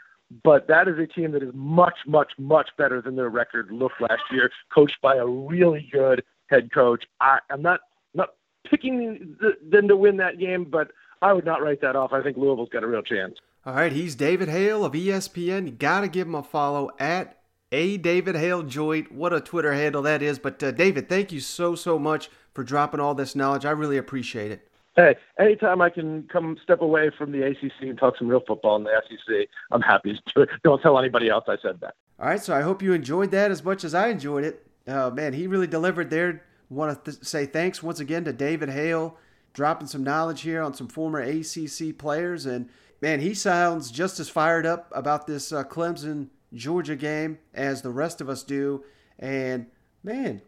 but 0.44 0.68
that 0.68 0.90
is 0.90 1.00
a 1.00 1.08
team 1.08 1.32
that 1.32 1.44
is 1.44 1.52
much, 1.54 2.00
much, 2.06 2.34
much 2.38 2.70
better 2.78 3.02
than 3.02 3.16
their 3.16 3.30
record 3.30 3.72
looked 3.72 4.02
last 4.02 4.24
year, 4.30 4.52
coached 4.74 5.00
by 5.02 5.16
a 5.16 5.26
really 5.26 5.88
good 5.92 6.24
head 6.48 6.72
coach. 6.74 7.06
I, 7.22 7.40
I'm 7.50 7.62
not 7.62 7.80
not 8.14 8.32
picking 8.70 9.38
them 9.70 9.88
to 9.88 9.96
win 9.96 10.18
that 10.18 10.38
game, 10.38 10.66
but 10.66 10.92
I 11.22 11.32
would 11.32 11.46
not 11.46 11.62
write 11.62 11.80
that 11.82 11.96
off. 11.96 12.12
I 12.12 12.22
think 12.22 12.36
Louisville's 12.36 12.70
got 12.70 12.84
a 12.84 12.88
real 12.88 13.02
chance. 13.02 13.38
All 13.66 13.76
right, 13.76 13.94
he's 13.94 14.16
David 14.16 14.50
Hale 14.50 14.84
of 14.84 14.92
ESPN. 14.92 15.66
You 15.66 15.72
got 15.72 16.02
to 16.02 16.10
give 16.10 16.28
him 16.28 16.36
a 16.36 16.44
follow 16.44 16.92
at 17.00 17.40
a 17.72 17.96
David 17.96 18.36
Hale 18.36 18.62
Joint. 18.62 19.10
What 19.10 19.32
a 19.32 19.40
Twitter 19.40 19.72
handle 19.72 20.02
that 20.02 20.22
is. 20.22 20.38
But 20.38 20.62
uh, 20.62 20.72
David, 20.72 21.08
thank 21.08 21.32
you 21.32 21.40
so 21.40 21.74
so 21.74 21.98
much 21.98 22.30
for 22.54 22.66
dropping 22.66 23.00
all 23.00 23.16
this 23.16 23.38
knowledge. 23.38 23.64
I 23.64 23.72
really 23.72 23.96
appreciate 23.96 24.52
it. 24.52 24.70
Hey, 24.98 25.16
anytime 25.40 25.82
I 25.82 25.90
can 25.90 26.24
come 26.24 26.58
step 26.62 26.82
away 26.82 27.10
from 27.18 27.32
the 27.32 27.42
ACC 27.42 27.72
and 27.84 27.98
talk 27.98 28.18
some 28.18 28.28
real 28.28 28.44
football 28.46 28.76
in 28.76 28.84
the 28.84 29.02
SEC, 29.08 29.48
I'm 29.72 29.82
happy 29.82 30.20
to 30.36 30.48
Don't 30.66 30.82
tell 30.82 31.00
anybody 31.00 31.30
else 31.30 31.46
I 31.48 31.56
said 31.62 31.80
that. 31.80 31.96
All 32.20 32.28
right, 32.28 32.44
so 32.44 32.54
I 32.54 32.64
hope 32.64 32.82
you 32.82 32.92
enjoyed 32.92 33.32
that 33.32 33.50
as 33.50 33.64
much 33.64 33.86
as 33.86 33.96
I 33.96 34.10
enjoyed 34.10 34.44
it. 34.44 34.68
Uh, 34.86 35.10
man, 35.10 35.32
he 35.32 35.48
really 35.48 35.68
delivered 35.68 36.10
there. 36.10 36.44
Want 36.70 37.06
to 37.06 37.12
th- 37.12 37.24
say 37.24 37.46
thanks 37.46 37.82
once 37.82 38.02
again 38.02 38.26
to 38.26 38.34
David 38.34 38.70
Hale, 38.70 39.16
dropping 39.54 39.88
some 39.88 40.04
knowledge 40.04 40.42
here 40.42 40.62
on 40.62 40.74
some 40.74 40.90
former 40.90 41.22
ACC 41.22 41.98
players. 41.98 42.46
And 42.46 42.68
man, 43.04 43.20
he 43.20 43.34
sounds 43.34 43.92
just 43.92 44.18
as 44.22 44.30
fired 44.30 44.66
up 44.66 44.90
about 44.96 45.28
this 45.28 45.52
uh, 45.52 45.62
Clemson 45.66 46.30
Georgia 46.54 46.96
game 46.96 47.38
as 47.54 47.82
the 47.82 47.90
rest 47.90 48.22
of 48.22 48.30
us 48.30 48.44
do. 48.44 48.82
And 49.20 49.66
man, 50.06 50.42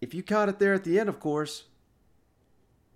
if 0.00 0.14
you 0.14 0.22
caught 0.22 0.48
it 0.48 0.60
there 0.60 0.72
at 0.72 0.84
the 0.84 1.00
end, 1.00 1.08
of 1.08 1.18
course, 1.18 1.64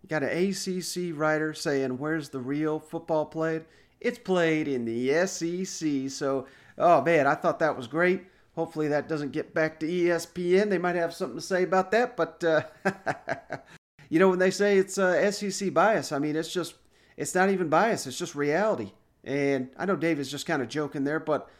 you 0.00 0.08
got 0.08 0.22
an 0.22 0.28
ACC 0.28 1.12
writer 1.12 1.52
saying, 1.52 1.98
Where's 1.98 2.28
the 2.28 2.38
real 2.38 2.78
football 2.78 3.26
played? 3.26 3.64
It's 4.00 4.20
played 4.20 4.68
in 4.68 4.84
the 4.84 5.26
SEC. 5.26 6.08
So, 6.08 6.46
oh 6.78 7.02
man, 7.02 7.26
I 7.26 7.34
thought 7.34 7.58
that 7.58 7.76
was 7.76 7.88
great. 7.88 8.22
Hopefully 8.54 8.86
that 8.88 9.08
doesn't 9.08 9.32
get 9.32 9.52
back 9.52 9.80
to 9.80 9.88
ESPN. 9.88 10.70
They 10.70 10.78
might 10.78 10.94
have 10.94 11.12
something 11.12 11.38
to 11.38 11.44
say 11.44 11.64
about 11.64 11.90
that. 11.90 12.16
But, 12.16 12.44
uh, 12.44 12.62
you 14.08 14.20
know, 14.20 14.28
when 14.28 14.38
they 14.38 14.52
say 14.52 14.78
it's 14.78 14.98
uh, 14.98 15.32
SEC 15.32 15.74
bias, 15.74 16.12
I 16.12 16.20
mean, 16.20 16.36
it's 16.36 16.52
just, 16.52 16.74
it's 17.20 17.34
not 17.34 17.50
even 17.50 17.68
bias, 17.68 18.06
it's 18.06 18.18
just 18.18 18.34
reality. 18.34 18.92
And 19.24 19.68
I 19.76 19.84
know 19.84 19.94
Dave 19.94 20.18
is 20.18 20.30
just 20.30 20.46
kind 20.46 20.62
of 20.62 20.68
joking 20.68 21.04
there, 21.04 21.20
but 21.20 21.50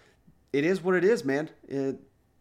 it 0.54 0.64
is 0.64 0.82
what 0.82 0.94
it 0.94 1.04
is, 1.04 1.22
man. 1.22 1.50
It, 1.68 2.00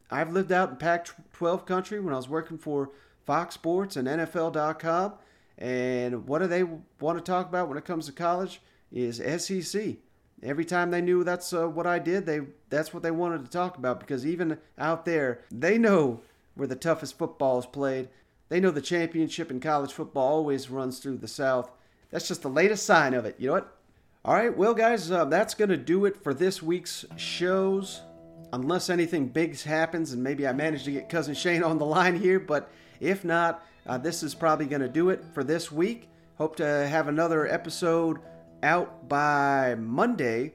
I've 0.09 0.31
lived 0.31 0.53
out 0.53 0.69
in 0.69 0.75
Pac 0.77 1.07
12 1.33 1.65
country 1.65 1.99
when 1.99 2.13
I 2.13 2.17
was 2.17 2.29
working 2.29 2.57
for 2.57 2.91
Fox 3.25 3.55
Sports 3.55 3.97
and 3.97 4.07
NFL.com. 4.07 5.13
And 5.57 6.27
what 6.29 6.39
do 6.39 6.47
they 6.47 6.63
want 6.63 7.17
to 7.17 7.21
talk 7.21 7.49
about 7.49 7.67
when 7.67 7.77
it 7.77 7.83
comes 7.83 8.05
to 8.05 8.13
college 8.13 8.61
is 8.89 9.17
SEC. 9.17 9.97
Every 10.41 10.63
time 10.63 10.89
they 10.89 11.01
knew 11.01 11.25
that's 11.25 11.51
uh, 11.51 11.67
what 11.67 11.85
I 11.85 11.99
did, 11.99 12.25
they 12.25 12.39
that's 12.69 12.93
what 12.93 13.03
they 13.03 13.11
wanted 13.11 13.43
to 13.43 13.51
talk 13.51 13.77
about 13.77 13.99
because 13.99 14.25
even 14.25 14.57
out 14.77 15.03
there, 15.03 15.41
they 15.51 15.77
know 15.77 16.21
where 16.55 16.69
the 16.69 16.77
toughest 16.77 17.17
football 17.17 17.59
is 17.59 17.65
played. 17.65 18.07
They 18.47 18.61
know 18.61 18.71
the 18.71 18.81
championship 18.81 19.51
in 19.51 19.59
college 19.59 19.91
football 19.91 20.35
always 20.35 20.69
runs 20.69 20.99
through 20.99 21.17
the 21.17 21.27
South. 21.27 21.69
That's 22.11 22.27
just 22.27 22.41
the 22.41 22.49
latest 22.49 22.85
sign 22.85 23.13
of 23.13 23.25
it. 23.25 23.35
You 23.39 23.47
know 23.47 23.53
what? 23.53 23.75
All 24.25 24.33
right, 24.33 24.55
well, 24.55 24.73
guys, 24.73 25.11
uh, 25.11 25.25
that's 25.25 25.53
going 25.53 25.69
to 25.69 25.77
do 25.77 26.05
it 26.05 26.21
for 26.23 26.33
this 26.33 26.61
week's 26.61 27.05
shows. 27.15 28.01
Unless 28.51 28.89
anything 28.89 29.27
big 29.27 29.59
happens 29.61 30.11
and 30.11 30.23
maybe 30.23 30.47
I 30.47 30.53
manage 30.53 30.83
to 30.85 30.91
get 30.91 31.07
Cousin 31.07 31.35
Shane 31.35 31.63
on 31.63 31.77
the 31.77 31.85
line 31.85 32.19
here, 32.19 32.39
but 32.39 32.69
if 32.99 33.23
not, 33.23 33.63
uh, 33.85 33.97
this 33.97 34.23
is 34.23 34.35
probably 34.35 34.65
going 34.65 34.81
to 34.81 34.89
do 34.89 35.09
it 35.09 35.23
for 35.33 35.43
this 35.43 35.71
week. 35.71 36.09
Hope 36.37 36.55
to 36.57 36.65
have 36.65 37.07
another 37.07 37.47
episode 37.47 38.19
out 38.63 39.07
by 39.07 39.75
Monday. 39.75 40.53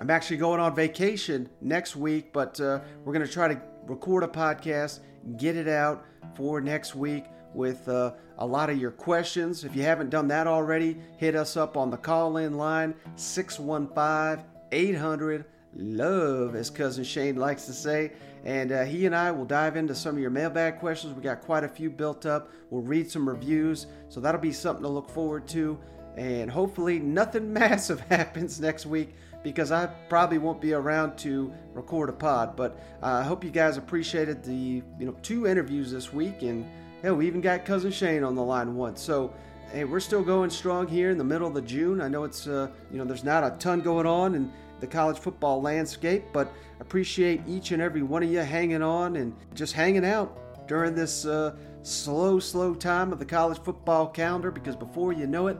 I'm 0.00 0.10
actually 0.10 0.38
going 0.38 0.60
on 0.60 0.74
vacation 0.74 1.48
next 1.60 1.94
week, 1.94 2.32
but 2.32 2.60
uh, 2.60 2.80
we're 3.04 3.12
going 3.12 3.26
to 3.26 3.32
try 3.32 3.48
to 3.48 3.60
record 3.86 4.24
a 4.24 4.28
podcast, 4.28 5.00
get 5.36 5.56
it 5.56 5.68
out 5.68 6.04
for 6.34 6.60
next 6.60 6.94
week 6.94 7.24
with 7.54 7.88
uh, 7.88 8.12
a 8.38 8.46
lot 8.46 8.70
of 8.70 8.78
your 8.78 8.90
questions. 8.90 9.64
If 9.64 9.76
you 9.76 9.82
haven't 9.82 10.10
done 10.10 10.28
that 10.28 10.46
already, 10.46 10.98
hit 11.16 11.34
us 11.34 11.56
up 11.56 11.76
on 11.76 11.90
the 11.90 11.96
call 11.96 12.36
in 12.38 12.56
line 12.56 12.94
615 13.16 14.44
800 14.72 15.44
love, 15.76 16.54
as 16.54 16.70
cousin 16.70 17.04
Shane 17.04 17.36
likes 17.36 17.66
to 17.66 17.72
say. 17.72 18.12
And 18.44 18.72
uh, 18.72 18.84
he 18.84 19.06
and 19.06 19.14
I 19.14 19.30
will 19.30 19.46
dive 19.46 19.76
into 19.76 19.94
some 19.94 20.16
of 20.16 20.20
your 20.20 20.30
mailbag 20.30 20.78
questions. 20.78 21.14
We 21.14 21.22
got 21.22 21.40
quite 21.40 21.64
a 21.64 21.68
few 21.68 21.88
built 21.88 22.26
up. 22.26 22.50
We'll 22.70 22.82
read 22.82 23.10
some 23.10 23.28
reviews, 23.28 23.86
so 24.08 24.20
that'll 24.20 24.40
be 24.40 24.52
something 24.52 24.82
to 24.82 24.88
look 24.88 25.08
forward 25.08 25.48
to. 25.48 25.78
And 26.16 26.50
hopefully, 26.50 26.98
nothing 26.98 27.52
massive 27.52 28.00
happens 28.00 28.60
next 28.60 28.86
week 28.86 29.14
because 29.44 29.70
I 29.70 29.86
probably 30.08 30.38
won't 30.38 30.60
be 30.60 30.72
around 30.72 31.16
to 31.18 31.52
record 31.74 32.08
a 32.08 32.12
pod. 32.12 32.56
But 32.56 32.76
I 33.00 33.22
hope 33.22 33.44
you 33.44 33.50
guys 33.50 33.76
appreciated 33.76 34.42
the 34.42 34.82
you 34.98 35.06
know 35.06 35.14
two 35.22 35.46
interviews 35.46 35.92
this 35.92 36.12
week, 36.12 36.42
and 36.42 36.68
hell, 37.02 37.14
we 37.14 37.28
even 37.28 37.40
got 37.40 37.64
cousin 37.64 37.92
Shane 37.92 38.24
on 38.24 38.34
the 38.34 38.42
line 38.42 38.74
once. 38.74 39.00
So 39.00 39.32
hey, 39.70 39.84
we're 39.84 40.00
still 40.00 40.22
going 40.22 40.50
strong 40.50 40.88
here 40.88 41.10
in 41.10 41.18
the 41.18 41.24
middle 41.24 41.46
of 41.46 41.54
the 41.54 41.62
June. 41.62 42.00
I 42.00 42.08
know 42.08 42.24
it's 42.24 42.48
uh, 42.48 42.68
you 42.90 42.98
know 42.98 43.04
there's 43.04 43.22
not 43.22 43.44
a 43.44 43.56
ton 43.58 43.82
going 43.82 44.06
on 44.06 44.34
in 44.34 44.50
the 44.80 44.86
college 44.86 45.18
football 45.18 45.62
landscape, 45.62 46.24
but 46.32 46.52
appreciate 46.80 47.40
each 47.46 47.70
and 47.70 47.80
every 47.80 48.02
one 48.02 48.22
of 48.22 48.32
you 48.32 48.38
hanging 48.38 48.82
on 48.82 49.16
and 49.16 49.36
just 49.54 49.74
hanging 49.74 50.04
out 50.04 50.66
during 50.66 50.94
this 50.94 51.26
uh, 51.26 51.54
slow, 51.82 52.38
slow 52.38 52.74
time 52.74 53.12
of 53.12 53.18
the 53.18 53.24
college 53.24 53.58
football 53.58 54.06
calendar. 54.06 54.50
Because 54.50 54.74
before 54.74 55.12
you 55.12 55.26
know 55.26 55.48
it, 55.48 55.58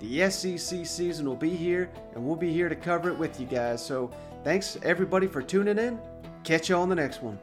the 0.00 0.30
SEC 0.30 0.86
season 0.86 1.26
will 1.26 1.36
be 1.36 1.50
here, 1.50 1.90
and 2.14 2.24
we'll 2.24 2.36
be 2.36 2.52
here 2.52 2.68
to 2.68 2.76
cover 2.76 3.08
it 3.10 3.18
with 3.18 3.40
you 3.40 3.46
guys. 3.46 3.84
So 3.84 4.10
thanks 4.42 4.76
everybody 4.82 5.26
for 5.26 5.42
tuning 5.42 5.78
in. 5.78 5.98
Catch 6.42 6.68
you 6.68 6.76
on 6.76 6.88
the 6.88 6.94
next 6.94 7.22
one. 7.22 7.38